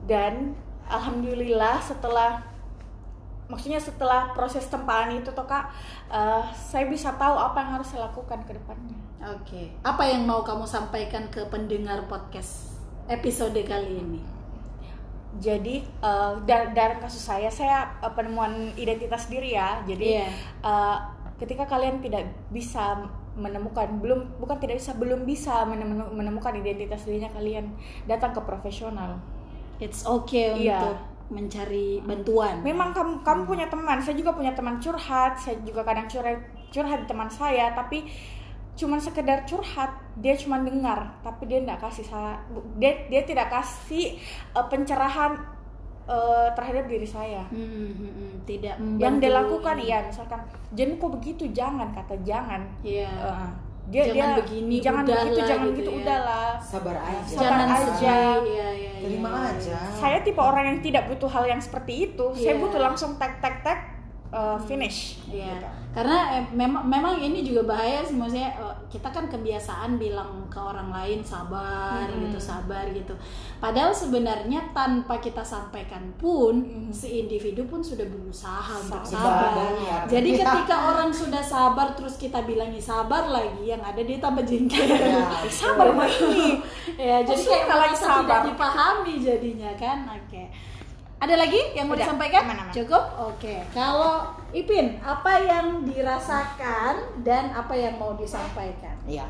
dan 0.09 0.57
alhamdulillah 0.89 1.77
setelah 1.77 2.41
maksudnya 3.45 3.77
setelah 3.77 4.31
proses 4.31 4.65
tempahan 4.65 5.13
itu 5.13 5.29
toh 5.29 5.45
kak 5.45 5.69
eh, 6.07 6.43
saya 6.51 6.85
bisa 6.85 7.13
tahu 7.13 7.35
apa 7.35 7.59
yang 7.59 7.71
harus 7.73 7.87
saya 7.87 8.07
lakukan 8.07 8.41
ke 8.43 8.53
depannya 8.53 8.97
Oke, 9.25 9.73
apa 9.81 10.05
yang 10.05 10.21
mau 10.23 10.41
kamu 10.41 10.63
sampaikan 10.63 11.25
ke 11.27 11.41
pendengar 11.47 12.05
podcast 12.05 12.77
episode 13.05 13.57
kali 13.59 13.97
ini? 13.97 14.21
jadi 15.35 15.83
eh, 15.83 16.33
da- 16.43 16.71
dari 16.71 16.95
kasus 16.97 17.19
saya 17.21 17.51
saya 17.51 17.91
eh, 17.99 18.11
penemuan 18.11 18.51
identitas 18.73 19.27
diri 19.27 19.51
ya 19.51 19.83
jadi 19.83 20.23
Iya. 20.23 20.27
eh, 20.63 20.97
ketika 21.35 21.67
kalian 21.67 21.99
tidak 21.99 22.23
bisa 22.47 23.03
menemukan 23.35 23.99
belum 23.99 24.39
bukan 24.39 24.55
tidak 24.57 24.79
bisa 24.79 24.95
belum 24.95 25.27
bisa 25.27 25.67
menem- 25.67 26.07
menemukan 26.09 26.55
identitas 26.55 27.03
dirinya 27.03 27.27
kalian 27.29 27.67
datang 28.05 28.31
ke 28.31 28.39
profesional 28.41 29.19
It's 29.75 30.07
okay 30.07 30.55
Iya. 30.55 30.79
untuk 30.79 30.95
mencari 31.27 31.99
bantuan. 32.05 32.61
memang 32.61 32.93
kamu 32.93 33.25
kamu 33.25 33.41
punya 33.49 33.65
teman 33.65 33.97
saya 33.97 34.13
juga 34.13 34.31
punya 34.33 34.53
teman 34.53 34.77
curhat 34.77 35.33
saya 35.35 35.57
juga 35.65 35.81
kadang 35.81 36.05
curhat 36.05 36.37
curhat 36.69 37.01
di 37.01 37.07
teman 37.09 37.29
saya 37.29 37.73
tapi 37.73 38.05
cuman 38.75 38.99
sekedar 38.99 39.47
curhat 39.47 39.89
dia 40.19 40.35
cuma 40.35 40.59
dengar 40.59 41.15
tapi 41.23 41.47
dia 41.47 41.63
tidak 41.63 41.79
kasih 41.79 42.05
saya 42.05 42.35
dia 42.75 42.91
dia 43.07 43.21
tidak 43.23 43.47
kasih 43.47 44.19
eh, 44.51 44.65
pencerahan 44.67 45.33
eh, 46.05 46.47
terhadap 46.53 46.85
diri 46.85 47.07
saya 47.07 47.47
Hmm, 47.47 47.63
hmm, 47.95 48.11
hmm. 48.13 48.31
tidak 48.43 48.75
yang 48.75 49.17
membantu 49.17 49.21
dia 49.23 49.31
lakukan 49.33 49.75
ini. 49.79 49.85
iya 49.87 49.97
misalkan 50.03 50.39
jangan 50.75 50.93
kok 50.99 51.11
begitu 51.17 51.43
jangan 51.49 51.87
kata 51.89 52.15
jangan 52.21 52.61
Iya. 52.83 53.07
Eh, 53.09 53.49
dia 53.85 54.01
Jangan 54.03 54.17
dia 54.17 54.27
begini, 54.35 54.75
jangan 54.79 55.03
udahlah 55.03 55.23
begitu 55.23 55.39
jangan 55.41 55.61
gitu 55.61 55.71
begitu 55.71 55.89
ya. 55.89 55.97
udahlah 56.01 56.49
sabar 56.57 56.95
aja 56.97 57.21
Sabar 57.27 57.43
Jangan 57.43 57.67
aja. 57.67 57.77
sedih. 57.77 58.01
Iya, 58.01 58.69
iya, 58.73 58.91
terima 58.97 59.29
iya. 59.29 59.49
aja 59.51 59.77
saya 59.93 60.17
tipe 60.19 60.41
orang 60.41 60.65
yang 60.65 60.79
tidak 60.81 61.03
butuh 61.05 61.29
hal 61.29 61.45
yang 61.45 61.61
seperti 61.61 61.93
itu 62.05 62.25
saya 62.33 62.53
Iya. 62.53 62.61
butuh 62.61 62.81
langsung 62.81 63.11
tag 63.15 63.37
tag 63.39 63.55
tag 63.61 63.79
eh, 64.35 64.57
finish 64.61 65.23
Iya, 65.25 65.47
Gitu. 65.47 65.67
karena 65.91 66.17
eh, 66.33 66.43
memang 66.51 66.83
memang 66.85 67.15
ini 67.17 67.39
juga 67.41 67.65
bahaya 67.65 67.99
sih 67.99 68.13
maksudnya 68.13 68.51
eh, 68.53 68.75
kita 68.87 69.07
kan 69.07 69.25
kebiasaan 69.25 69.95
bilang 69.95 70.47
ke 70.47 70.59
orang 70.61 70.87
lain 70.87 71.19
sabar 71.19 72.03
Mm-mm. 72.05 72.27
gitu 72.27 72.39
sabar 72.39 72.83
gitu. 72.91 73.11
Padahal 73.57 73.91
sebenarnya 73.91 74.71
tanpa 74.71 75.17
kita 75.17 75.39
sampaikan 75.41 76.03
pun 76.15 76.61
Mm-mm. 76.61 76.91
si 76.91 77.23
individu 77.23 77.63
pun 77.65 77.79
sudah 77.79 78.03
berusaha 78.05 78.75
untuk 78.77 79.03
Sabar. 79.03 79.51
sabar. 79.51 79.71
Iya. 79.75 79.97
Jadi 80.07 80.29
ketika 80.43 80.75
orang 80.93 81.09
sudah 81.11 81.43
sabar 81.43 81.91
terus 81.91 82.15
kita 82.15 82.43
bilangi 82.43 82.79
sabar 82.79 83.27
lagi 83.27 83.63
yang 83.65 83.79
ada 83.79 83.99
dia 83.99 84.19
tambah 84.19 84.43
jengkel. 84.43 84.83
Iya, 84.83 85.47
sabar 85.63 85.91
lagi 85.91 86.59
ya 87.07 87.19
jadi 87.21 87.41
kayak 87.41 87.65
merasa 87.67 87.95
sabar? 87.99 88.19
tidak 88.23 88.41
dipahami 88.51 89.13
jadinya 89.19 89.71
kan 89.75 90.07
oke 90.07 90.43
ada 91.15 91.35
lagi 91.39 91.61
yang 91.73 91.87
mau 91.87 91.95
Udah, 91.95 92.05
disampaikan 92.05 92.41
aman, 92.43 92.57
aman. 92.67 92.73
cukup 92.75 93.03
oke 93.17 93.55
kalau 93.71 94.29
Ipin 94.51 94.99
apa 94.99 95.31
yang 95.41 95.83
dirasakan 95.83 97.23
dan 97.23 97.51
apa 97.55 97.73
yang 97.75 97.95
mau 97.99 98.15
disampaikan 98.15 98.95
Iya. 99.05 99.25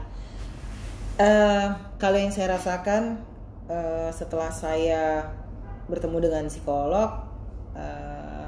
Eh, 1.16 1.68
kalau 1.96 2.18
yang 2.20 2.32
saya 2.32 2.60
rasakan 2.60 3.24
eh, 3.68 4.10
setelah 4.12 4.52
saya 4.52 5.24
bertemu 5.88 6.28
dengan 6.28 6.44
psikolog 6.52 7.24
eh, 7.76 8.48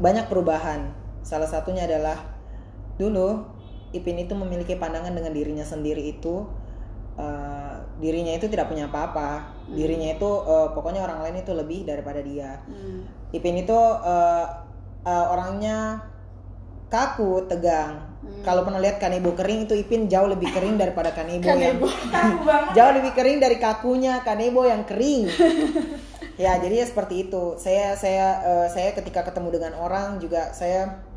banyak 0.00 0.26
perubahan. 0.26 0.90
Salah 1.20 1.46
satunya 1.46 1.84
adalah 1.84 2.16
dulu 2.96 3.44
Ipin 3.90 4.18
itu 4.22 4.34
memiliki 4.38 4.78
pandangan 4.78 5.10
dengan 5.10 5.34
dirinya 5.34 5.66
sendiri 5.66 6.14
itu 6.14 6.46
eh, 7.20 7.74
dirinya 8.00 8.32
itu 8.32 8.48
tidak 8.48 8.72
punya 8.72 8.88
apa-apa. 8.88 9.52
Dirinya 9.68 10.16
itu 10.16 10.30
eh, 10.48 10.68
pokoknya 10.72 11.04
orang 11.04 11.20
lain 11.28 11.44
itu 11.44 11.52
lebih 11.52 11.84
daripada 11.84 12.24
dia. 12.24 12.64
Hmm. 12.64 13.04
Ipin 13.30 13.60
itu 13.60 13.80
eh, 14.04 14.46
eh, 15.04 15.26
orangnya 15.28 16.00
kaku, 16.90 17.46
tegang. 17.46 18.08
Hmm. 18.20 18.42
Kalau 18.42 18.66
pernah 18.66 18.80
lihat 18.82 18.98
kanebo 18.98 19.32
kering 19.32 19.68
itu 19.68 19.76
Ipin 19.78 20.08
jauh 20.10 20.26
lebih 20.26 20.50
kering 20.50 20.76
daripada 20.80 21.14
kanebo, 21.14 21.46
Kanebo. 21.46 21.86
yang 21.86 22.72
jauh 22.76 22.92
lebih 22.96 23.12
kering 23.14 23.38
dari 23.38 23.56
kakunya 23.60 24.24
kanebo 24.24 24.66
yang 24.66 24.82
kering. 24.88 25.28
ya 26.42 26.56
jadi 26.56 26.84
ya 26.84 26.86
seperti 26.88 27.28
itu. 27.28 27.60
Saya 27.60 27.94
saya 27.94 28.26
eh, 28.42 28.66
saya 28.72 28.96
ketika 28.96 29.28
ketemu 29.28 29.60
dengan 29.60 29.72
orang 29.76 30.18
juga 30.18 30.50
saya 30.56 31.09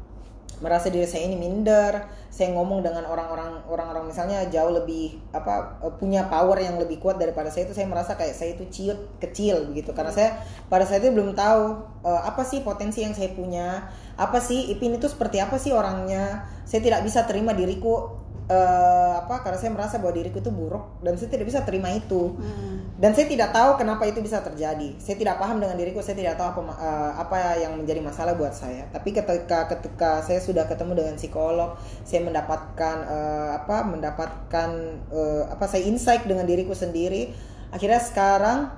merasa 0.62 0.92
diri 0.92 1.08
saya 1.08 1.26
ini 1.26 1.38
minder. 1.40 2.06
Saya 2.34 2.50
ngomong 2.58 2.82
dengan 2.82 3.06
orang-orang 3.06 3.62
orang-orang 3.70 4.10
misalnya 4.10 4.42
jauh 4.50 4.74
lebih 4.74 5.22
apa 5.30 5.82
eh, 5.86 5.94
punya 6.02 6.26
power 6.26 6.58
yang 6.58 6.82
lebih 6.82 6.98
kuat 6.98 7.22
daripada 7.22 7.54
saya 7.54 7.70
itu 7.70 7.78
saya 7.78 7.86
merasa 7.86 8.18
kayak 8.18 8.34
saya 8.34 8.58
itu 8.58 8.66
ciut 8.74 9.00
kecil 9.22 9.70
begitu 9.70 9.94
karena 9.94 10.10
saya 10.10 10.42
pada 10.66 10.82
saat 10.86 11.06
itu 11.06 11.14
belum 11.14 11.38
tahu 11.38 11.64
eh, 12.02 12.22
apa 12.26 12.42
sih 12.42 12.66
potensi 12.66 13.06
yang 13.06 13.14
saya 13.14 13.30
punya 13.38 13.86
apa 14.18 14.42
sih 14.42 14.74
Ipin 14.74 14.98
itu 14.98 15.06
seperti 15.06 15.42
apa 15.42 15.62
sih 15.62 15.74
orangnya 15.74 16.50
saya 16.66 16.82
tidak 16.82 17.06
bisa 17.06 17.22
terima 17.30 17.54
diriku 17.54 18.23
eh, 18.50 19.14
apa 19.24 19.40
karena 19.40 19.56
saya 19.56 19.72
merasa 19.72 20.04
bahwa 20.04 20.20
diriku 20.20 20.44
itu 20.44 20.52
buruk 20.52 21.00
dan 21.00 21.16
saya 21.16 21.32
tidak 21.32 21.48
bisa 21.48 21.64
terima 21.64 21.88
itu 21.96 22.36
Hmm. 22.36 23.00
dan 23.00 23.16
saya 23.16 23.28
tidak 23.32 23.56
tahu 23.56 23.80
kenapa 23.80 24.04
itu 24.08 24.20
bisa 24.20 24.44
terjadi. 24.44 24.96
Saya 25.00 25.16
tidak 25.16 25.40
paham 25.40 25.60
dengan 25.64 25.76
diriku, 25.80 26.00
saya 26.04 26.16
tidak 26.20 26.36
tahu 26.36 26.60
apa 26.60 26.62
eh, 26.76 27.12
apa 27.24 27.38
yang 27.64 27.74
menjadi 27.80 28.02
masalah 28.04 28.36
buat 28.36 28.52
saya. 28.56 28.88
Tapi 28.92 29.16
ketika 29.16 29.68
ketika 29.72 30.20
saya 30.24 30.40
sudah 30.44 30.68
ketemu 30.68 31.00
dengan 31.04 31.16
psikolog, 31.16 31.76
saya 32.04 32.22
mendapatkan 32.24 32.96
eh, 33.08 33.50
apa 33.60 33.78
mendapatkan 33.88 34.70
eh, 35.12 35.44
apa 35.48 35.66
saya 35.68 35.84
insight 35.88 36.28
dengan 36.28 36.44
diriku 36.44 36.76
sendiri. 36.76 37.32
Akhirnya 37.72 38.00
sekarang 38.04 38.72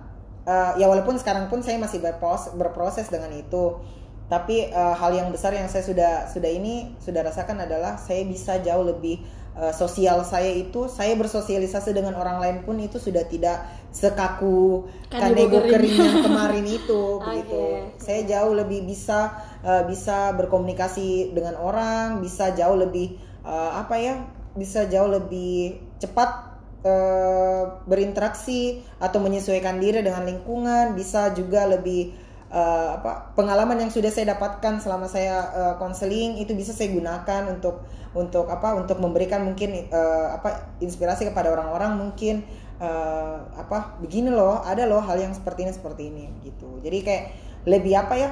eh, 0.46 0.72
ya 0.78 0.86
walaupun 0.88 1.18
sekarang 1.18 1.50
pun 1.50 1.62
saya 1.66 1.78
masih 1.82 2.00
berproses, 2.02 2.54
berproses 2.54 3.08
dengan 3.10 3.34
itu. 3.34 3.82
Tapi 4.26 4.74
eh, 4.74 4.96
hal 4.98 5.12
yang 5.14 5.30
besar 5.30 5.54
yang 5.54 5.70
saya 5.70 5.86
sudah 5.86 6.26
sudah 6.30 6.50
ini 6.50 6.98
sudah 6.98 7.22
rasakan 7.22 7.62
adalah 7.62 7.94
saya 8.02 8.26
bisa 8.26 8.58
jauh 8.62 8.82
lebih 8.86 9.22
eh, 9.56 9.74
sosial 9.74 10.22
saya 10.28 10.52
itu 10.52 10.92
saya 10.92 11.16
bersosialisasi 11.16 11.96
dengan 11.96 12.16
orang 12.20 12.44
lain 12.44 12.58
pun 12.68 12.76
itu 12.80 13.00
sudah 13.00 13.24
tidak 13.26 13.64
sekaku 13.96 14.92
Kanebo 15.08 15.64
kanebo 15.64 15.72
kering. 15.72 15.96
yang 15.96 16.20
kemarin 16.28 16.66
itu 16.68 17.02
begitu. 17.24 17.64
Oke. 17.64 18.04
Saya 18.04 18.22
jauh 18.28 18.52
lebih 18.52 18.84
bisa 18.84 19.32
eh, 19.64 19.84
bisa 19.88 20.36
berkomunikasi 20.36 21.32
dengan 21.32 21.56
orang, 21.56 22.20
bisa 22.20 22.52
jauh 22.52 22.76
lebih 22.76 23.16
eh, 23.48 23.72
apa 23.72 23.96
ya? 23.96 24.20
Bisa 24.56 24.88
jauh 24.92 25.08
lebih 25.08 25.80
cepat 26.04 26.60
eh, 26.84 27.64
berinteraksi 27.88 28.84
atau 29.00 29.24
menyesuaikan 29.24 29.80
diri 29.80 30.04
dengan 30.04 30.28
lingkungan, 30.28 30.92
bisa 31.00 31.32
juga 31.32 31.64
lebih 31.64 32.25
eh, 32.56 32.90
apa 32.96 33.36
pengalaman 33.36 33.76
yang 33.84 33.92
sudah 33.92 34.08
saya 34.08 34.32
dapatkan 34.32 34.80
selama 34.80 35.12
saya 35.12 35.52
eh, 35.52 35.76
konseling 35.76 36.40
itu 36.40 36.56
bisa 36.56 36.72
saya 36.72 36.96
gunakan 36.96 37.52
untuk 37.52 37.84
untuk 38.16 38.48
apa 38.48 38.80
untuk 38.80 39.04
memberikan 39.04 39.44
mungkin 39.44 39.92
eh, 39.92 40.28
apa 40.32 40.80
inspirasi 40.80 41.28
kepada 41.28 41.52
orang-orang 41.52 42.00
mungkin 42.00 42.48
eh, 42.80 43.38
apa 43.60 44.00
begini 44.00 44.32
loh 44.32 44.64
ada 44.64 44.88
loh 44.88 45.04
hal 45.04 45.20
yang 45.20 45.36
seperti 45.36 45.68
ini 45.68 45.74
seperti 45.76 46.04
ini 46.08 46.26
gitu. 46.48 46.80
Jadi 46.80 46.98
kayak 47.04 47.24
lebih 47.68 47.94
apa 48.00 48.14
ya 48.16 48.30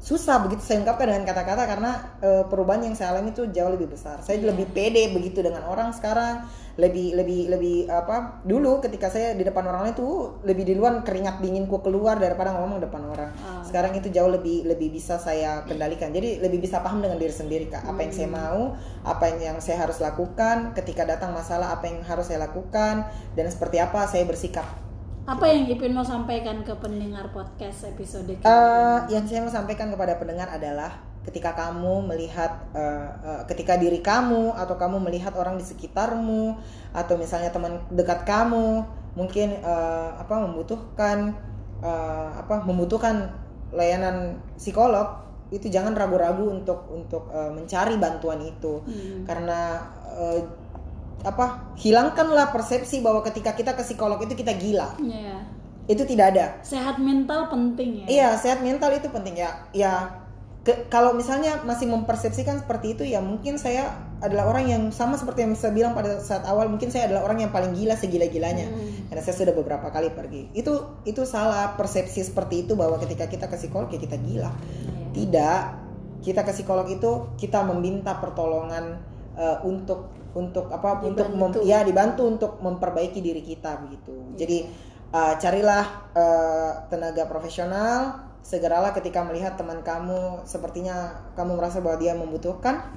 susah 0.00 0.40
begitu 0.40 0.64
saya 0.64 0.80
ungkapkan 0.80 1.12
dengan 1.12 1.28
kata-kata 1.28 1.68
karena 1.68 1.90
eh, 2.18 2.44
perubahan 2.48 2.80
yang 2.82 2.96
saya 2.96 3.12
alami 3.12 3.30
itu 3.30 3.44
jauh 3.52 3.68
lebih 3.68 3.92
besar 3.92 4.24
saya 4.24 4.40
Iya. 4.40 4.48
lebih 4.48 4.72
pede 4.72 5.12
begitu 5.12 5.44
dengan 5.44 5.68
orang 5.68 5.92
sekarang 5.92 6.48
lebih 6.80 7.12
lebih 7.12 7.52
lebih 7.52 7.76
apa 7.86 8.40
dulu 8.40 8.80
ketika 8.80 9.12
saya 9.12 9.36
di 9.36 9.44
depan 9.44 9.68
orang 9.68 9.84
lain 9.84 9.94
tuh 9.94 10.40
lebih 10.48 10.64
duluan 10.64 11.04
keringat 11.04 11.44
dinginku 11.44 11.84
keluar 11.84 12.16
daripada 12.16 12.56
ngomong 12.56 12.80
depan 12.80 13.04
orang 13.04 13.30
Ah. 13.44 13.60
sekarang 13.60 13.92
itu 13.92 14.08
jauh 14.08 14.32
lebih 14.32 14.64
lebih 14.64 14.88
bisa 14.88 15.20
saya 15.20 15.68
kendalikan 15.68 16.08
jadi 16.08 16.40
lebih 16.40 16.64
bisa 16.64 16.80
paham 16.80 17.04
dengan 17.04 17.20
diri 17.20 17.36
sendiri 17.36 17.68
kak 17.68 17.84
apa 17.84 18.00
yang 18.00 18.12
saya 18.16 18.28
Hmm. 18.32 18.38
mau 18.40 18.60
apa 19.04 19.24
yang, 19.28 19.38
yang 19.52 19.58
saya 19.60 19.84
harus 19.84 20.00
lakukan 20.00 20.72
ketika 20.72 21.04
datang 21.04 21.36
masalah 21.36 21.76
apa 21.76 21.84
yang 21.84 22.00
harus 22.00 22.24
saya 22.24 22.40
lakukan 22.40 23.04
dan 23.36 23.46
seperti 23.46 23.76
apa 23.76 24.08
saya 24.08 24.24
bersikap 24.24 24.64
apa 25.30 25.46
yang 25.46 25.70
Ipin 25.70 25.94
mau 25.94 26.02
sampaikan 26.02 26.66
ke 26.66 26.74
pendengar 26.82 27.30
podcast 27.30 27.86
episode 27.86 28.26
kali 28.26 28.50
Eh, 28.50 28.98
yang 29.14 29.22
saya 29.30 29.46
mau 29.46 29.52
sampaikan 29.52 29.86
kepada 29.94 30.18
pendengar 30.18 30.50
adalah 30.50 30.90
ketika 31.22 31.54
kamu 31.54 32.02
melihat 32.10 32.50
eh, 32.74 33.08
eh, 33.22 33.42
ketika 33.46 33.78
diri 33.78 34.02
kamu 34.02 34.58
atau 34.58 34.74
kamu 34.74 34.98
melihat 34.98 35.30
orang 35.38 35.54
di 35.54 35.62
sekitarmu 35.62 36.58
atau 36.90 37.14
misalnya 37.14 37.54
teman 37.54 37.78
dekat 37.94 38.26
kamu 38.26 38.82
mungkin 39.14 39.54
eh, 39.62 40.10
apa 40.18 40.34
membutuhkan 40.42 41.30
eh, 41.78 42.30
apa 42.34 42.66
membutuhkan 42.66 43.30
layanan 43.70 44.34
psikolog 44.58 45.22
itu 45.54 45.70
jangan 45.70 45.94
ragu-ragu 45.94 46.42
untuk 46.50 46.90
untuk 46.90 47.30
eh, 47.30 47.54
mencari 47.54 47.94
bantuan 48.02 48.42
itu 48.42 48.82
Hmm. 48.82 49.22
karena 49.30 49.78
eh, 50.10 50.42
apa 51.20 51.76
hilangkanlah 51.76 52.48
persepsi 52.48 53.04
bahwa 53.04 53.20
ketika 53.20 53.52
kita 53.52 53.76
ke 53.76 53.82
psikolog 53.84 54.20
itu 54.24 54.32
kita 54.34 54.56
gila. 54.56 54.96
Iya. 55.00 55.36
itu 55.90 56.06
tidak 56.06 56.26
ada. 56.30 56.46
Sehat 56.62 57.02
mental 57.02 57.50
penting 57.50 58.04
ya. 58.04 58.06
Iya, 58.06 58.28
sehat 58.38 58.62
mental 58.62 58.94
itu 58.94 59.10
penting 59.10 59.42
ya. 59.42 59.66
Ya 59.74 60.22
ke- 60.62 60.86
kalau 60.86 61.18
misalnya 61.18 61.66
masih 61.66 61.90
mempersepsikan 61.90 62.62
seperti 62.62 62.94
itu 62.94 63.02
ya 63.10 63.18
mungkin 63.18 63.58
saya 63.58 63.90
adalah 64.22 64.54
orang 64.54 64.70
yang 64.70 64.82
sama 64.94 65.18
seperti 65.18 65.42
yang 65.42 65.58
saya 65.58 65.74
bilang 65.74 65.96
pada 65.96 66.22
saat 66.22 66.46
awal 66.46 66.70
mungkin 66.70 66.94
saya 66.94 67.10
adalah 67.10 67.26
orang 67.26 67.42
yang 67.42 67.50
paling 67.50 67.74
gila 67.74 67.98
segila-gilanya. 67.98 68.70
Karena 69.10 69.22
saya 69.24 69.34
sudah 69.34 69.50
beberapa 69.56 69.90
kali 69.90 70.14
pergi. 70.14 70.54
Itu 70.54 71.02
itu 71.02 71.26
salah 71.26 71.74
persepsi 71.74 72.22
seperti 72.22 72.70
itu 72.70 72.78
bahwa 72.78 72.94
ketika 73.02 73.26
kita 73.26 73.50
ke 73.50 73.58
psikolog 73.58 73.90
ya 73.90 73.98
kita 73.98 74.14
gila. 74.14 74.52
Tidak. 75.10 75.60
Kita 76.22 76.46
ke 76.46 76.52
psikolog 76.54 76.86
itu 76.86 77.34
kita 77.34 77.66
meminta 77.66 78.14
pertolongan 78.20 79.00
eh, 79.34 79.58
untuk 79.66 80.19
untuk 80.32 80.68
apa 80.68 81.02
untuk 81.02 81.26
mem- 81.28 81.50
Dibantu. 81.50 81.58
ya 81.62 81.82
dibantu 81.82 82.22
untuk 82.24 82.52
memperbaiki 82.58 83.18
diri 83.18 83.40
kita 83.40 83.80
begitu 83.80 84.14
jadi 84.34 84.66
eh, 85.10 85.34
carilah 85.36 85.84
eh, 86.12 86.72
tenaga 86.86 87.26
profesional 87.26 88.14
segeralah 88.40 88.90
ketika 88.90 89.20
melihat 89.20 89.54
teman 89.54 89.80
kamu 89.80 90.42
sepertinya 90.44 90.96
kamu 91.34 91.54
merasa 91.54 91.78
bahwa 91.78 91.98
dia 91.98 92.14
membutuhkan 92.14 92.88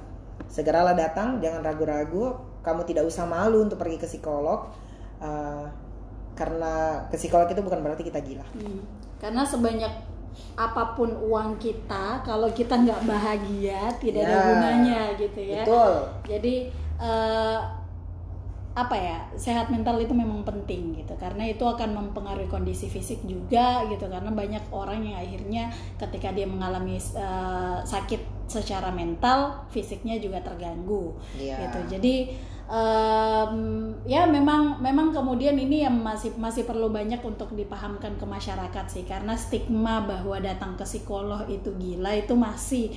segeralah 0.47 0.93
datang 0.93 1.37
jangan 1.37 1.61
ragu-ragu 1.61 2.33
kamu 2.61 2.85
tidak 2.85 3.03
usah 3.03 3.25
malu 3.25 3.61
untuk 3.61 3.75
pergi 3.75 3.97
ke 3.97 4.07
psikolog 4.07 4.71
eh, 5.19 5.65
karena 6.33 6.73
ke 7.07 7.15
psikolog 7.15 7.45
itu 7.45 7.61
bukan 7.61 7.79
berarti 7.79 8.03
kita 8.03 8.19
gila 8.19 8.45
Hmm. 8.51 8.81
Karena 9.17 9.39
sebanyak 9.41 9.93
apa 10.53 10.93
pun 10.93 11.07
uang 11.07 11.55
kita, 11.55 12.19
kalau 12.21 12.51
kita 12.51 12.75
nggak 12.75 13.05
bahagia, 13.05 13.87
tidak 13.97 14.19
ada 14.21 14.33
Ya, 14.33 14.43
gunanya 14.43 15.01
gitu 15.15 15.39
ya. 15.39 15.63
betul 15.63 15.93
Jadi 16.27 16.55
eh, 17.03 17.59
apa 18.73 18.97
ya 18.97 19.21
sehat 19.37 19.69
mental 19.69 20.01
itu 20.01 20.15
memang 20.17 20.41
penting 20.41 20.97
gitu. 20.97 21.13
Karena 21.19 21.45
itu 21.45 21.61
akan 21.61 21.93
mempengaruhi 21.93 22.49
kondisi 22.49 22.89
fisik 22.89 23.21
juga 23.21 23.85
gitu. 23.91 24.09
Karena 24.09 24.33
banyak 24.33 24.73
orang 24.73 25.05
yang 25.05 25.21
akhirnya 25.21 25.69
ketika 26.01 26.33
dia 26.33 26.49
mengalami 26.49 26.97
eh, 26.97 27.77
sakit 27.85 28.49
secara 28.49 28.89
mental 28.89 29.67
fisiknya 29.69 30.17
juga 30.17 30.41
terganggu 30.41 31.13
Iya. 31.37 31.69
gitu. 31.69 31.79
Jadi 31.97 32.15
em, 32.63 33.55
ya 34.09 34.25
memang 34.25 34.81
memang 34.81 35.13
kemudian 35.13 35.53
ini 35.53 35.85
yang 35.85 35.99
masih 36.01 36.33
masih 36.41 36.65
perlu 36.65 36.89
banyak 36.89 37.21
untuk 37.21 37.53
dipahamkan 37.53 38.17
ke 38.17 38.25
masyarakat 38.25 38.85
sih. 38.89 39.05
Karena 39.05 39.37
stigma 39.37 40.01
bahwa 40.01 40.41
datang 40.41 40.73
ke 40.73 40.83
psikolog 40.83 41.45
itu 41.45 41.69
gila 41.77 42.17
itu 42.17 42.33
masih 42.33 42.89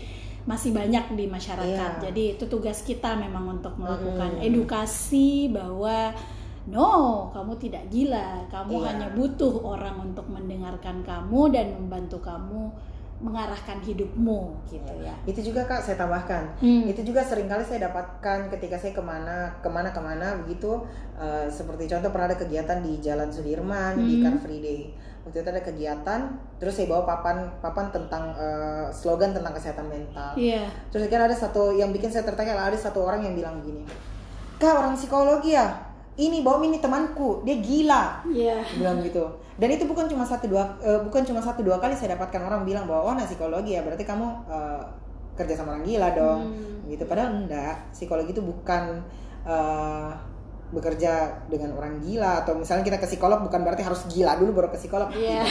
masih 0.46 0.70
banyak 0.70 1.18
di 1.18 1.26
masyarakat. 1.26 1.90
Iya. 1.98 2.02
Jadi 2.10 2.22
itu 2.38 2.44
tugas 2.46 2.86
kita 2.86 3.18
memang 3.18 3.58
untuk 3.58 3.74
melakukan 3.76 4.38
Mm-mm. 4.38 4.46
edukasi 4.46 5.50
bahwa 5.50 6.14
no, 6.70 6.90
kamu 7.34 7.52
tidak 7.58 7.84
gila. 7.90 8.46
Kamu 8.50 8.74
Iya. 8.78 8.86
hanya 8.94 9.08
butuh 9.14 9.54
orang 9.62 10.06
untuk 10.06 10.26
mendengarkan 10.30 11.02
kamu 11.02 11.40
dan 11.50 11.66
membantu 11.74 12.22
kamu 12.22 12.70
mengarahkan 13.18 13.80
hidupmu 13.80 14.60
gitu 14.66 14.92
ya. 14.98 15.14
itu 15.24 15.40
juga 15.42 15.64
kak 15.64 15.80
saya 15.80 15.96
tambahkan 15.96 16.44
Hmm. 16.56 16.84
itu 16.84 17.00
juga 17.02 17.20
sering 17.20 17.46
kali 17.46 17.62
saya 17.62 17.88
dapatkan 17.88 18.52
ketika 18.52 18.76
saya 18.76 18.92
ke 18.92 19.00
mana 19.00 19.48
ke 19.56 19.68
mana 19.68 19.88
ke 19.88 19.98
mana 19.98 20.36
begitu 20.38 20.84
eh, 21.14 21.48
seperti 21.48 21.86
contoh 21.86 22.10
pernah 22.10 22.26
ada 22.26 22.36
kegiatan 22.36 22.78
di 22.78 22.98
Jalan 22.98 23.28
Sudirman 23.28 23.96
di 23.98 24.20
Hmm. 24.20 24.22
Car 24.22 24.36
Free 24.38 24.60
Day 24.60 24.80
waktu 25.22 25.38
itu 25.38 25.48
ada 25.48 25.58
kegiatan 25.60 26.20
terus 26.56 26.72
saya 26.72 26.86
bawa 26.86 27.02
papan 27.04 27.36
papan 27.58 27.88
tentang 27.88 28.36
eh, 28.36 28.86
slogan 28.90 29.32
tentang 29.32 29.52
kesehatan 29.52 29.86
mental 29.86 30.36
Iya. 30.36 30.68
terus 30.88 31.08
kan 31.08 31.22
ada 31.22 31.32
satu 31.32 31.72
yang 31.72 31.90
bikin 31.90 32.08
saya 32.08 32.22
tertarik 32.22 32.52
ada 32.52 32.76
satu 32.76 33.00
orang 33.00 33.22
yang 33.22 33.32
bilang 33.32 33.58
gini 33.60 33.80
kak 34.56 34.72
orang 34.74 34.92
psikologi 34.92 35.52
ya 35.52 35.85
ini 36.16 36.40
bawa 36.40 36.60
ini 36.60 36.78
temanku 36.78 37.40
dia 37.42 37.56
gila 37.56 38.24
Iya. 38.26 38.60
Dia 38.62 38.76
bilang 38.76 38.98
gitu 39.00 39.24
dan 39.56 39.68
itu 39.68 39.84
bukan 39.84 40.04
cuma 40.06 40.22
satu 40.22 40.46
dua 40.46 40.64
eh, 40.80 41.00
bukan 41.00 41.22
cuma 41.22 41.40
satu 41.40 41.60
dua 41.60 41.76
kali 41.76 41.92
saya 41.92 42.12
dapatkan 42.12 42.40
orang 42.40 42.64
bilang 42.64 42.84
bahwa 42.84 43.08
oh 43.08 43.14
nah 43.14 43.24
psikologi 43.24 43.72
ya 43.72 43.80
berarti 43.80 44.02
kamu 44.02 44.26
eh, 44.46 44.82
kerja 45.34 45.54
sama 45.54 45.72
orang 45.72 45.84
gila 45.84 46.08
dong 46.12 46.40
Hmm. 46.48 46.88
gitu 46.88 47.04
padahal 47.04 47.30
enggak 47.36 47.76
psikologi 47.90 48.30
itu 48.30 48.40
bukan 48.40 49.00
eh, 49.44 50.10
bekerja 50.66 51.12
dengan 51.46 51.70
orang 51.72 52.02
gila 52.02 52.42
atau 52.42 52.58
misalnya 52.58 52.82
kita 52.82 52.98
ke 52.98 53.06
psikolog 53.06 53.38
bukan 53.40 53.62
berarti 53.62 53.80
harus 53.80 54.02
gila 54.08 54.34
dulu 54.34 54.50
baru 54.52 54.68
ke 54.68 54.78
psikolog 54.78 55.08
Iya. 55.10 55.46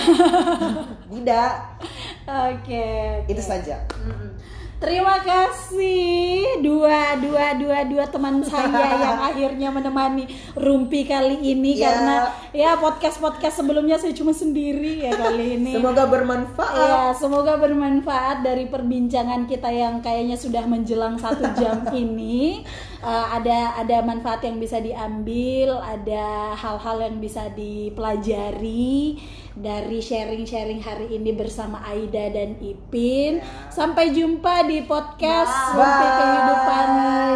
tidak 1.08 1.52
Oke. 2.52 2.86
itu 3.24 3.38
oke. 3.38 3.48
saja 3.48 3.80
Mm-mm. 3.96 4.32
Terima 4.76 5.18
kasih 5.24 6.60
dua 6.60 7.16
dua 7.18 7.56
dua 7.56 7.88
dua 7.88 8.06
teman 8.06 8.44
saya 8.44 8.68
yang 9.08 9.20
akhirnya 9.24 9.70
menemani 9.72 10.28
Rumpi 10.52 11.08
kali 11.08 11.40
ini 11.42 11.80
Ya. 11.80 11.90
karena 11.90 12.16
ya 12.52 12.72
podcast 12.76 13.18
podcast 13.18 13.64
sebelumnya 13.64 13.96
saya 13.96 14.12
cuma 14.12 14.30
sendiri 14.30 15.00
ya 15.02 15.16
kali 15.16 15.46
ini. 15.58 15.74
semoga 15.74 16.04
bermanfaat 16.06 16.76
Iya, 16.76 17.04
semoga 17.16 17.56
bermanfaat 17.56 18.44
dari 18.44 18.68
perbincangan 18.68 19.48
kita 19.48 19.68
yang 19.68 20.00
kayaknya 20.00 20.36
sudah 20.36 20.64
menjelang 20.64 21.16
satu 21.16 21.44
jam 21.56 21.88
ini. 21.96 22.68
Eh, 23.00 23.26
ada 23.32 23.80
ada 23.80 24.02
manfaat 24.02 24.44
yang 24.44 24.58
bisa 24.58 24.78
diambil, 24.78 25.80
ada 25.80 26.52
hal-hal 26.54 27.00
yang 27.00 27.18
bisa 27.18 27.48
dipelajari 27.50 29.18
dari 29.56 30.04
sharing-sharing 30.04 30.84
hari 30.84 31.16
ini 31.16 31.32
bersama 31.32 31.80
Aida 31.88 32.28
dan 32.30 32.60
Ipin. 32.60 33.40
Sampai 33.72 34.12
jumpa 34.12 34.68
di 34.68 34.84
podcast 34.84 35.52
Bye. 35.74 35.80
Rumpi 35.80 36.08
Kehidupan 36.20 36.88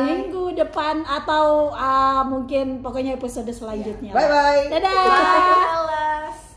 minggu 0.04 0.46
depan 0.60 0.96
atau 1.08 1.72
ah, 1.72 2.28
mungkin 2.28 2.84
pokoknya 2.84 3.16
episode 3.16 3.48
selanjutnya. 3.50 4.12
bye 4.12 4.28
bye 4.28 4.68
Dadah. 4.68 6.49